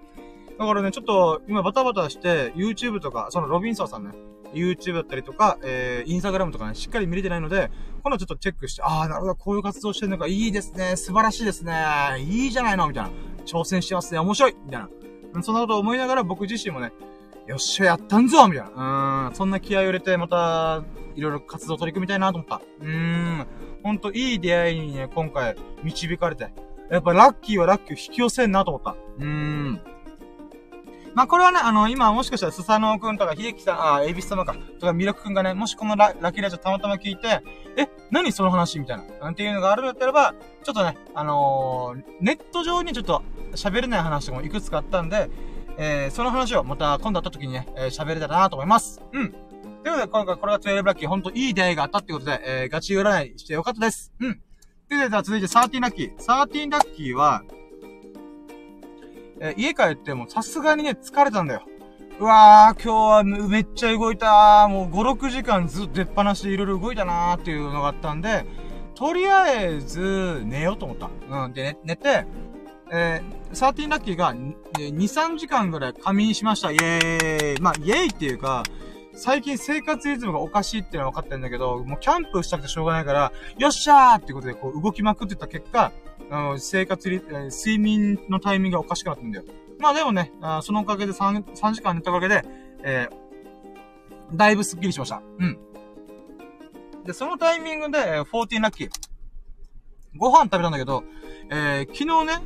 [0.58, 4.10] だからね、ちょっと、今バタバタして、YouTube とか、そのロビンソワさんね、
[4.52, 7.70] YouTube だったりとか、えー、Instagram とかね、しっかり見れてないので、
[8.02, 11.72] 今度ちょっとチェックして、あー、なるほど、こういう活動してるのか、いいですね、素晴らしいですね、
[12.20, 13.10] いいじゃないの、みたいな。
[13.46, 15.42] 挑戦してますね、面白いみたいな。
[15.42, 16.92] そんなこと思いながら僕自身もね、
[17.46, 19.28] よっしゃ、やったんぞみたいな。
[19.28, 20.82] うん、そんな気合を入れて、また、
[21.14, 22.60] いろいろ活動取り組みたいなと思った。
[22.80, 23.46] うーん、
[23.82, 26.52] ほんといい出会いにね、今回、導かれて。
[26.90, 28.96] やっぱラッキーはラッキーを引き寄せんなと思った。
[29.18, 29.80] うーん。
[31.18, 37.42] まあ、これはね、あの、今もしかしたらスサノオくんとか、秀樹さん、あ、エビス様か、とか、ミラクくんがね、もしこのララッキーラジオたまたま聞いて、
[37.76, 43.24] え、何その話みたいな、なんていうのがあるんだったらば、ちょっとね、あのー、ネット上にちょっと
[43.56, 45.28] 喋れない話もいくつかあったんで、
[45.76, 49.02] えー、その話をまた今度会った時にね、えー、喋れたらなと思います。
[49.12, 49.32] うん。
[49.32, 54.12] ということで、今回これが12ラッキー、ほんといい出会いがあったってことで、えー、ガチ占いしてよかったです。
[54.20, 54.40] うん。
[54.88, 56.16] で、では続いて13ラッキー。
[56.16, 57.42] 13ラッキーは、
[59.40, 61.62] えー、家帰ってもさすがにね、疲れたんだよ。
[62.20, 68.44] うわー、今日はめっちゃ動いたもう5、6時間ずっと出っ放しでいろいろ動いたなーっていうのがあったんで、
[68.96, 71.10] とりあえず、寝ようと思った。
[71.44, 71.52] うん。
[71.52, 72.26] で、ね、寝て、
[72.90, 76.72] えー、サーティンラッキーが、2、3時間ぐらい仮眠しました。
[76.72, 77.60] イェーイ。
[77.60, 78.64] まあ、イェーイっていうか、
[79.14, 85.92] 最近生活リズムがおかしいっていうのは分かってるんだけど、もうキャンプしたくてしょうがないから、よっしゃーってことでこう動きまくってた結果、
[86.30, 89.44] あの、生活リ、睡眠のタイミングがおかしくなってんだよ。
[89.78, 92.44] まあでもね、あそのおかげで 3, 3時間寝たおかげで、
[92.82, 95.22] えー、だいぶスッキリしました。
[95.38, 95.58] うん。
[97.04, 98.90] で、そのタイミングで、えー、14ラッキー。
[100.16, 101.04] ご飯食べたんだけど、
[101.50, 102.44] えー、昨日ね、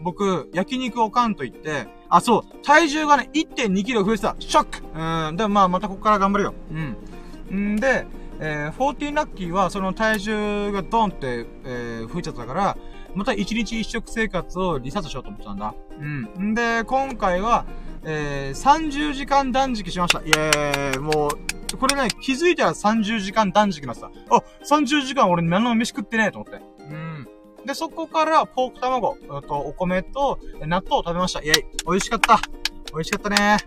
[0.00, 4.36] 僕、焼肉をかんと言って、あ、そう、体重がね、1.2キロ増えてた。
[4.38, 5.36] ショックうん。
[5.36, 6.54] でも、まあ、またここから頑張るよ。
[7.50, 7.74] うん。
[7.74, 8.06] んで、
[8.40, 12.78] えー、14ラッキーは、その体重がドンって、えー、増えちゃったから、
[13.14, 15.74] また一日一食生活をリサートしようと思ってたんだ。
[16.00, 16.50] うん。
[16.50, 17.64] んで、今回は、
[18.04, 20.20] えー、30時間断食しました。
[20.20, 20.98] イェーイ。
[20.98, 24.10] もう、これね、気づいたら30時間断食なさ。
[24.30, 26.62] あ、30時間俺何の飯食ってねえと思って。
[26.80, 27.28] うん。
[27.66, 29.16] で、そこからポーク卵、
[29.46, 31.40] とお米と納豆を食べました。
[31.40, 31.64] イェイ。
[31.86, 32.40] 美味しかった。
[32.92, 33.58] 美味しかったね。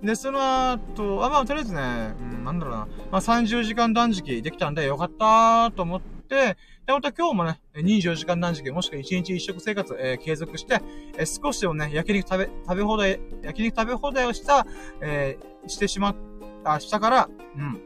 [0.00, 0.06] うん。
[0.06, 2.88] で、その後、あ、まあ、とりあえずね、うん、なんだろうな。
[3.10, 10.82] まあ、30時間断食できたんでよかったと思って、で、また今日もね、24時間断食、もしくは1日1食生活、えー、継続して、
[11.16, 14.66] えー、少しでもね、焼肉食べ、食べ放題、焼肉食べ放題をした、
[15.00, 16.16] えー、してしまっ、
[16.64, 17.80] あ、したから、うん。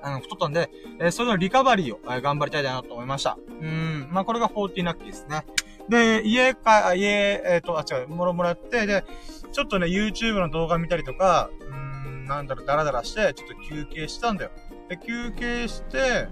[0.00, 0.70] あの、太ったんで、
[1.00, 3.36] えー、それのリカバリーを、えー、頑張りたいなと思いました。
[3.60, 4.08] うん。
[4.12, 5.44] まあ、これが40ナッキーですね。
[5.88, 9.04] で、家か、家、えっ、と、あ、違う、もろもらって、で、
[9.50, 14.50] ちょっとね、YouTube の動画見たりとか、うん、なんだろう、ダラダラして、ちょっと休憩したんだよ。
[14.88, 16.28] で、休憩して、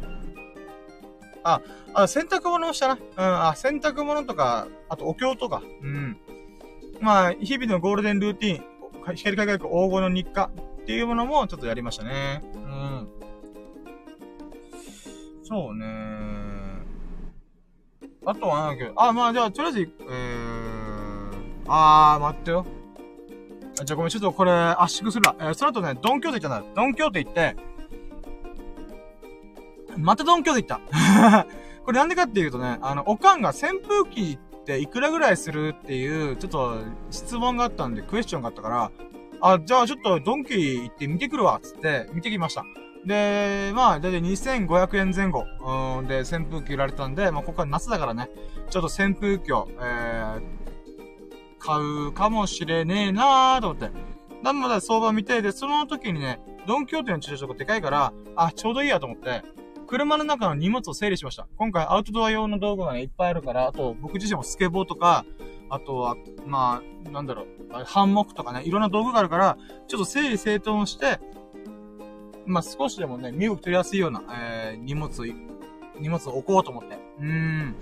[1.46, 1.62] あ、
[1.94, 2.94] あ、洗濯物をしたな。
[2.94, 3.00] うん、
[3.48, 5.62] あ、洗濯物とか、あとお経とか。
[5.82, 6.16] うん。
[7.00, 10.50] まあ、日々のゴールデンルーティン、光輝く黄金の日課
[10.82, 12.42] っていうものもちょっとやりましたね。
[12.54, 13.08] うん。
[15.44, 15.86] そうね
[18.24, 21.34] あとはなんだけど、あ、まあじゃあ、とりあえず、えー、
[21.68, 22.66] あー、待ってよ。
[23.84, 25.36] じゃあごめん、ちょっとこれ圧縮するわ。
[25.38, 26.74] えー、その後ね、ドンキョーテ行ったんだ。
[26.74, 27.56] ドンキョーテ行って、
[29.96, 30.80] またドンキョーテ行った。
[31.84, 36.78] これなんでかっていうとね、あの、おかんが扇風機っていくらぐらいするっていう、ちょっと
[37.10, 38.90] 質問があったんで、クエスチョンがあったから、
[39.40, 42.64] あ、じゃあちょっとドンキー行って見てくるわ、つって見てきました。
[43.04, 45.44] で、まあ、だいたい2500円前後、
[45.98, 48.28] うん、で扇風機売られたんで、まあ、ここは夏だからね、
[48.68, 50.42] ちょっと扇風機を、えー、
[51.60, 53.90] 買うかもしれねえなーと思って。
[54.42, 59.42] なんまだ相場見て、で、その時にね、ドンキョーテの駐車場がでかいから、あ、ちょうどいいやと思って、
[59.86, 61.46] 車の中の荷物を整理しました。
[61.56, 65.24] 今回アウトドア用の道具がね、いっぱいあるから、あと僕自身もスケボーとか、
[65.70, 69.56] あとは、まあ、なんだろう、ハンモックとかね、いろんな道具があるから、
[69.88, 71.18] ちょっと整理整頓して、
[72.46, 75.10] まあ、少しでもね、身動き取りやすいような、えー、荷物、
[75.98, 76.98] 荷物を置こうと思って。
[77.20, 77.74] うーん。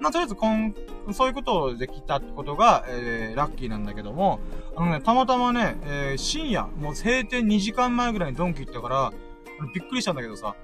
[0.00, 0.74] まあ、とりあえず、こん、
[1.12, 4.40] そういうことをできたってことが、えー、ラッキーなんだけども、
[4.74, 9.12] あのね、たまたまね、えー、深夜、もう閉店2時間前ぐらいにドンキ行ったから、
[9.74, 10.56] びっくりしたんだけどさ、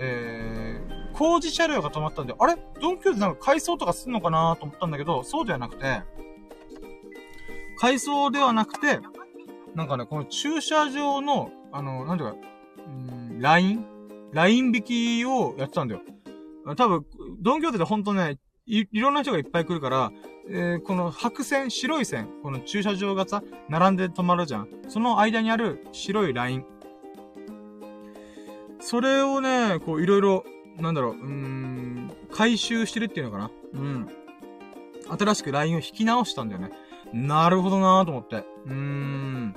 [0.00, 2.56] えー、工事車両が止まったんで、あれ？
[2.80, 6.02] ドンキョーテなんか改装とかすんのかなと思ったんだけど、そうではなくて、
[7.78, 9.00] 改装ではなくて、
[9.74, 12.36] なんかね、この駐車場の、あの、なんていうか、
[12.78, 12.90] う
[13.34, 13.84] ん、ライン？
[14.32, 16.00] ライン引きをやってたんだよ。
[16.76, 17.06] 多分、
[17.40, 20.12] ドンキョーテでほんとね、い、いろんな人がいっぱい来るから、
[20.48, 24.68] えー、この白線、白い線、この駐車場がさ、並んで止まるじゃん。
[24.88, 26.64] その間にある白いライン。
[28.80, 30.44] それをね、こういろいろ、
[30.78, 33.50] なんだろう、うーん、回収してるっていうのかな。
[33.74, 34.08] うん。
[35.18, 36.70] 新しくラインを引き直したんだよね。
[37.12, 38.36] なるほどなーと思って。
[38.36, 39.54] うーん。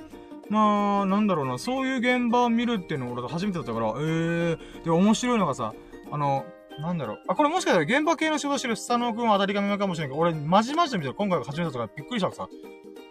[0.49, 4.83] まあ、なんだろうな、そういう現場を見るっていうの俺初めてだったから、ええー。
[4.83, 5.73] で、面白いのがさ、
[6.11, 6.45] あの、
[6.79, 7.19] なんだろう。
[7.27, 12.47] あ、これもしかしたら現場系の仕事してるスタノー君は当たり前かもしれないけど、俺、まじまじで見たら今回が初めてだったからびっくりしたさ、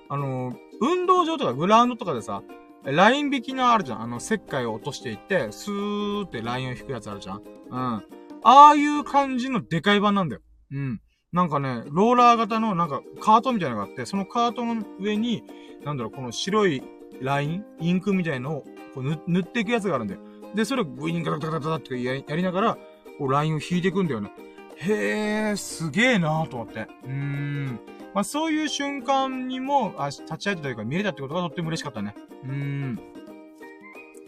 [0.09, 2.43] あの、運動場とかグラウンドとかでさ、
[2.85, 4.03] ライン引きのあるじゃん。
[4.03, 7.37] あの、石灰を落としていって、スーってラインを引くやつあるじゃん。
[7.37, 7.75] うん。
[7.75, 8.03] あ
[8.43, 10.43] あいう感じのでかい版なんだよ。
[10.73, 11.01] うん。
[11.33, 15.45] なんかね、ローラー型のなんかカートみたいなのがあって、そのカートの上に、
[15.85, 16.83] なんだろう、この白い
[17.21, 18.65] ライン、インクみたいのを
[18.95, 20.21] こう塗っていくやつがあるんだよ。
[20.55, 22.79] で、それをグイーンガタガタガタってやりながら、
[23.19, 24.33] こうラインを引いていくんだよね。
[24.77, 26.89] へえ、すげえなーと思って。
[27.05, 27.81] うーん。
[28.15, 32.15] まあ、そういう瞬間にも、あ、立ち会えたというか見れたってことがとっても嬉しかったね。
[32.45, 33.01] うーん。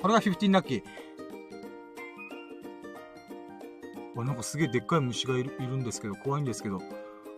[0.01, 0.83] これが15ラッキー。
[4.15, 6.79] わ、なんかすげえでっかい虫がいるいるんですけど、怖いんですけど。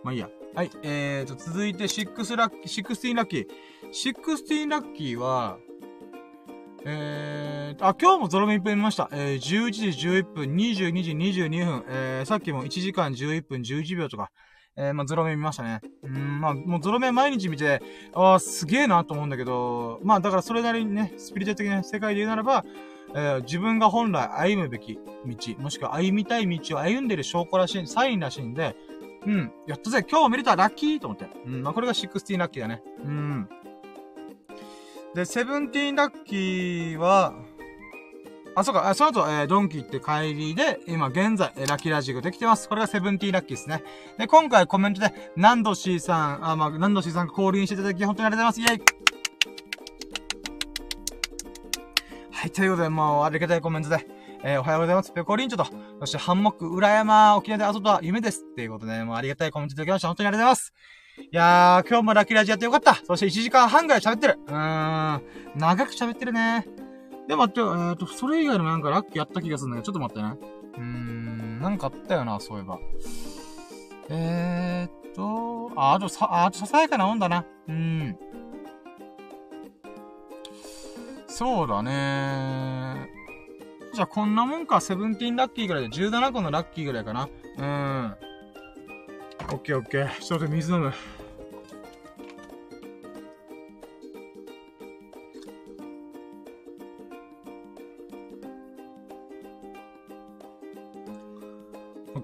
[0.03, 0.29] まあいいや。
[0.55, 0.71] はい。
[0.83, 3.47] えーと、続いて6ラッキー、16ラッキー。
[3.89, 5.57] 16ラッキーは、
[6.85, 9.09] えーあ、今日もゾロ目いっぱい見ました。
[9.11, 14.31] えー、11時11分、22時22分、えー、さっきも1時間11分11秒とか、
[14.77, 15.81] えー、まあ、ゾロ目見ましたね。
[16.03, 17.81] うん、まあ、もうゾロ目毎日見て、
[18.13, 22.63] ああ、すげえなと思うんだけど、まあ、だからそれなりにね、スピリチュアル的な世界で言うならば、
[23.15, 28.75] えー、自分が本来歩むべき道、もしくは歩みたい道を歩んでる証拠らしい、サインらしいんで、
[29.25, 29.51] うん。
[29.65, 31.27] やったぜ今日見れたラッキーと思って。
[31.45, 31.63] うん。
[31.63, 32.83] まあ、これが16ラッキーだね。
[33.03, 33.49] うん。
[35.15, 37.33] で、17ラッキーは、
[38.59, 42.67] あ、そうか、その後、えー、ドンキ行って帰りで、今現在、えー、ラッキーラジオができてます。
[42.67, 43.83] これがセブンティーラッキーですね。
[44.17, 48.73] で、今回コメントで、ナンドシーさん、あ、まあ、ナンドシーさん交流していただき、本当にありがとうございます。
[48.73, 48.83] イェイ
[52.31, 54.07] はい、ということで、もう、ありがたいコメントで、
[54.43, 55.11] えー、おはようございます。
[55.11, 55.67] ペコリンチョと、
[55.99, 58.41] そしてハンモック、裏山、沖縄で遊ぶとは夢です。
[58.41, 60.07] っていうことで、もうありがたいコメントいただきました。
[60.07, 60.73] 本当にありがとうございます。
[61.19, 62.95] いやー、今日もラッキーラジオやってよかった。
[63.05, 64.39] そして1時間半ぐらい喋ってる。
[64.47, 65.21] うーん、
[65.55, 66.86] 長く喋ってるね。
[67.27, 70.35] で、待って、えーと、それ以外のなんかラッキーやった気がするんだけど、ちょっと待ってね。
[70.77, 72.79] うーん、なんかあったよな、そういえば。
[74.09, 77.45] えーっと、あ、あとさ、あとささやかなもんだな。
[77.67, 78.17] うん。
[81.27, 83.09] そうだね
[83.93, 87.29] じゃあこんなもんか、セブンティーンラッキーぐらいで、17個のラッキーぐらいかな。
[87.57, 88.15] うん。
[89.49, 90.19] オッケーオッケー。
[90.21, 90.93] ちょっと水飲む。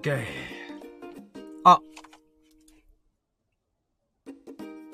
[0.04, 0.22] ケー。
[1.64, 1.80] あ。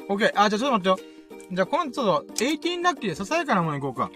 [0.09, 0.33] オッケー。
[0.37, 1.11] あ、じゃあちょっと待ってよ。
[1.53, 4.09] じゃあ今度ちょっと、18ラッキーでささやかなものいこうか。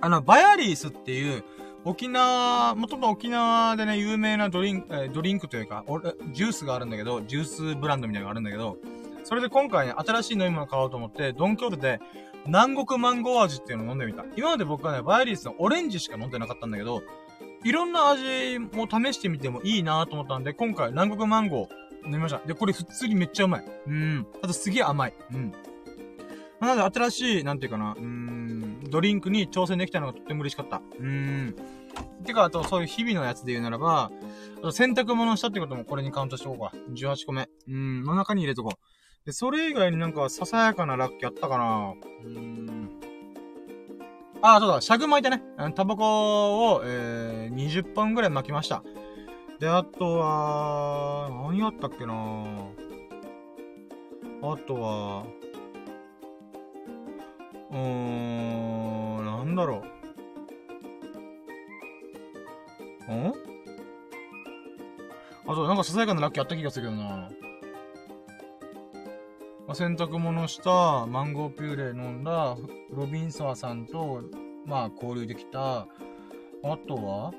[0.00, 1.44] あの、バヤリースっていう、
[1.84, 5.84] 沖縄、もともと沖縄でね、有名なドリンク、えドリンクというか、
[6.32, 8.78] ジュースがあるんだけど、ジュースブランドみたいなのがあるんだけど、
[9.22, 12.00] それで今回ね、新しい飲み物買おうと思って、ドンキョーテで、
[12.46, 14.24] 南国マンゴー味っていうのを飲んでみた。
[14.36, 17.02] 今まで僕はね、バイリースのオレンジしか飲んでなかったんだけど、
[17.62, 22.40] いろんな味も試してみてもいいなと思ったんで、今回南国マンゴー飲みました。
[22.46, 23.64] で、これ普通にめっちゃうまい。
[23.86, 24.26] うん。
[24.42, 25.14] あとすげえ甘い。
[25.32, 25.52] うん。
[26.60, 30.82] なので新しい、なんていうかな、うん、ドリンクに挑戦できたのがとっても嬉しかった。
[30.98, 31.54] うん。
[32.24, 34.10] てか、あとそういう日々のやつで言うならば、
[34.58, 36.72] あと洗濯物したってこともこれにカウントしとこうか。
[36.92, 37.48] 18個目。
[37.68, 39.26] うん、の中に入れとこう。
[39.26, 43.09] で、それ以外になんかささやかなラッキーあったかなうん。
[44.42, 45.42] あ、そうだ、シャグ巻いてね。
[45.74, 48.82] タバコを、えー、20本ぐらい巻きました。
[49.58, 52.14] で、あとは、何やったっけな
[54.42, 55.24] あとは、
[57.70, 59.82] うーん、なんだろ
[63.08, 63.12] う。
[63.12, 63.32] ん？
[65.46, 67.28] あと、なんかささやかなラッキーあった気がするけどな
[69.70, 72.56] ま、洗濯物した、マンゴーピューレ飲んだ、
[72.90, 74.20] ロビンソワさんと、
[74.66, 75.82] まあ、交流できた。
[75.82, 75.86] あ
[76.88, 77.32] とは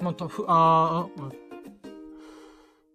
[0.00, 1.08] また、ふ、あ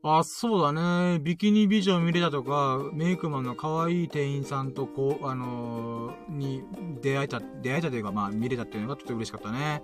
[0.03, 1.19] あ、あ、そうだね。
[1.19, 6.63] ビキニ美女見れたとか、メイクマンの可愛い店員さんと、こう、あのー、に
[7.01, 9.83] 出会えた、出会えたというか、まあ、見れたっていうのがとても嬉しかったね。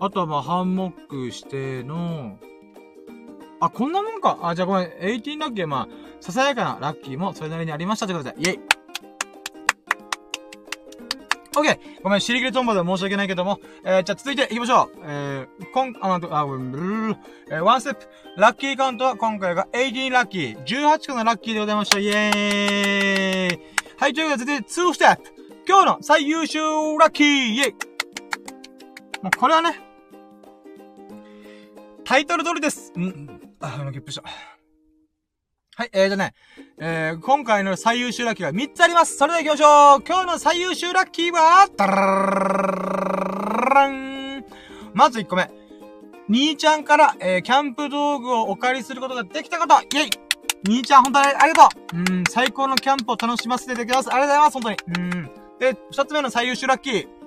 [0.00, 2.36] あとは、まあ、ハンモックしての、
[3.60, 4.38] あ、こんなもんか。
[4.42, 4.88] あ、じゃあごめん。
[4.88, 5.88] 18ラッキーまあ、
[6.20, 8.60] ささやかなラッキーもそれなりにありましたということで、イェイ
[11.56, 14.98] オッケーごめん、尻切れトンボで申し訳ないけども、えー、じゃあ続いて行きましょう。
[15.02, 17.16] えー、こん、あ、あ、ブルル
[17.50, 18.06] えー、ワンステップ。
[18.36, 20.64] ラッキーカウントは今回が18ラッキー。
[20.64, 21.98] 18個のラッキーでございました。
[21.98, 23.60] イェーイ
[23.96, 25.22] はい、ということで続いて、2ステップ。
[25.66, 26.60] 今日の最優秀
[26.98, 27.74] ラッキーイェイ
[29.22, 29.80] もうこれはね、
[32.04, 32.92] タイトル通りです。
[32.94, 33.37] うん。
[33.60, 34.22] あ、ゲップした。
[35.76, 36.32] はい、えーとね、
[36.78, 39.16] えー、今回の最優秀ラッキーが3つあります。
[39.16, 44.44] それでは行きましょう今日の最優秀ラッキーは、タラン
[44.92, 45.48] まず1個目。
[46.28, 50.10] 兄ちゃんから、えー、キャンプ道具をお借りすることができたことイェイ
[50.66, 54.12] 兄ちゃん、本当にありがとううん、最高のキャンプを楽しませていただきます。
[54.12, 54.76] ありがとうございます、本当に。
[54.98, 55.30] うん。
[55.60, 57.17] で、二つ目の最優秀ラッキー。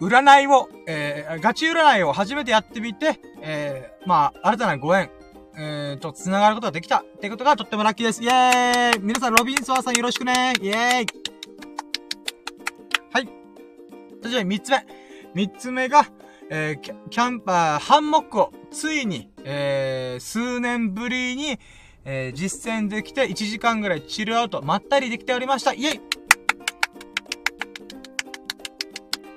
[0.00, 5.10] 占いを、えー、ガチ占いを初めてやってみて、えー、まあ、新たなご縁、
[5.56, 8.22] えー、と、繋がることができたってことがとってもラッキーです。
[8.22, 11.06] イェーイ皆さん、ロビンソワさんよろしくねイェーイ
[13.12, 13.28] はい。
[14.22, 14.86] そして三つ目。
[15.34, 16.06] 三つ目が、
[16.48, 21.58] えー、キャンパー、ハンモックを、ついに、えー、数年ぶりに、
[22.04, 25.72] えー、実践できて1時間ぐらいチルアウト、まったりできておりました。
[25.72, 26.00] イェイ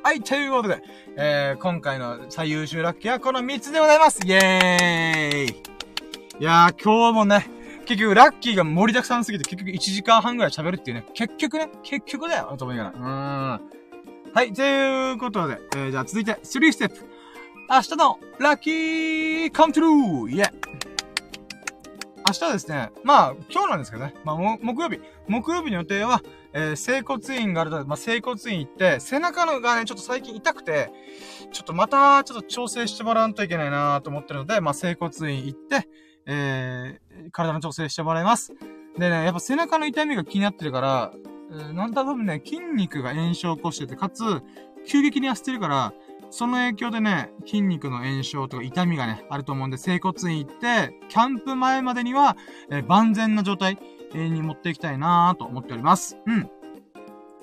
[0.04, 0.82] はい、ということで、
[1.16, 5.62] えー、今回の最優秀ラッキーはこの3つでございますイェーイ
[6.40, 7.48] いやー、今日もね、
[7.86, 12.98] 結局ラッキーが盛りだくさんすぎて結局1時間半ぐらい喋るっていうね、結局ね、結局だよ、と思いながら。
[12.98, 14.34] うーん。
[14.34, 16.96] はい、ということで、えー、じゃあ続いて、3ステップ。
[17.70, 20.52] 明日のラッキーカムトゥルーイェ
[22.26, 25.00] 明明日はですね、まあ、今日なんですけどね、まあ、木曜日。
[25.32, 26.22] 木曜日の予定は、
[26.54, 30.92] えー、整骨院があるので、まあ、整骨院行って、背中のがね、ちょっと最近痛くて、
[31.52, 35.88] ちょっとまた、ちょっと調整してもらわんといけないなと思ってるので、まあ、整骨院行って、
[36.26, 38.54] えー、体の調整してもらいます。
[38.98, 41.12] でね、やっぱ背中の痛みが気になってるから、
[41.52, 44.24] えー、なんだ多分ね、筋肉が炎症を起こしてて、かつ、
[44.86, 45.94] 急激に痩せてるから、
[46.30, 52.38] その影響でね、筋肉の炎症とか痛みがね、あると思うんで、整骨院行って、キャンプ前までには、
[52.70, 53.78] えー、万全な状態、
[54.18, 56.18] に持っていきたいなと思っております。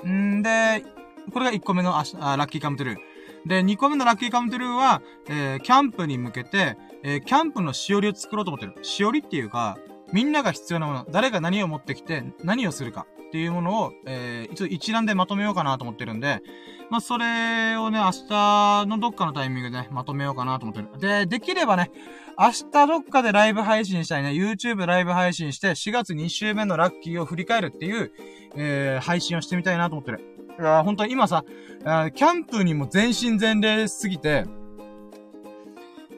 [0.05, 0.39] うん。
[0.39, 0.85] んで、
[1.32, 2.99] これが1個目のああラッキーカムトゥルー。
[3.47, 8.85] で、2個目のラッキーカムトゥルーは、えー、キャンプに向けて、えー、キャンプのしおりを作ろうと思ってる。
[8.85, 9.78] しおりっていうか、
[10.12, 16.43] みんなが必要なもの、誰が何を持ってきて、何をするかっていうものを、えー、一応一覧でまとめようかなと思ってるんで、
[16.90, 20.98] まあ、それをね、明日のどっかのタイミングでね、まとめようかなと思ってる。
[20.98, 21.90] で、できればね、
[22.39, 28.12] 明日どっかでライブ配信したいね、YouTube ライブ配信して、4月2週目のラッキーを振り返るっていう、
[28.56, 30.20] えー、配信をしてみたいなと思ってる。
[30.59, 34.47] いや、本当に今さ、キャンプにも全身全霊すぎて、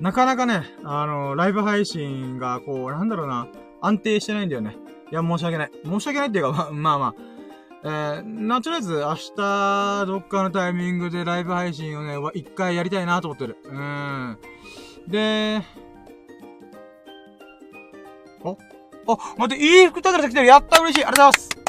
[0.01, 3.49] なかなかね、あの、ライブ配信が、こう、なんだろうな、
[3.83, 4.77] 安定してないんだよね。
[5.13, 5.71] いや、申し訳ない。
[5.85, 7.15] 申し訳ないっていうか、まあまあ、
[7.83, 13.57] えー、な、とりあえず明日、どっかのタイミングでライブ配信をね、一回やりたいなと思ってる。
[13.65, 14.39] うん。
[15.09, 15.63] で、
[18.43, 18.59] お
[19.07, 21.61] お、待って、いい服ただ来てるやった嬉しいありがとうございます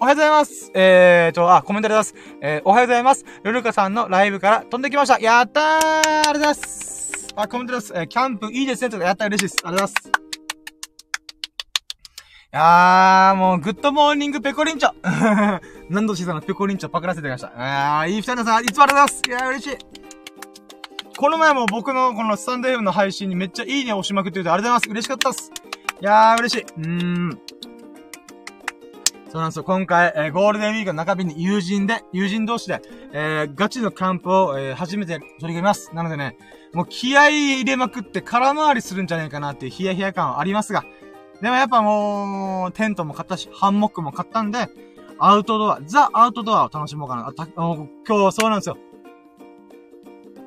[0.00, 2.38] おはようございますえーと、あ、コメントありがとうございます。
[2.42, 3.24] えー、おはようございます。
[3.44, 7.92] ルルカさんのライブから飛んできましたやったーありがとうございますあ、コメントです。
[7.94, 9.66] えー、キャンプいいですねとかやった嬉しいです。
[9.66, 10.21] ありがとうございます。
[12.54, 14.90] あー、もう、グッドモーニングペコリンチョ
[15.88, 17.50] 何度しさのペコリンチョパクらせてました。
[17.56, 19.22] あー、いい二人さん、いつもありがとうございます。
[19.26, 19.78] いやー、嬉しい。
[21.16, 24.90] この前も僕のこのスタンド FM の配信にめっちゃいいね押しまくってるでありがとうございます。
[24.90, 25.50] 嬉しかったっす。
[26.02, 26.62] いやー、嬉しい。
[26.62, 27.40] うーん。
[29.30, 29.64] そうなんですよ。
[29.64, 35.90] 今回、えー、ゴールデンウィークの中日に友人で、友人同士で、えー、ガチのキャンプを、えー、初めて取り組みます。
[35.94, 36.36] なのでね、
[36.74, 40.84] もう気合入れまくって空回りするんじゃないかなっていうヒヤヒヤ感はありますが、
[41.42, 44.68] でもやっぱもう、テントも買ったし、ハンモックも買ったんで、
[45.18, 47.26] アウトドア、ザ・アウトドアを楽しもうかな。
[47.26, 48.78] あ、た今日はそうなんですよ。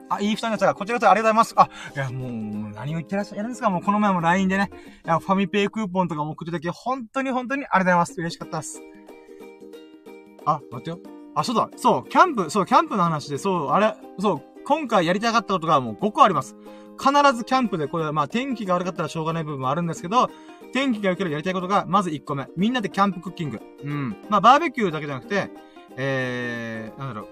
[0.09, 1.69] あ、いい二人の方が、こちらこそありがとうございます。
[1.69, 4.69] あ、いや、もう、何を言ってらっしゃるんですかもうこの前も LINE でね、
[5.05, 8.13] いや、ファミペイクーポンとかも送ってたけど、本当に本当にありがとうございます。
[8.17, 8.81] 嬉しかったです。
[10.45, 10.99] あ、待ってよ。
[11.35, 11.69] あ、そうだ。
[11.75, 16.55] そう、キャンプ、そう、キャンプの話で、そう、あれ、そう、今回やりたかったことがもう5個あります。
[16.97, 20.29] 必ずキャンプで、これはまあ天気が悪かったらしょうがない部分もあるんですけど、
[20.75, 22.49] 天気が良ければやりたいことが、まず1個目。
[22.57, 23.61] みんなでキャンプクッキング。
[23.81, 24.17] うん。
[24.27, 25.49] まあ、バーベキューだけじゃなくて、
[25.95, 27.29] えー、なんだろ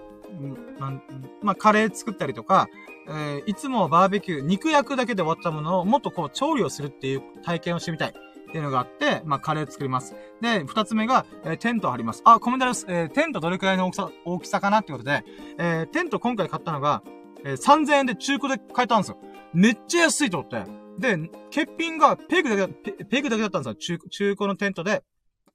[0.78, 0.80] う。
[0.80, 1.02] なん
[1.42, 2.68] まあ、カレー作ったりとか、
[3.06, 8.08] えー、いつもバーベキュー、肉焼くだけで終わったものをもっとこう調理をするっていう体験をしてみたい。
[8.08, 8.12] っ
[8.50, 10.14] ていうのがあって、まあ、カレー作ります。
[10.40, 12.22] で、二つ目が、えー、テントを張ります。
[12.24, 12.86] あ、コメントです。
[12.88, 15.22] えー、テントどれくらいの大きさ、大きさかなってことで、
[15.58, 17.02] えー、テント今回買ったのが、
[17.44, 19.18] えー、3000円で中古で買えたんですよ。
[19.52, 20.83] めっちゃ安いと思って。
[20.98, 21.16] で、
[21.54, 23.98] 欠品がペグだけ、ペグだけだったんですよ。
[23.98, 25.02] 中、中古のテントで、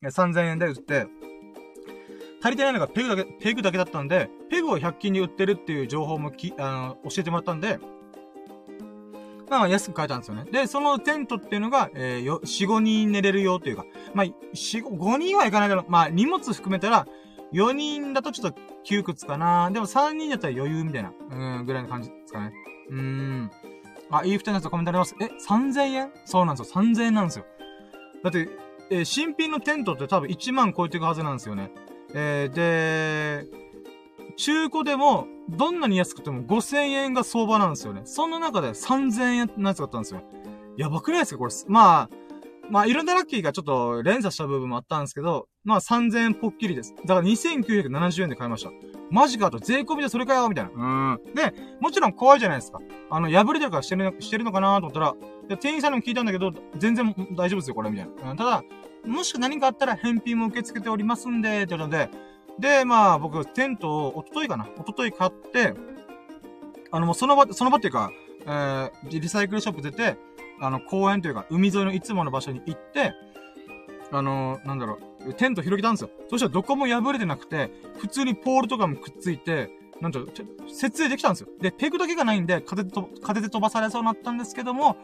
[0.04, 1.08] 3000円で売って、
[2.42, 7.80] 足りてないのがペグだけ、ペグだけだったんで、ペグを100均に売ってるっていう情報もき、あの、教えてもらったんで、
[9.50, 10.46] まあ安く買えたんですよね。
[10.52, 17.08] で、そのテントっていうのが、えー、よ、4、5人寝れるよというか、まあ、4、5人はいかないけど、まあ荷物含めたら、
[17.52, 19.72] 4人だとちょっと窮屈かな。
[19.72, 22.54] でも3人だったら余裕みたいな、うん、ぐらいの感じですかね。
[22.90, 23.52] うーん。
[24.12, 25.16] あ、いい二人のやつコメントあります。
[25.22, 26.12] え、3000円？
[26.26, 26.82] そうなんですよ。
[26.82, 27.46] 3000円なんですよ。
[28.24, 28.50] だって、
[28.90, 31.72] えー、新品のテントって多分1万超えていくはずなんですよね。
[32.14, 33.46] えー、で、
[34.38, 38.02] 中古でも、どんなに安くても5000円が相場なんですよね。
[38.06, 40.22] そんな中で3000円のやつがあったんですよ。
[40.78, 41.40] やばくないですか？
[41.40, 41.54] これ。
[41.68, 42.10] まあ、
[42.70, 46.94] まあ、いろんなラッキーがちょっと連鎖した部分もあったんですけど、まあ3000円ぽっきりです。
[47.06, 48.70] だから2970円で買いました。
[49.10, 50.72] マジかと、税込みでそれかよみたいな。
[50.74, 51.34] うん。
[51.34, 52.80] で、もちろん怖いじゃないですか。
[53.10, 55.16] あの、破れてるからしてるしてるのかなと思ったら、
[55.58, 58.32] 店員さんにも聞いたんだけど、全然大丈夫ですよ、これ、みたいな。
[58.32, 58.64] うん、ただ、
[59.06, 62.10] もし何かあったら返品も受け付けておりますんで、ってことで、
[62.60, 65.74] で、まあ、僕、テントを、おとといかなおととい買って、
[66.92, 68.12] あの、もうその場、その場っていうか、
[68.46, 70.18] えー、リサイクルショップ出て、
[70.60, 73.14] あの、公園というか、海沿いのいつもの場所に行って、
[74.12, 76.10] あの、なんだろう、テント広げたんですよ。
[76.30, 79.70] そしたらどこも破れてなくて、普通にポールとかもくっついて、
[80.02, 80.26] なんと、
[80.72, 81.50] 設営できたんですよ。
[81.60, 84.98] で、ペグだけがないんで、風でと、風で飛ばされそうになったんですけども、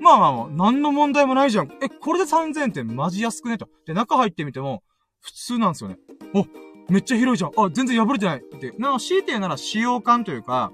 [0.00, 1.68] まあまあまあ、何の問題もないじゃん。
[1.82, 3.68] え、これで3000円ってマジ安くねと。
[3.86, 4.82] で、中入ってみても、
[5.20, 5.98] 普通なんですよね。
[6.34, 6.46] お、
[6.92, 7.50] めっちゃ広いじゃん。
[7.64, 8.38] あ、全然破れてない。
[8.38, 8.72] って。
[8.78, 10.72] な、強いて言うなら使用感というか、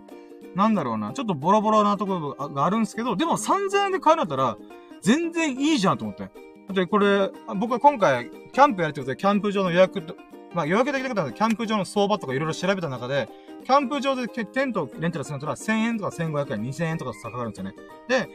[0.54, 4.56] なんだろうな、ちょっとボロボロなところがあるんですけど、でも3000円で買えるんだったら、
[5.02, 6.30] 全然いいじゃんと思って。
[6.72, 10.16] で、これ、僕は今回、キャンプやるってことで、キャンプ場の予約と、
[10.52, 13.28] まあ予約できなかったので、キャンプ場の相場とかいろいろ調べた中で、
[13.64, 17.74] キャンプ場でテントをレンタルするのは1000円とか1500円、2000円とかかかるんですよね。
[18.08, 18.28] で、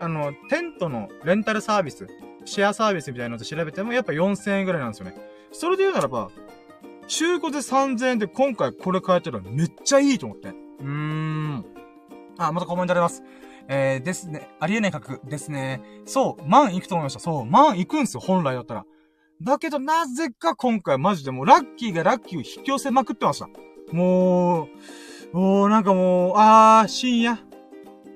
[0.00, 2.06] あの、テントのレンタルサービス、
[2.44, 5.14] シェアサービスみたいなので調べても、やっぱ4000円ぐらいなんですよね。
[5.52, 6.30] それで言うならば、
[7.06, 10.48] 中古で3000円で今回これ買えたらめっちゃいいと思って。
[10.48, 11.64] うーん。
[12.38, 13.22] あ、またコメントあります。
[13.68, 14.50] えー、ですね。
[14.60, 15.80] ありえない価格ですね。
[16.06, 17.20] そう、万行くと思いました。
[17.20, 18.84] そう、万行くんですよ、本来だったら。
[19.42, 23.48] だけど、なぜか今回マジでもう、ラッキーがラッキーを引き寄せまくってました。
[23.92, 24.68] も
[25.32, 27.38] う、もうなんかもう、あー、深夜。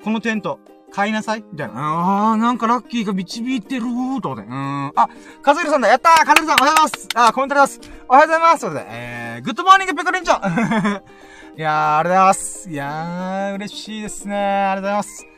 [0.04, 0.60] このテント、
[0.92, 1.74] 買いなさいみたいな。
[1.76, 4.48] あー、なんかラッキーが導いてるーと思って。
[4.48, 4.92] うーん。
[4.94, 5.08] あ、
[5.42, 7.80] かずひろさんだやったーかずひろさんおはようございますあー、コメントあります。
[8.08, 11.02] おはようございますそれで、えー、グッドモーニングペコリンチョ
[11.58, 12.70] いやー、ありがとうございます。
[12.70, 15.38] いやー、嬉しいですねありがとうございます。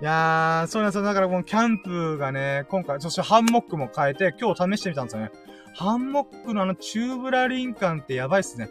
[0.00, 1.04] いやー、そうなんですよ。
[1.04, 5.30] だからもうキャンプがね、今回、そしてハンモックも買えて、今日試してみたんですよね。
[5.74, 8.70] ハンモックのあのチューブラリン感ってやばいっすね。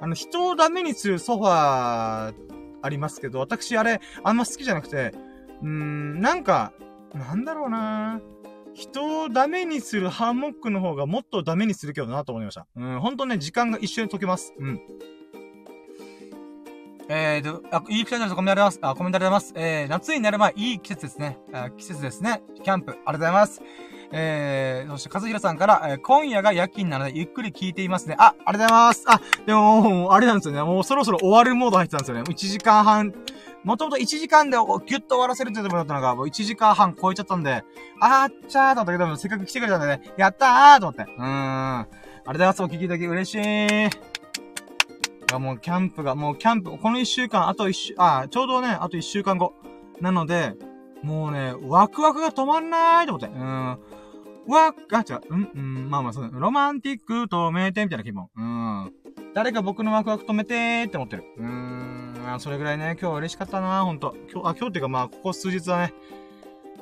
[0.00, 2.34] あの、人をダメにするソファー
[2.80, 5.12] ありますけど、私あれ、あんま好きじゃなくて、
[5.62, 6.72] うーん、なんか、
[7.12, 8.20] なんだろうな
[8.74, 12.68] 人をダメにするハンモックの方がもっとダメにするけどなと思いました。
[12.76, 14.54] うん、ほんとね、時間が一瞬で解けます。
[14.56, 14.80] うん。
[17.10, 18.34] えーと、あ、いい季節です。
[18.34, 18.78] コメントあります。
[18.82, 19.54] あ、コメントありがとうございます。
[19.56, 21.38] えー、夏になればいい季節ですね。
[21.54, 22.42] あ季節ですね。
[22.62, 23.62] キャンプ、ありがとうございます。
[24.12, 28.16] えー、そして、和弘さんから、えー、今夜が夜勤なので、ゆっくり聞いていますね。
[28.18, 29.04] あ、ありがとうございます。
[29.06, 30.62] あ、でも、も、あれなんですよね。
[30.62, 32.22] もうそろそろ終わるモード入ってたんですよね。
[32.22, 33.14] 1時間半、
[33.64, 37.64] もともと1時間でギュッと終わらせるってところだったのが、もう1時間半超えちゃったんで、
[38.00, 41.02] あーっちゃーと思ったけど、せっかく来てくれたんでね、やったーと思って。
[41.02, 41.24] うーん。
[41.24, 42.62] ありがとうございます。
[42.62, 44.17] お聞きいただき嬉しい。
[45.32, 49.54] や、もうキャンプが、もうキャンプ、この一週間、あと一週、あ、ちょうどね、あと一週間後。
[50.00, 50.54] なので、
[51.02, 53.34] もうね、ワクワクが止まんないと思って。
[53.34, 53.78] うん。
[54.48, 58.26] わ、あ、違う、うん、うん、まあまあ、そうロマンティック止めて、みたいな気分。
[58.36, 58.92] うん。
[59.34, 61.24] 誰か僕のワクワク止めてーって思ってる。
[61.36, 64.16] うーん、まあそれぐらいね、今日は嬉しかったなほんと。
[64.32, 65.94] 今日、あ、今日っていうかまあ、ここ数日はね、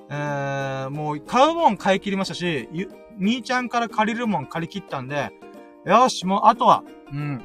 [0.08, 5.32] えー、もう、買うもん買い切りましたし、ゆ、兄ちゃんから借りるもん借り切ったんで、
[5.84, 7.42] よし、もう、あとは、うん、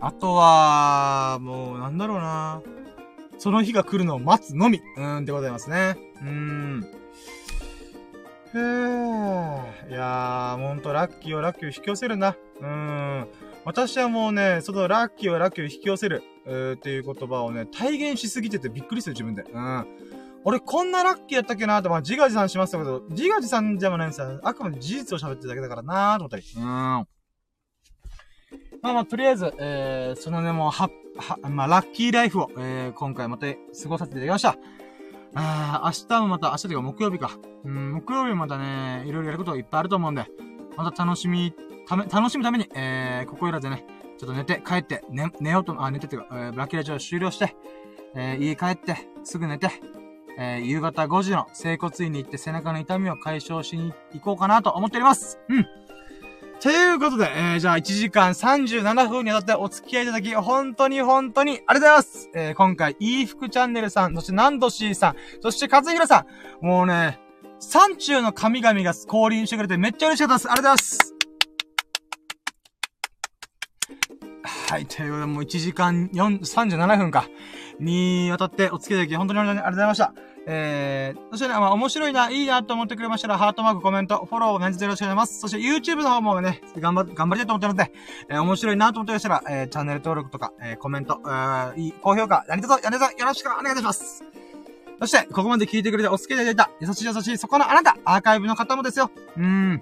[0.00, 2.62] あとは、もう、なんだろうな。
[3.38, 4.80] その日が来るのを待つのみ。
[4.96, 5.96] うーん、でございますね。
[6.22, 6.84] うーん。
[8.54, 9.90] へー。
[9.90, 12.36] いやー、ほんと、ラッキーをラッキーを引き寄せるな。
[12.60, 13.28] うーん。
[13.64, 19.42] 私はもうね、そのラッキーをラッキーを引き寄せる、うーっていう言葉をね、体現しすぎててびっくりする自分で。
[19.42, 19.86] うん。
[20.44, 24.40] 俺こんなラッキーやったっけなーと、まあ、自画自賛しましたけど、自画自賛じゃないんですよ。
[24.42, 26.42] あくまで事実を喋ってるだけだからなーと思ったり。
[26.56, 27.06] うん。
[28.82, 34.56] まあまあ、とりあえず、えー、そのね、もう、は、は、まあ、ラッキーライフを、えー、今回また過ごさせていただきました。
[35.34, 37.38] あ明日もまた、明日というか木曜日か。
[37.64, 40.24] うん、木曜日もまたね、いろいろやることいっぱいあると思うんで、
[40.76, 41.54] また楽しみ、
[41.86, 43.84] ため、楽しむために、えー、ここいらでね、
[44.18, 47.54] ちょっと寝て、帰って、ね、寝ようと、あ、寝てっていうか、えー、ラッキーライジオ終了して、
[48.14, 49.68] えー、家帰って、すぐ寝て、
[50.38, 55.38] えー、夕方5時の整骨院に行って背中の痛みを解消しに行こうかなと思っております。
[55.48, 55.66] うん。
[56.60, 62.30] ということで、えー、じゃあ1時間37分にわたってお付き合いいただき、本当に本当にありがとうございます。
[62.34, 66.26] えー、今回、いい服チャンネルさん、そしてナンドシーさん、そして和弘さ
[66.60, 67.18] ん、もうね、
[67.60, 70.50] 山中の神々が降臨してくれてめっちゃ嬉しかったです。
[70.50, 71.14] ありがとうございます。
[74.70, 77.26] はい、ということで、もう1時間4、37分か、
[77.78, 80.12] にわたってお付き合いいただき、本当にありがとうございました。
[80.52, 85.38] えー、そしてね、まあ、面白いな、いいなと思ってくれましたら、ハートマーク、コメント、フォローを、メンズよろしくお願いします。
[85.38, 87.92] そして YouTube の方もね、頑張、頑張りたいと思ってるので、
[88.28, 94.24] えー、面白いなと思ってましたら、えー、チャンネル登録とか、えー、コメント、えー、いい、高評価、何卒、やれとよろしくお願いいたします。
[94.98, 99.12] そして、ここまで聞いてくれてお付き合いいただいた、優しい優しい、そこのあなた、アーカイブの方もですよ。
[99.36, 99.80] うん。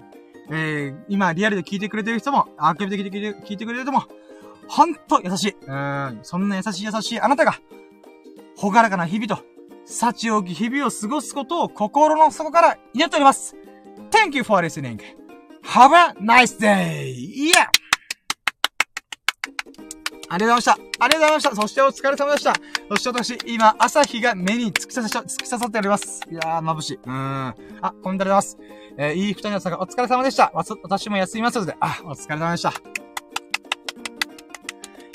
[0.51, 4.03] えー、今、リアルで聞いてくれてる人も、アーカイブで聞いて聞いて聞いてくれる人も、
[4.67, 5.55] ほんと優しい。
[5.65, 6.19] うん。
[6.21, 7.55] そんな優しい優しいあなたが、
[8.55, 9.43] ほがらかな日々と、
[9.91, 13.55] 幸多き日々を過ごすことを心の底から祈っております。
[14.11, 14.99] Thank you for listening.
[15.63, 17.15] Have a nice day!
[17.35, 17.67] Yeah!
[20.29, 20.71] ありがとうございました。
[20.73, 21.55] ありがとうございました。
[21.55, 22.53] そしてお疲れ様でした。
[22.87, 26.21] そして私、今、朝日が目に突き刺さ、突き刺さっております。
[26.29, 26.95] いやー、眩しい。
[26.97, 27.55] うーん。
[27.81, 28.59] あ、コメントあります。
[28.95, 30.51] えー、いい二人のさんがお疲れ様でした。
[30.53, 32.73] わ私も休みますので、あ、お疲れ様でした。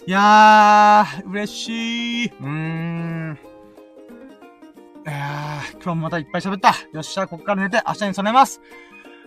[0.06, 2.26] いやー、嬉しい。
[2.26, 3.13] うーん。
[5.06, 6.74] いやー、今日もまたいっぱい喋った。
[6.92, 8.62] よっしゃ、こっから寝て、明日に備えます。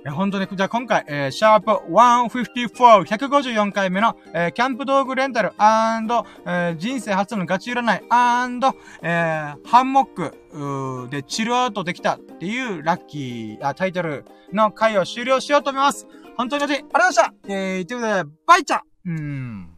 [0.07, 8.73] え、本当に、じゃあ今回、えー、シャープ154、154回目の、えー、キャンプ道具レンタルアンドえー、人生初のガチ占いアンド
[9.03, 16.07] えー、ハンモック、で、チルアウトできたっていうラッキー、あ、タイトルの回を終了しようと思います。
[16.37, 17.33] 本当にありがとうございました。
[17.49, 19.76] えー、ということで、バイチャうん。